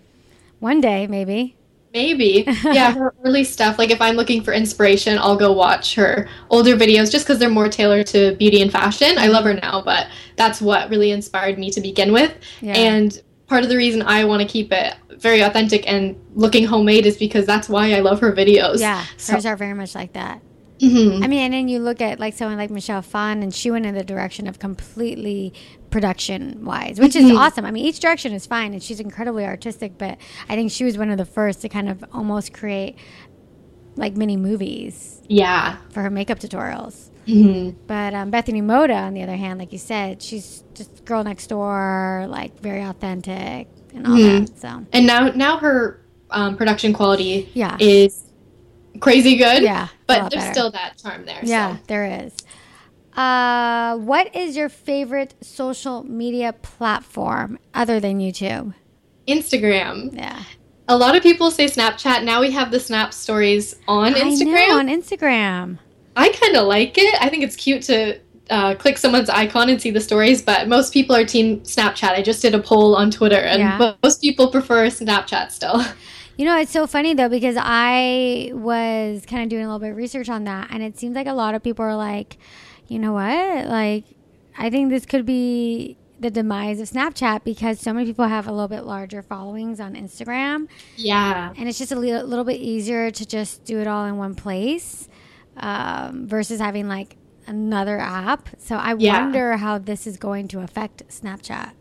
One 0.61 0.80
day, 0.80 1.07
maybe. 1.07 1.57
Maybe. 1.92 2.44
Yeah, 2.64 2.92
her 2.92 3.14
early 3.24 3.44
stuff. 3.44 3.78
Like 3.78 3.90
if 3.90 4.00
I'm 4.00 4.16
looking 4.16 4.42
for 4.42 4.52
inspiration, 4.52 5.16
I'll 5.18 5.36
go 5.36 5.52
watch 5.52 5.94
her 5.94 6.28
older 6.50 6.74
videos 6.76 7.12
just 7.12 7.24
because 7.24 7.38
they're 7.38 7.48
more 7.50 7.68
tailored 7.68 8.09
to 8.09 8.34
beauty 8.36 8.61
and 8.61 8.72
fashion. 8.72 9.16
I 9.18 9.28
love 9.28 9.44
her 9.44 9.55
now, 9.55 9.82
but 9.82 10.09
that's 10.36 10.61
what 10.61 10.90
really 10.90 11.12
inspired 11.12 11.59
me 11.59 11.70
to 11.70 11.80
begin 11.80 12.12
with. 12.12 12.32
Yeah. 12.61 12.72
And 12.72 13.22
part 13.46 13.62
of 13.62 13.68
the 13.68 13.76
reason 13.76 14.02
I 14.02 14.24
want 14.24 14.42
to 14.42 14.48
keep 14.48 14.72
it 14.72 14.94
very 15.18 15.40
authentic 15.42 15.88
and 15.88 16.20
looking 16.34 16.66
homemade 16.66 17.07
is 17.07 17.16
because 17.16 17.46
that's 17.46 17.68
why 17.68 17.92
I 17.94 18.00
love 18.00 18.20
her 18.20 18.32
videos. 18.32 18.80
Yeah, 18.80 19.05
So- 19.16 19.34
hers 19.34 19.46
are 19.46 19.57
very 19.57 19.74
much 19.74 19.94
like 19.94 20.14
that. 20.14 20.42
Mhm. 20.80 21.22
I 21.24 21.28
mean, 21.28 21.40
and 21.40 21.54
then 21.54 21.68
you 21.68 21.78
look 21.78 22.00
at 22.00 22.18
like 22.18 22.34
someone 22.34 22.56
like 22.58 22.70
Michelle 22.70 23.02
Phan, 23.02 23.42
and 23.42 23.54
she 23.54 23.70
went 23.70 23.86
in 23.86 23.94
the 23.94 24.02
direction 24.04 24.46
of 24.46 24.58
completely 24.58 25.52
production 25.90 26.64
wise, 26.64 26.98
which 26.98 27.14
is 27.14 27.24
Mhm. 27.30 27.38
awesome. 27.38 27.64
I 27.64 27.70
mean, 27.70 27.84
each 27.84 28.00
direction 28.00 28.32
is 28.32 28.46
fine, 28.46 28.72
and 28.72 28.82
she's 28.82 28.98
incredibly 29.00 29.44
artistic. 29.44 29.96
But 29.98 30.18
I 30.48 30.56
think 30.56 30.70
she 30.72 30.84
was 30.84 30.98
one 30.98 31.10
of 31.10 31.18
the 31.18 31.24
first 31.24 31.62
to 31.62 31.68
kind 31.68 31.88
of 31.88 32.04
almost 32.12 32.52
create 32.52 32.96
like 33.96 34.16
mini 34.16 34.36
movies 34.36 35.22
Yeah. 35.28 35.76
for 35.90 36.02
her 36.02 36.10
makeup 36.10 36.40
tutorials. 36.40 37.10
hmm 37.26 37.70
But 37.86 38.12
um, 38.12 38.30
Bethany 38.30 38.60
Mota, 38.60 38.94
on 38.94 39.14
the 39.14 39.22
other 39.22 39.36
hand, 39.36 39.58
like 39.60 39.72
you 39.72 39.78
said, 39.78 40.20
she's 40.20 40.64
just 40.74 41.04
girl 41.04 41.22
next 41.22 41.46
door, 41.46 42.26
like 42.28 42.60
very 42.60 42.82
authentic 42.82 43.68
and 43.94 44.06
all 44.06 44.14
Mhm. 44.18 44.46
that. 44.48 44.58
So 44.58 44.68
And 44.92 45.06
now 45.06 45.28
now 45.28 45.58
her 45.58 46.00
um, 46.30 46.56
production 46.56 46.92
quality 46.92 47.48
yeah, 47.54 47.76
is 47.78 48.24
crazy 49.01 49.36
good. 49.36 49.62
yeah, 49.62 49.88
But 50.07 50.30
there's 50.30 50.42
better. 50.42 50.53
still 50.55 50.70
that 50.72 50.97
charm 51.03 51.24
there. 51.26 51.40
Yeah, 51.42 51.76
So. 51.76 51.82
there 51.88 52.05
is. 52.24 52.34
Uh, 53.16 53.97
what 53.99 54.34
is 54.34 54.57
your 54.57 54.68
favorite 54.68 55.34
social 55.40 56.03
media 56.05 56.53
platform 56.53 57.59
other 57.72 58.01
than 58.01 58.18
YouTube? 58.18 58.74
Instagram. 59.28 60.14
Yeah, 60.16 60.42
A 60.88 60.97
lot 60.97 61.16
of 61.16 61.22
people 61.22 61.51
say 61.51 61.66
Snapchat. 61.66 62.24
Now 62.24 62.40
we 62.40 62.51
have 62.51 62.70
the 62.70 62.80
Snap 62.80 63.14
stories 63.14 63.76
on 63.88 64.14
I 64.14 64.20
Instagram. 64.20 64.68
know, 64.68 64.78
on 64.78 64.88
Instagram. 64.88 65.78
I 66.16 66.28
kind 66.30 66.57
of 66.57 66.66
like 66.66 66.99
it. 66.99 67.14
I 67.20 67.28
think 67.28 67.42
it's 67.45 67.57
cute 67.57 67.82
to 67.84 68.18
uh, 68.51 68.74
click 68.74 68.99
someone's 68.99 69.30
icon 69.30 69.68
and 69.70 69.80
see 69.80 69.90
the 69.90 70.01
stories, 70.01 70.42
but 70.42 70.68
most 70.68 70.92
people 70.92 71.16
are 71.16 71.24
team 71.24 71.61
Snapchat. 71.61 72.11
I 72.11 72.22
just 72.22 72.42
did 72.42 72.55
a 72.55 72.61
poll 72.61 72.95
on 72.97 73.11
Twitter, 73.11 73.36
and 73.38 73.61
Yeah. 73.61 73.95
most 74.03 74.20
people 74.20 74.49
prefer 74.51 74.86
Snapchat 74.88 75.51
still. 75.51 75.82
You 76.37 76.45
know, 76.45 76.59
it's 76.59 76.72
so 76.72 76.87
funny 76.87 77.14
though 77.14 77.28
because 77.28 77.57
I 77.59 78.51
was 78.55 79.24
kind 79.26 79.43
of 79.45 79.49
doing 79.49 79.64
a 79.64 79.66
little 79.66 79.78
bit 79.78 79.91
of 79.91 79.97
research 79.97 80.28
on 80.28 80.45
that, 80.45 80.68
and 80.70 80.82
it 80.82 80.99
seems 80.99 81.14
like 81.14 81.26
a 81.26 81.32
lot 81.32 81.55
of 81.55 81.62
people 81.62 81.85
are 81.85 81.97
like, 81.97 82.39
you 82.89 82.99
know 82.99 83.12
what, 83.12 83.66
like, 83.68 84.05
I 84.59 84.68
think 84.70 84.91
this 84.91 85.07
could 85.07 85.24
be 85.26 85.97
the 86.20 86.30
demise 86.30 86.80
of 86.80 86.89
Snapchat 86.91 87.45
because 87.45 87.80
so 87.80 87.93
many 87.93 88.07
people 88.07 88.26
have 88.26 88.47
a 88.47 88.53
little 88.53 88.68
bit 88.68 88.85
larger 88.85 89.20
followings 89.22 89.78
on 89.80 89.95
Instagram. 89.95 90.68
Yeah. 90.97 91.53
and 91.57 91.68
it's 91.68 91.78
just 91.78 91.93
a 91.93 91.97
little, 91.97 92.26
little 92.26 92.45
bit 92.45 92.61
easier 92.61 93.11
to 93.11 93.26
just 93.26 93.64
do 93.64 93.78
it 93.80 93.87
all 93.87 94.05
in 94.07 94.16
one 94.16 94.35
place 94.35 95.09
um, 95.57 96.26
versus 96.26 96.61
having 96.61 96.89
like 96.89 97.16
another 97.47 97.99
app. 97.99 98.49
So 98.59 98.76
I 98.76 98.95
Yeah. 98.95 99.20
wonder 99.22 99.57
how 99.57 99.78
this 99.78 100.07
is 100.07 100.16
going 100.16 100.49
to 100.49 100.61
affect 100.61 101.07
Snapchat. 101.09 101.72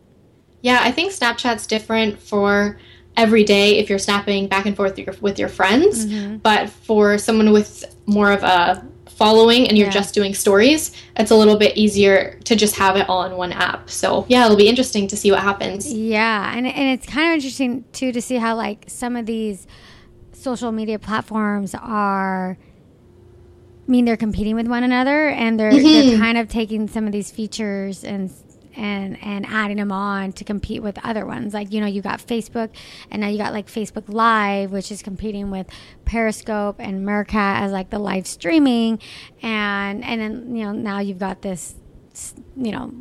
Yeah, 0.62 0.80
I 0.82 0.92
think 0.92 1.12
Snapchat's 1.12 1.66
different 1.68 2.20
for 2.20 2.78
every 3.16 3.44
day 3.44 3.78
if 3.78 3.90
you're 3.90 4.00
snapping 4.00 4.48
back 4.48 4.66
and 4.66 4.76
forth 4.76 4.96
with 4.98 5.06
your, 5.06 5.16
with 5.22 5.40
your 5.40 5.50
friends, 5.50 6.06
Mm-hmm. 6.06 6.38
but 6.38 6.70
for 6.70 7.18
someone 7.18 7.52
with 7.52 7.84
more 8.06 8.32
of 8.32 8.44
a 8.44 8.86
following 9.08 9.68
and 9.68 9.78
you're 9.78 9.88
Yeah. 9.88 9.94
just 9.94 10.14
doing 10.16 10.34
stories, 10.34 10.92
it's 11.16 11.30
a 11.30 11.36
little 11.36 11.56
bit 11.58 11.78
easier 11.78 12.40
to 12.46 12.56
just 12.56 12.76
have 12.78 12.96
it 12.96 13.08
all 13.08 13.24
in 13.26 13.38
one 13.38 13.54
app. 13.54 13.90
So, 13.90 14.26
yeah, 14.28 14.46
it'll 14.46 14.58
be 14.58 14.68
interesting 14.68 15.08
to 15.10 15.16
see 15.16 15.30
what 15.32 15.42
happens. 15.42 15.92
Yeah, 15.94 16.52
and 16.58 16.66
and 16.66 16.88
it's 17.00 17.06
kind 17.06 17.30
of 17.30 17.36
interesting 17.36 17.86
too 17.94 18.12
to 18.12 18.22
see 18.22 18.38
how 18.38 18.56
like 18.56 18.86
some 18.88 19.16
of 19.16 19.26
these 19.28 19.68
social 20.32 20.72
media 20.72 20.98
platforms 20.98 21.76
are. 21.76 22.58
I 23.88 23.92
mean, 23.92 24.06
they're 24.06 24.18
competing 24.18 24.56
with 24.56 24.68
one 24.68 24.84
another, 24.84 25.28
and 25.30 25.60
they're 25.60 25.72
they're 25.72 25.82
Mhm. 25.82 26.18
kind 26.20 26.38
of 26.38 26.48
taking 26.50 26.88
some 26.88 27.06
of 27.06 27.12
these 27.12 27.30
features 27.30 28.04
and 28.04 28.32
and 28.76 29.18
and 29.24 29.46
adding 29.48 29.78
them 29.78 29.92
on 29.92 30.32
to 30.34 30.44
compete 30.44 30.82
with 30.82 30.98
other 31.04 31.26
ones. 31.26 31.54
Like 31.54 31.72
you 31.72 31.80
know, 31.82 31.88
you 31.88 32.02
got 32.02 32.20
Facebook, 32.20 32.70
and 33.12 33.22
now 33.22 33.28
you 33.28 33.38
got 33.38 33.54
like 33.54 33.68
Facebook 33.68 34.04
Live, 34.08 34.72
which 34.72 34.92
is 34.92 35.02
competing 35.02 35.52
with 35.52 35.68
Periscope 36.06 36.78
and 36.80 37.06
Meerkat 37.06 37.64
as 37.64 37.72
like 37.72 37.90
the 37.90 38.00
live 38.00 38.28
streaming, 38.28 39.00
and 39.42 40.04
and 40.04 40.22
then 40.22 40.56
you 40.56 40.64
know 40.66 40.72
now 40.72 41.00
you've 41.00 41.20
got 41.20 41.42
this 41.42 41.76
you 42.56 42.72
know 42.72 42.92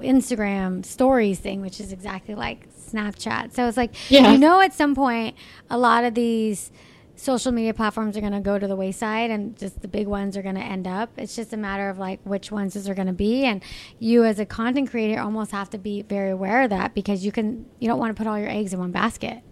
Instagram 0.00 0.84
stories 0.84 1.38
thing, 1.38 1.60
which 1.60 1.80
is 1.80 1.92
exactly 1.92 2.34
like 2.34 2.68
Snapchat. 2.74 3.52
So 3.52 3.66
it's 3.68 3.76
like 3.76 3.94
Yeah. 4.10 4.32
you 4.32 4.38
know 4.38 4.60
at 4.60 4.74
some 4.74 4.94
point 4.94 5.36
a 5.70 5.78
lot 5.78 6.04
of 6.04 6.14
these 6.14 6.70
social 7.16 7.50
media 7.50 7.74
platforms 7.74 8.16
are 8.16 8.20
going 8.20 8.32
to 8.32 8.40
go 8.40 8.58
to 8.58 8.66
the 8.66 8.76
wayside 8.76 9.30
and 9.30 9.56
just 9.56 9.80
the 9.80 9.88
big 9.88 10.06
ones 10.06 10.36
are 10.36 10.42
going 10.42 10.54
to 10.54 10.60
end 10.60 10.86
up. 10.86 11.10
It's 11.16 11.34
just 11.34 11.52
a 11.52 11.56
matter 11.56 11.88
of 11.88 11.98
like 11.98 12.20
which 12.24 12.52
ones 12.52 12.74
those 12.74 12.88
are 12.88 12.94
going 12.94 13.06
to 13.06 13.12
be 13.12 13.44
and 13.44 13.62
you 13.98 14.24
as 14.24 14.38
a 14.38 14.46
content 14.46 14.90
creator 14.90 15.20
almost 15.20 15.50
have 15.50 15.70
to 15.70 15.78
be 15.78 16.02
very 16.02 16.30
aware 16.30 16.62
of 16.62 16.70
that 16.70 16.94
because 16.94 17.24
you 17.24 17.32
can 17.32 17.66
you 17.78 17.88
don't 17.88 17.98
want 17.98 18.14
to 18.14 18.20
put 18.20 18.28
all 18.28 18.38
your 18.38 18.50
eggs 18.50 18.72
in 18.72 18.78
one 18.78 18.92
basket. 18.92 19.42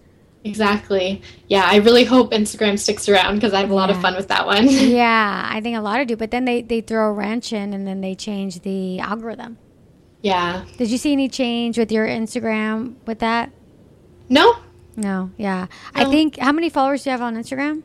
Exactly. 0.45 1.23
Yeah, 1.49 1.65
I 1.67 1.77
really 1.77 2.05
hope 2.05 2.33
Instagram 2.33 2.79
sticks 2.79 3.09
around 3.09 3.37
because 3.37 3.55
I 3.55 3.61
have 3.61 3.71
a 3.71 3.75
lot 3.75 3.89
of 3.89 3.99
fun 4.03 4.15
with 4.15 4.29
that 4.29 4.45
one. 4.45 4.69
yeah, 4.69 5.49
I 5.51 5.63
think 5.63 5.75
a 5.75 5.81
lot 5.81 6.01
of 6.01 6.07
do, 6.07 6.17
but 6.17 6.31
then 6.31 6.45
they 6.45 6.61
they 6.61 6.83
throw 6.83 7.09
a 7.09 7.13
wrench 7.13 7.53
in 7.53 7.73
and 7.73 7.87
then 7.87 8.03
they 8.03 8.15
change 8.15 8.61
the 8.61 9.01
algorithm. 9.01 9.57
yeah. 10.21 10.67
Did 10.77 10.91
you 10.91 10.99
see 10.99 11.13
any 11.13 11.31
change 11.31 11.79
with 11.79 11.91
your 11.91 12.07
Instagram 12.07 12.97
with 13.07 13.21
that? 13.21 13.53
No? 14.29 14.57
No, 14.97 15.31
yeah. 15.37 15.67
I 15.95 16.05
think 16.05 16.39
how 16.39 16.53
many 16.53 16.69
followers 16.71 17.05
do 17.05 17.11
you 17.11 17.13
have 17.13 17.23
on 17.23 17.37
Instagram? 17.37 17.83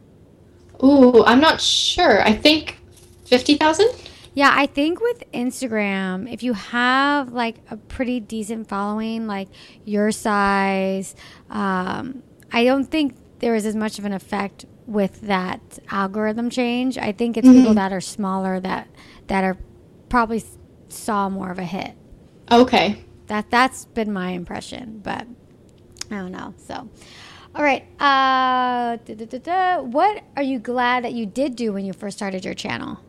Ooh, 0.84 1.26
I'm 1.26 1.42
not 1.42 1.60
sure. 1.60 2.22
I 2.22 2.34
think 2.34 2.80
50,000? 3.26 3.88
Yeah, 4.34 4.52
I 4.54 4.68
think 4.68 5.02
with 5.02 5.24
Instagram, 5.34 6.32
if 6.32 6.44
you 6.44 6.54
have 6.54 7.34
like 7.34 7.58
a 7.70 7.78
pretty 7.78 8.20
decent 8.20 8.70
following, 8.70 9.28
like 9.28 9.50
your 9.86 10.12
size, 10.12 11.16
um, 11.50 12.24
I 12.52 12.64
don't 12.64 12.86
think 12.86 13.16
there 13.40 13.56
is 13.56 13.66
as 13.66 13.76
much 13.76 14.00
of 14.00 14.06
an 14.06 14.14
effect 14.14 14.66
with 14.86 15.22
that 15.22 15.80
algorithm 15.90 16.50
change. 16.50 16.98
I 16.98 17.12
think 17.12 17.38
it's 17.38 17.48
people 17.48 17.74
that 17.76 17.92
are 17.92 18.02
smaller 18.02 18.60
that 18.60 18.88
that 19.28 19.44
are 19.44 19.58
probably 20.10 20.44
saw 20.90 21.30
more 21.30 21.52
of 21.52 21.60
a 21.60 21.64
hit. 21.64 21.96
Okay. 22.52 23.04
That 23.28 23.50
that's 23.52 23.86
been 23.86 24.12
my 24.12 24.32
impression, 24.32 25.02
but 25.04 25.28
I 26.12 26.18
don't 26.18 26.32
know. 26.32 26.54
So, 26.58 26.90
all 27.56 27.64
right. 27.64 27.84
Uh, 28.00 28.98
da, 29.06 29.16
da, 29.16 29.26
da, 29.26 29.38
da. 29.38 29.82
What 29.82 30.24
are 30.36 30.44
you 30.44 30.60
glad 30.60 31.04
that 31.04 31.14
you 31.14 31.26
did 31.26 31.56
do 31.56 31.74
when 31.74 31.86
you 31.86 31.94
first 31.94 32.18
started 32.18 32.46
your 32.46 32.54
channel? 32.54 33.00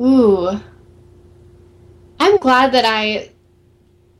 Ooh. 0.00 0.60
I'm 2.20 2.36
glad 2.38 2.72
that 2.72 2.84
I 2.84 3.30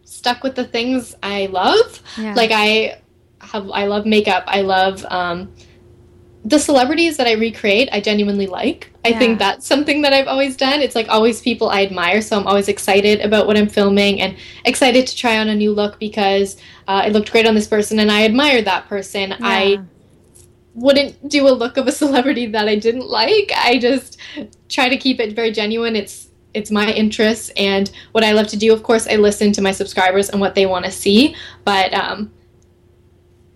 stuck 0.05 0.43
with 0.43 0.55
the 0.55 0.65
things 0.65 1.15
I 1.23 1.47
love. 1.47 2.03
Yeah. 2.17 2.35
Like 2.35 2.51
I 2.53 3.01
have 3.41 3.71
I 3.71 3.87
love 3.87 4.07
makeup. 4.07 4.45
I 4.47 4.63
love 4.63 5.05
um 5.11 5.53
the 6.45 6.59
celebrities 6.59 7.17
that 7.17 7.27
I 7.27 7.33
recreate, 7.33 7.89
I 7.93 8.01
genuinely 8.01 8.47
like. 8.47 8.91
I 9.05 9.09
Yeah. 9.09 9.19
think 9.19 9.39
that's 9.39 9.67
something 9.67 10.03
that 10.03 10.13
I've 10.13 10.29
always 10.29 10.57
done. 10.57 10.81
It's 10.81 10.95
like 10.95 11.09
always 11.09 11.41
people 11.41 11.69
I 11.69 11.83
admire, 11.83 12.23
so 12.23 12.37
I'm 12.39 12.47
always 12.47 12.69
excited 12.69 13.21
about 13.21 13.47
what 13.47 13.57
I'm 13.57 13.69
filming 13.69 14.21
and 14.21 14.37
excited 14.65 15.07
to 15.09 15.17
try 15.17 15.39
on 15.39 15.49
a 15.49 15.55
new 15.55 15.73
look 15.73 15.99
because 15.99 16.57
uh, 16.87 17.03
it 17.07 17.13
looked 17.13 17.33
great 17.33 17.47
on 17.47 17.55
this 17.55 17.67
person 17.67 17.99
and 17.99 18.11
I 18.11 18.21
admired 18.21 18.65
that 18.67 18.89
person. 18.89 19.35
I 19.41 19.81
wouldn't 20.75 21.29
do 21.29 21.49
a 21.49 21.51
look 21.51 21.77
of 21.77 21.89
a 21.89 21.93
celebrity 22.03 22.47
that 22.47 22.69
I 22.69 22.77
didn't 22.77 23.09
like. 23.09 23.51
I 23.57 23.79
just 23.79 24.19
try 24.69 24.89
to 24.89 24.97
keep 24.97 25.21
it 25.21 25.35
very 25.35 25.51
genuine. 25.51 25.97
It's 25.97 26.29
it's 26.55 26.71
my 26.71 26.91
interests 26.91 27.51
and 27.57 27.91
what 28.13 28.25
I 28.25 28.33
love 28.33 28.47
to 28.49 28.57
do. 28.57 28.73
Of 28.73 28.83
course, 28.83 29.07
I 29.07 29.17
listen 29.17 29.53
to 29.53 29.61
my 29.63 29.71
subscribers 29.73 30.31
and 30.31 30.41
what 30.41 30.55
they 30.55 30.67
want 30.67 30.87
to 30.87 30.91
see, 30.91 31.37
but 31.65 31.93
um, 31.93 32.33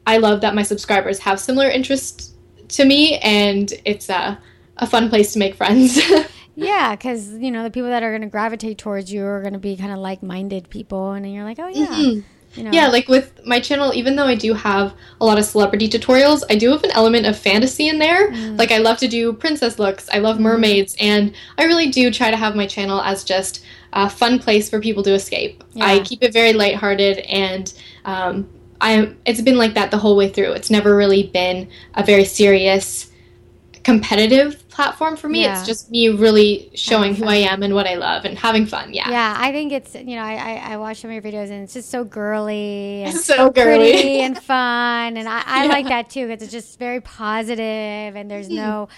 I 0.06 0.18
love 0.18 0.40
that 0.42 0.54
my 0.54 0.62
subscribers 0.62 1.18
have 1.20 1.40
similar 1.40 1.68
interests 1.68 2.31
to 2.72 2.84
me, 2.84 3.18
and 3.18 3.72
it's 3.84 4.08
a 4.08 4.38
a 4.78 4.86
fun 4.86 5.08
place 5.08 5.32
to 5.34 5.38
make 5.38 5.54
friends. 5.54 6.00
Yeah, 6.54 6.94
because 6.94 7.32
you 7.38 7.50
know 7.50 7.62
the 7.62 7.70
people 7.70 7.88
that 7.88 8.02
are 8.02 8.10
going 8.10 8.20
to 8.20 8.28
gravitate 8.28 8.76
towards 8.76 9.10
you 9.10 9.24
are 9.24 9.40
going 9.40 9.54
to 9.54 9.58
be 9.58 9.74
kind 9.74 9.90
of 9.90 9.98
like-minded 10.00 10.68
people, 10.68 11.12
and 11.12 11.24
then 11.24 11.32
you're 11.32 11.44
like, 11.44 11.58
oh 11.58 11.68
yeah, 11.68 11.86
Mhm. 11.86 12.24
you 12.56 12.62
know, 12.64 12.70
Yeah, 12.70 12.88
like 12.88 13.08
with 13.08 13.40
my 13.46 13.58
channel, 13.58 13.94
even 13.94 14.16
though 14.16 14.26
I 14.26 14.34
do 14.34 14.52
have 14.52 14.92
a 15.18 15.24
lot 15.24 15.38
of 15.38 15.46
celebrity 15.46 15.88
tutorials, 15.88 16.42
I 16.50 16.56
do 16.56 16.68
have 16.70 16.84
an 16.84 16.90
element 16.90 17.24
of 17.24 17.38
fantasy 17.38 17.88
in 17.88 17.98
there. 17.98 18.30
Mm. 18.30 18.58
Like 18.58 18.70
I 18.70 18.76
love 18.78 18.98
to 18.98 19.08
do 19.08 19.32
princess 19.32 19.78
looks, 19.78 20.10
I 20.12 20.18
love 20.18 20.38
mermaids, 20.40 20.94
and 21.00 21.32
I 21.56 21.64
really 21.64 21.88
do 21.88 22.10
try 22.10 22.30
to 22.30 22.36
have 22.36 22.54
my 22.54 22.66
channel 22.66 23.00
as 23.00 23.24
just 23.24 23.64
a 23.94 24.10
fun 24.10 24.38
place 24.38 24.68
for 24.68 24.78
people 24.78 25.02
to 25.04 25.14
escape. 25.14 25.64
I 25.80 26.00
keep 26.00 26.22
it 26.22 26.34
very 26.34 26.52
lighthearted, 26.52 27.16
and 27.30 27.72
um, 28.04 28.46
I 28.82 29.14
it's 29.24 29.40
been 29.40 29.56
like 29.56 29.74
that 29.74 29.90
the 29.90 29.98
whole 29.98 30.16
way 30.16 30.28
through. 30.28 30.52
It's 30.52 30.70
never 30.70 30.94
really 30.94 31.28
been 31.28 31.68
a 31.94 32.04
very 32.04 32.24
serious 32.24 33.10
competitive 33.84 34.68
platform 34.68 35.16
for 35.16 35.28
me. 35.28 35.42
Yeah. 35.42 35.58
It's 35.58 35.66
just 35.66 35.90
me 35.90 36.08
really 36.08 36.70
showing 36.74 37.14
who 37.14 37.26
I 37.26 37.36
am 37.36 37.62
and 37.62 37.74
what 37.74 37.86
I 37.86 37.94
love 37.94 38.24
and 38.24 38.38
having 38.38 38.66
fun. 38.66 38.92
Yeah. 38.92 39.08
yeah. 39.10 39.36
I 39.38 39.52
think 39.52 39.72
it's 39.72 39.94
you 39.94 40.16
know 40.16 40.22
I, 40.22 40.34
I 40.34 40.72
I 40.72 40.76
watch 40.78 41.00
some 41.00 41.10
of 41.10 41.14
your 41.14 41.22
videos 41.22 41.50
and 41.50 41.62
it's 41.62 41.74
just 41.74 41.90
so 41.90 42.04
girly 42.04 43.02
and 43.06 43.16
so 43.16 43.50
pretty 43.50 43.92
girly. 43.92 44.20
and 44.20 44.36
fun, 44.36 45.16
and 45.16 45.28
I, 45.28 45.42
I 45.46 45.64
Yeah. 45.66 45.72
like 45.72 45.86
that 45.86 46.10
too 46.10 46.26
because 46.26 46.42
it's 46.42 46.52
just 46.52 46.78
very 46.78 47.00
positive 47.00 47.62
and 48.16 48.30
there's 48.30 48.48
hmm. 48.48 48.56
no. 48.56 48.88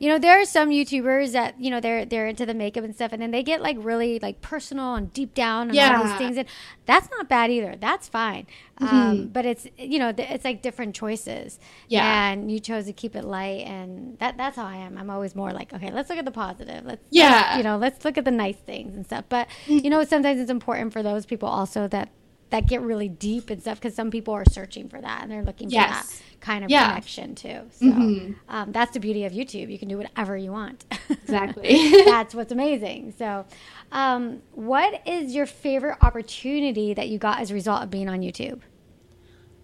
You 0.00 0.08
know, 0.08 0.18
there 0.18 0.40
are 0.40 0.46
some 0.46 0.70
YouTubers 0.70 1.32
that 1.32 1.60
you 1.60 1.70
know 1.70 1.78
they're 1.78 2.06
they're 2.06 2.26
into 2.26 2.46
the 2.46 2.54
makeup 2.54 2.84
and 2.84 2.94
stuff, 2.94 3.12
and 3.12 3.20
then 3.20 3.32
they 3.32 3.42
get 3.42 3.60
like 3.60 3.76
really 3.78 4.18
like 4.18 4.40
personal 4.40 4.94
and 4.94 5.12
deep 5.12 5.34
down 5.34 5.68
and 5.68 5.78
all 5.78 6.04
these 6.04 6.16
things, 6.16 6.36
and 6.38 6.48
that's 6.86 7.10
not 7.10 7.28
bad 7.28 7.50
either. 7.50 7.76
That's 7.78 8.08
fine, 8.08 8.46
um, 8.78 9.28
but 9.28 9.44
it's 9.44 9.66
you 9.76 9.98
know 9.98 10.10
th- 10.10 10.30
it's 10.30 10.44
like 10.44 10.62
different 10.62 10.94
choices. 10.94 11.60
Yeah. 11.88 12.30
and 12.30 12.50
you 12.50 12.60
chose 12.60 12.86
to 12.86 12.94
keep 12.94 13.14
it 13.14 13.24
light, 13.24 13.66
and 13.66 14.18
that 14.20 14.38
that's 14.38 14.56
how 14.56 14.64
I 14.64 14.76
am. 14.76 14.96
I'm 14.96 15.10
always 15.10 15.36
more 15.36 15.52
like, 15.52 15.70
okay, 15.74 15.90
let's 15.92 16.08
look 16.08 16.18
at 16.18 16.24
the 16.24 16.30
positive. 16.30 16.82
Let's 16.86 17.04
Yeah. 17.10 17.30
let's, 17.32 17.56
you 17.58 17.62
know, 17.62 17.76
let's 17.76 18.02
look 18.02 18.16
at 18.16 18.24
the 18.24 18.30
nice 18.30 18.56
things 18.56 18.96
and 18.96 19.04
stuff. 19.04 19.26
But 19.28 19.48
you 19.66 19.90
know, 19.90 20.02
sometimes 20.04 20.40
it's 20.40 20.50
important 20.50 20.94
for 20.94 21.02
those 21.02 21.26
people 21.26 21.48
also 21.48 21.86
that 21.88 22.08
that 22.50 22.66
get 22.66 22.80
really 22.82 23.08
deep 23.08 23.48
and 23.50 23.60
stuff 23.60 23.80
because 23.80 23.94
some 23.94 24.10
people 24.10 24.34
are 24.34 24.44
searching 24.44 24.88
for 24.88 25.00
that 25.00 25.22
and 25.22 25.30
they're 25.30 25.44
looking 25.44 25.68
for 25.68 25.76
that 25.76 26.06
kind 26.40 26.64
of 26.64 26.70
Yeah. 26.70 26.88
connection 26.88 27.34
too. 27.34 27.60
So 27.70 27.86
Mhm. 27.86 28.34
um, 28.48 28.72
that's 28.72 28.92
the 28.92 29.00
beauty 29.00 29.24
of 29.24 29.32
YouTube. 29.32 29.70
You 29.70 29.78
can 29.78 29.88
do 29.88 29.96
whatever 29.96 30.36
you 30.36 30.50
want. 30.52 30.84
Exactly. 31.08 31.90
that's 32.04 32.34
what's 32.34 32.52
amazing. 32.52 33.14
So, 33.18 33.44
um, 33.92 34.42
what 34.52 35.02
is 35.06 35.34
your 35.34 35.46
favorite 35.46 35.98
opportunity 36.02 36.94
that 36.94 37.08
you 37.08 37.18
got 37.18 37.40
as 37.40 37.50
a 37.50 37.54
result 37.54 37.82
of 37.82 37.90
being 37.90 38.08
on 38.08 38.20
YouTube? 38.20 38.60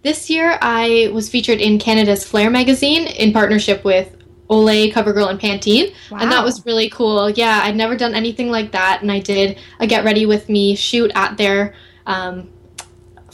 This 0.03 0.29
year, 0.29 0.57
I 0.61 1.09
was 1.13 1.27
featured 1.29 1.59
in 1.59 1.79
Canada's 1.79 2.23
Flair 2.23 2.49
magazine 2.49 3.07
in 3.07 3.33
partnership 3.33 3.83
with 3.83 4.15
Olay, 4.49 4.93
CoverGirl, 4.93 5.29
and 5.29 5.39
Pantene, 5.39 5.93
and 6.11 6.31
that 6.31 6.43
was 6.45 6.65
really 6.65 6.89
cool. 6.89 7.29
Yeah, 7.29 7.61
I'd 7.63 7.75
never 7.75 7.97
done 7.97 8.15
anything 8.15 8.49
like 8.49 8.71
that, 8.71 9.01
and 9.01 9.11
I 9.11 9.19
did 9.19 9.57
a 9.81 9.87
Get 9.87 10.05
Ready 10.05 10.25
with 10.25 10.47
Me 10.47 10.75
shoot 10.75 11.11
at 11.15 11.35
their 11.37 11.73
um, 12.05 12.49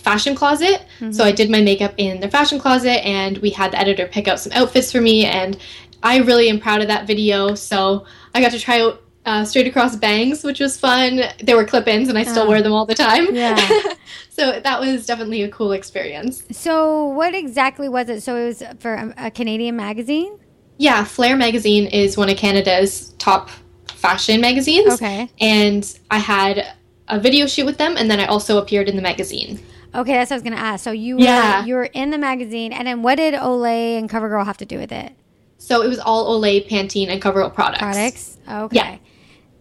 fashion 0.03 0.35
closet. 0.35 0.85
So 1.11 1.23
I 1.23 1.31
did 1.31 1.49
my 1.49 1.61
makeup 1.61 1.93
in 1.97 2.19
their 2.19 2.29
fashion 2.29 2.59
closet, 2.59 3.05
and 3.05 3.37
we 3.39 3.49
had 3.49 3.71
the 3.71 3.79
editor 3.79 4.05
pick 4.07 4.27
out 4.27 4.39
some 4.39 4.51
outfits 4.53 4.91
for 4.91 5.01
me, 5.01 5.25
and 5.25 5.57
I 6.03 6.17
really 6.19 6.49
am 6.49 6.59
proud 6.59 6.81
of 6.81 6.87
that 6.87 7.07
video. 7.07 7.55
So 7.55 8.05
I 8.35 8.41
got 8.41 8.51
to 8.51 8.59
try 8.59 8.81
out. 8.81 8.99
Uh, 9.25 9.45
straight 9.45 9.65
across 9.65 9.95
bangs, 9.95 10.43
which 10.43 10.59
was 10.59 10.77
fun. 10.77 11.21
They 11.41 11.53
were 11.53 11.63
clip-ins, 11.63 12.09
and 12.09 12.17
I 12.17 12.23
still 12.23 12.43
Oh. 12.43 12.49
wear 12.49 12.61
them 12.61 12.73
all 12.73 12.85
the 12.85 12.93
time. 12.93 13.33
Yeah. 13.33 13.55
so 14.29 14.59
that 14.59 14.81
was 14.81 15.05
definitely 15.05 15.43
a 15.43 15.49
cool 15.49 15.71
experience. 15.71 16.43
So, 16.51 17.05
what 17.05 17.33
exactly 17.33 17.87
was 17.87 18.09
it? 18.09 18.19
So, 18.21 18.35
it 18.35 18.45
was 18.47 18.63
for 18.79 18.95
a, 18.95 19.13
a 19.27 19.31
Canadian 19.31 19.77
magazine. 19.77 20.37
Yeah, 20.77 21.05
Flair 21.05 21.37
magazine 21.37 21.87
is 21.87 22.17
one 22.17 22.27
of 22.29 22.35
Canada's 22.35 23.13
top 23.17 23.49
fashion 23.87 24.41
magazines. 24.41 24.95
Okay. 24.95 25.29
And 25.39 25.89
I 26.11 26.17
had 26.17 26.73
a 27.07 27.17
video 27.17 27.47
shoot 27.47 27.65
with 27.65 27.77
them, 27.77 27.95
and 27.95 28.11
then 28.11 28.19
I 28.19 28.25
also 28.25 28.57
appeared 28.57 28.89
in 28.89 28.97
the 28.97 29.01
magazine. 29.01 29.57
Okay, 29.95 30.13
that's 30.13 30.31
what 30.31 30.35
I 30.35 30.37
was 30.37 30.43
gonna 30.43 30.55
ask. 30.55 30.83
So 30.83 30.91
you 30.91 31.17
Yeah. 31.19 31.61
were 31.61 31.67
you 31.67 31.75
were 31.75 31.85
in 31.85 32.09
the 32.09 32.17
magazine, 32.17 32.73
and 32.73 32.87
then 32.87 33.03
what 33.03 33.15
did 33.15 33.33
Olay 33.33 33.97
and 33.97 34.09
CoverGirl 34.09 34.45
have 34.45 34.57
to 34.57 34.65
do 34.65 34.77
with 34.79 34.91
it? 34.91 35.13
So 35.57 35.81
it 35.81 35.87
was 35.87 35.99
all 35.99 36.39
Olay, 36.39 36.67
Pantene, 36.67 37.09
and 37.09 37.21
CoverGirl 37.21 37.53
products. 37.53 37.79
Products. 37.79 38.37
Okay. 38.51 38.75
Yeah. 38.75 38.95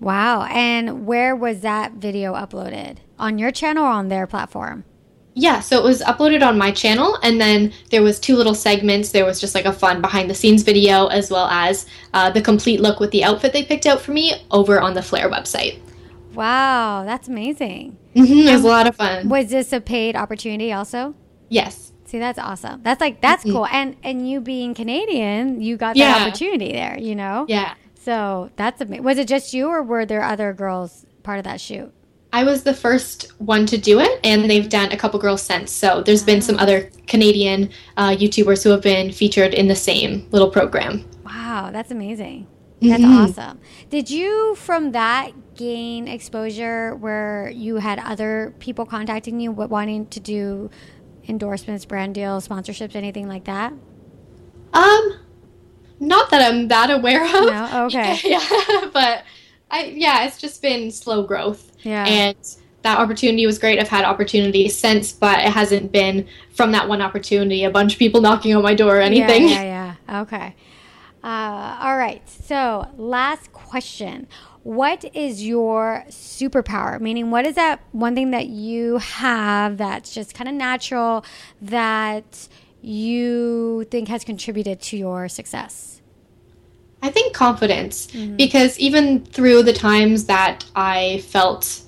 Wow. 0.00 0.42
And 0.50 1.06
where 1.06 1.36
was 1.36 1.60
that 1.60 1.92
video 1.92 2.34
uploaded? 2.34 2.96
On 3.18 3.38
your 3.38 3.52
channel 3.52 3.84
or 3.84 3.88
on 3.90 4.08
their 4.08 4.26
platform? 4.26 4.84
Yeah, 5.34 5.60
so 5.60 5.78
it 5.78 5.84
was 5.84 6.02
uploaded 6.02 6.46
on 6.46 6.58
my 6.58 6.70
channel, 6.72 7.18
and 7.22 7.40
then 7.40 7.72
there 7.90 8.02
was 8.02 8.18
two 8.20 8.36
little 8.36 8.54
segments. 8.54 9.10
There 9.10 9.24
was 9.24 9.40
just 9.40 9.54
like 9.54 9.64
a 9.64 9.72
fun 9.72 10.02
behind-the-scenes 10.02 10.62
video, 10.62 11.06
as 11.06 11.30
well 11.30 11.46
as 11.46 11.86
uh, 12.12 12.30
the 12.30 12.42
complete 12.42 12.80
look 12.80 13.00
with 13.00 13.12
the 13.12 13.24
outfit 13.24 13.54
they 13.54 13.64
picked 13.64 13.86
out 13.86 14.00
for 14.00 14.12
me 14.12 14.34
over 14.50 14.78
on 14.78 14.92
the 14.92 15.00
Flair 15.00 15.30
website. 15.30 15.78
Wow, 16.34 17.04
that's 17.04 17.28
amazing. 17.28 17.96
hmm 18.14 18.22
it 18.24 18.52
was 18.52 18.64
a 18.64 18.68
lot 18.68 18.86
of 18.86 18.96
fun. 18.96 19.28
Was 19.28 19.48
this 19.50 19.72
a 19.72 19.80
paid 19.80 20.16
opportunity 20.16 20.72
also? 20.72 21.14
Yes. 21.48 21.92
See, 22.04 22.18
that's 22.18 22.38
awesome. 22.38 22.82
That's 22.82 23.00
like 23.00 23.20
that's 23.20 23.42
cool. 23.44 23.66
And 23.66 23.96
and 24.02 24.28
you 24.28 24.40
being 24.40 24.74
Canadian, 24.74 25.60
you 25.62 25.76
got 25.76 25.94
that 25.96 25.98
Yeah. 25.98 26.26
opportunity 26.26 26.72
there. 26.72 26.98
You 26.98 27.14
know. 27.14 27.46
Yeah. 27.48 27.74
So 27.94 28.50
that's 28.56 28.80
amazing. 28.80 29.04
Was 29.04 29.16
it 29.18 29.28
just 29.28 29.54
you, 29.54 29.68
or 29.68 29.82
were 29.82 30.04
there 30.04 30.22
other 30.22 30.52
girls 30.52 31.06
part 31.22 31.38
of 31.38 31.44
that 31.44 31.60
shoot? 31.60 31.92
I 32.34 32.44
was 32.44 32.62
the 32.64 32.72
first 32.74 33.30
one 33.38 33.66
to 33.66 33.76
do 33.78 34.00
it, 34.00 34.18
and 34.24 34.48
they've 34.50 34.68
done 34.68 34.90
a 34.90 34.96
couple 34.96 35.20
girls 35.20 35.42
since. 35.42 35.70
So 35.70 36.02
there's 36.02 36.22
been 36.22 36.40
some 36.40 36.58
other 36.58 36.90
Canadian 37.06 37.70
uh, 37.98 38.08
YouTubers 38.10 38.64
who 38.64 38.70
have 38.70 38.80
been 38.82 39.12
featured 39.12 39.52
in 39.54 39.68
the 39.68 39.76
same 39.76 40.26
little 40.32 40.50
program. 40.50 41.04
Wow, 41.24 41.70
that's 41.72 41.90
amazing. 41.90 42.46
That's 42.82 43.02
mm-hmm. 43.02 43.12
awesome. 43.12 43.60
Did 43.90 44.10
you, 44.10 44.54
from 44.56 44.92
that, 44.92 45.32
gain 45.54 46.08
exposure 46.08 46.94
where 46.96 47.50
you 47.50 47.76
had 47.76 47.98
other 47.98 48.54
people 48.58 48.86
contacting 48.86 49.40
you 49.40 49.52
wanting 49.52 50.06
to 50.08 50.20
do 50.20 50.70
endorsements, 51.28 51.84
brand 51.84 52.14
deals, 52.14 52.48
sponsorships, 52.48 52.94
anything 52.94 53.28
like 53.28 53.44
that? 53.44 53.72
Um, 54.72 55.18
not 56.00 56.30
that 56.30 56.42
I'm 56.42 56.68
that 56.68 56.90
aware 56.90 57.24
of. 57.24 57.30
No? 57.30 57.86
Okay. 57.86 58.18
yeah, 58.24 58.90
but 58.92 59.24
I 59.70 59.84
yeah, 59.94 60.24
it's 60.24 60.40
just 60.40 60.62
been 60.62 60.90
slow 60.90 61.22
growth. 61.22 61.72
Yeah. 61.82 62.04
And 62.06 62.36
that 62.82 62.98
opportunity 62.98 63.46
was 63.46 63.58
great. 63.58 63.78
I've 63.78 63.88
had 63.88 64.04
opportunities 64.04 64.76
since, 64.76 65.12
but 65.12 65.38
it 65.38 65.52
hasn't 65.52 65.92
been 65.92 66.26
from 66.52 66.72
that 66.72 66.88
one 66.88 67.00
opportunity, 67.00 67.64
a 67.64 67.70
bunch 67.70 67.92
of 67.92 67.98
people 67.98 68.20
knocking 68.20 68.54
on 68.56 68.62
my 68.62 68.74
door 68.74 68.96
or 68.96 69.00
anything. 69.00 69.48
Yeah, 69.48 69.62
yeah, 69.62 69.94
yeah. 70.08 70.22
Okay. 70.22 70.54
Uh, 71.22 71.78
all 71.80 71.96
right. 71.96 72.28
So, 72.28 72.88
last 72.96 73.52
question. 73.52 74.26
What 74.64 75.04
is 75.14 75.44
your 75.46 76.04
superpower? 76.08 77.00
Meaning, 77.00 77.30
what 77.30 77.46
is 77.46 77.54
that 77.54 77.80
one 77.92 78.14
thing 78.14 78.30
that 78.32 78.46
you 78.46 78.98
have 78.98 79.76
that's 79.76 80.12
just 80.14 80.34
kind 80.34 80.48
of 80.48 80.54
natural 80.54 81.24
that 81.60 82.48
you 82.80 83.84
think 83.90 84.08
has 84.08 84.24
contributed 84.24 84.80
to 84.82 84.96
your 84.96 85.28
success? 85.28 86.00
I 87.02 87.10
think 87.10 87.34
confidence 87.34 88.06
mm-hmm. 88.08 88.36
because 88.36 88.78
even 88.78 89.24
through 89.24 89.64
the 89.64 89.72
times 89.72 90.26
that 90.26 90.64
I 90.76 91.24
felt, 91.28 91.82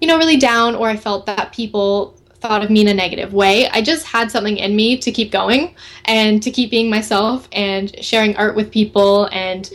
you 0.00 0.08
know, 0.08 0.18
really 0.18 0.36
down 0.36 0.74
or 0.74 0.88
I 0.88 0.96
felt 0.96 1.26
that 1.26 1.52
people 1.52 2.15
thought 2.40 2.62
of 2.62 2.70
me 2.70 2.80
in 2.82 2.88
a 2.88 2.94
negative 2.94 3.32
way, 3.32 3.68
I 3.68 3.82
just 3.82 4.06
had 4.06 4.30
something 4.30 4.56
in 4.56 4.76
me 4.76 4.96
to 4.98 5.10
keep 5.10 5.30
going 5.30 5.74
and 6.04 6.42
to 6.42 6.50
keep 6.50 6.70
being 6.70 6.90
myself 6.90 7.48
and 7.52 7.94
sharing 8.04 8.36
art 8.36 8.56
with 8.56 8.70
people 8.70 9.26
and, 9.32 9.70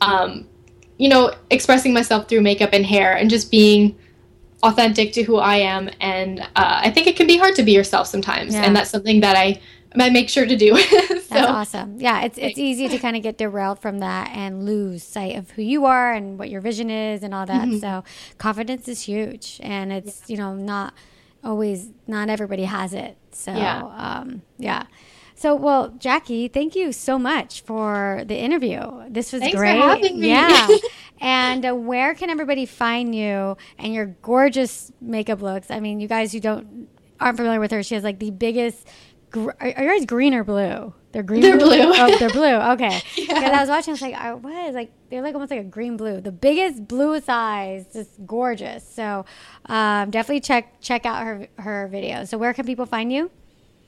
um, 0.00 0.46
you 0.98 1.08
know, 1.08 1.32
expressing 1.50 1.92
myself 1.92 2.28
through 2.28 2.40
makeup 2.40 2.70
and 2.72 2.84
hair 2.84 3.16
and 3.16 3.30
just 3.30 3.50
being 3.50 3.96
authentic 4.62 5.12
to 5.12 5.22
who 5.22 5.36
I 5.36 5.56
am. 5.56 5.90
And 6.00 6.40
uh, 6.40 6.80
I 6.82 6.90
think 6.90 7.06
it 7.06 7.16
can 7.16 7.26
be 7.26 7.36
hard 7.36 7.54
to 7.56 7.62
be 7.62 7.72
yourself 7.72 8.06
sometimes. 8.06 8.54
Yeah. 8.54 8.64
And 8.64 8.74
that's 8.74 8.90
something 8.90 9.20
that 9.20 9.36
I 9.36 9.60
I 10.00 10.10
make 10.10 10.28
sure 10.28 10.46
to 10.46 10.56
do. 10.56 10.76
so. 10.78 11.14
That's 11.30 11.30
awesome. 11.30 12.00
Yeah, 12.00 12.22
it's 12.22 12.38
it's 12.38 12.58
easy 12.58 12.88
to 12.88 12.98
kind 12.98 13.16
of 13.16 13.22
get 13.22 13.38
derailed 13.38 13.78
from 13.80 13.98
that 14.00 14.30
and 14.34 14.64
lose 14.64 15.02
sight 15.02 15.36
of 15.36 15.50
who 15.52 15.62
you 15.62 15.86
are 15.86 16.12
and 16.12 16.38
what 16.38 16.50
your 16.50 16.60
vision 16.60 16.90
is 16.90 17.22
and 17.22 17.34
all 17.34 17.46
that. 17.46 17.68
Mm-hmm. 17.68 17.78
So 17.78 18.04
confidence 18.38 18.88
is 18.88 19.02
huge, 19.02 19.60
and 19.62 19.92
it's 19.92 20.22
yeah. 20.26 20.34
you 20.34 20.36
know 20.36 20.54
not 20.54 20.94
always 21.44 21.90
not 22.06 22.28
everybody 22.28 22.64
has 22.64 22.94
it. 22.94 23.16
So 23.32 23.52
yeah. 23.52 23.82
Um, 23.84 24.42
yeah. 24.58 24.84
So, 25.34 25.54
well, 25.54 25.90
Jackie, 25.98 26.48
thank 26.48 26.74
you 26.74 26.90
so 26.90 27.16
much 27.16 27.60
for 27.60 28.22
the 28.26 28.36
interview. 28.36 28.80
This 29.08 29.32
was 29.32 29.40
Thanks 29.40 29.56
great. 29.56 29.80
For 29.80 29.86
having 29.86 30.18
me. 30.18 30.30
Yeah. 30.30 30.66
and 31.20 31.64
uh, 31.64 31.74
where 31.76 32.16
can 32.16 32.28
everybody 32.28 32.66
find 32.66 33.14
you 33.14 33.56
and 33.78 33.94
your 33.94 34.06
gorgeous 34.06 34.90
makeup 35.00 35.40
looks? 35.40 35.70
I 35.70 35.78
mean, 35.78 36.00
you 36.00 36.08
guys 36.08 36.32
who 36.32 36.40
don't 36.40 36.88
aren't 37.20 37.36
familiar 37.36 37.60
with 37.60 37.70
her, 37.70 37.84
she 37.84 37.94
has 37.94 38.02
like 38.02 38.18
the 38.18 38.32
biggest 38.32 38.86
Gr- 39.30 39.50
are 39.60 39.84
yours 39.84 40.06
green 40.06 40.34
or 40.34 40.44
blue? 40.44 40.94
They're 41.12 41.22
green. 41.22 41.40
They're 41.40 41.56
blue. 41.56 41.68
blue. 41.68 41.92
oh, 41.94 42.18
they're 42.18 42.28
blue. 42.40 42.54
Okay. 42.72 43.00
Because 43.16 43.42
yeah. 43.42 43.58
I 43.58 43.60
was 43.60 43.68
watching, 43.68 43.92
I 43.92 43.94
was 43.94 44.02
like, 44.02 44.44
what 44.44 44.68
is 44.68 44.74
like? 44.74 44.92
They're 45.10 45.22
like 45.22 45.34
almost 45.34 45.50
like 45.50 45.60
a 45.60 45.64
green 45.64 45.96
blue. 45.96 46.20
The 46.20 46.32
biggest, 46.32 46.86
bluest 46.86 47.28
eyes, 47.28 47.86
just 47.92 48.10
gorgeous. 48.26 48.86
So 48.86 49.24
um, 49.66 50.10
definitely 50.10 50.40
check 50.40 50.80
check 50.80 51.06
out 51.06 51.24
her 51.24 51.48
her 51.58 51.88
videos. 51.92 52.28
So 52.28 52.38
where 52.38 52.52
can 52.52 52.66
people 52.66 52.86
find 52.86 53.12
you? 53.12 53.30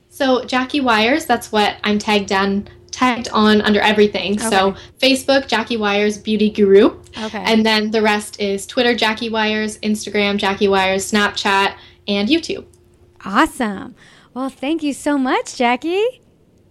So 0.09 0.43
Jackie 0.45 0.81
Wyers. 0.81 1.25
That's 1.25 1.51
what 1.51 1.77
I'm 1.83 1.99
tagged 1.99 2.31
on 2.31 2.67
tagged 2.89 3.29
on 3.29 3.61
under 3.61 3.79
everything. 3.79 4.33
Okay. 4.33 4.49
So 4.49 4.75
Facebook, 4.99 5.47
Jackie 5.47 5.77
Wyers 5.77 6.17
Beauty 6.17 6.49
Guru. 6.49 6.99
Okay. 7.17 7.43
And 7.45 7.65
then 7.65 7.91
the 7.91 8.01
rest 8.01 8.39
is 8.39 8.65
Twitter, 8.65 8.95
Jackie 8.95 9.29
Wyers, 9.29 9.77
Instagram, 9.79 10.37
Jackie 10.37 10.67
Wyers, 10.67 11.09
Snapchat, 11.09 11.75
and 12.07 12.27
YouTube. 12.27 12.65
Awesome. 13.23 13.95
Well, 14.33 14.49
thank 14.49 14.81
you 14.81 14.93
so 14.93 15.17
much, 15.17 15.55
Jackie. 15.55 16.21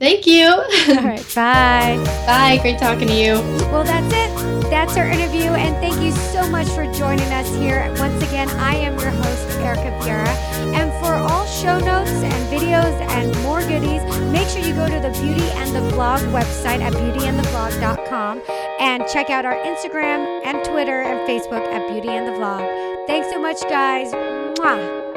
Thank 0.00 0.26
you. 0.26 0.46
All 0.46 1.04
right, 1.04 1.24
bye. 1.34 2.02
Bye. 2.26 2.58
Great 2.62 2.78
talking 2.78 3.06
to 3.08 3.14
you. 3.14 3.34
Well, 3.70 3.84
that's 3.84 4.12
it. 4.14 4.30
That's 4.70 4.96
our 4.96 5.06
interview, 5.06 5.50
and 5.50 5.76
thank 5.76 6.00
you 6.02 6.10
so 6.12 6.48
much 6.48 6.68
for 6.68 6.90
joining 6.94 7.30
us 7.32 7.52
here. 7.56 7.92
Once 7.98 8.22
again, 8.22 8.48
I 8.50 8.76
am 8.76 8.98
your 8.98 9.10
host, 9.10 9.58
Erica 9.58 9.90
Vieira. 10.00 10.28
And 10.74 10.90
for 11.04 11.12
all 11.12 11.44
show 11.46 11.78
notes 11.78 12.10
and 12.10 12.32
videos 12.48 12.98
and 13.10 13.36
more 13.42 13.60
goodies, 13.60 14.02
make 14.32 14.48
sure 14.48 14.62
you 14.62 14.72
go 14.72 14.88
to 14.88 15.00
the 15.00 15.10
Beauty 15.20 15.44
and 15.58 15.74
the 15.74 15.80
Vlog 15.94 16.20
website 16.32 16.80
at 16.80 16.92
beautyandthevlog.com 16.94 18.42
and 18.80 19.06
check 19.08 19.28
out 19.28 19.44
our 19.44 19.56
Instagram 19.56 20.40
and 20.46 20.64
Twitter 20.64 21.02
and 21.02 21.28
Facebook 21.28 21.66
at 21.74 21.86
Beauty 21.92 22.08
and 22.08 22.26
the 22.26 22.32
Vlog. 22.32 23.06
Thanks 23.06 23.28
so 23.28 23.38
much, 23.40 23.60
guys. 23.68 24.12
Mwah. 24.12 25.09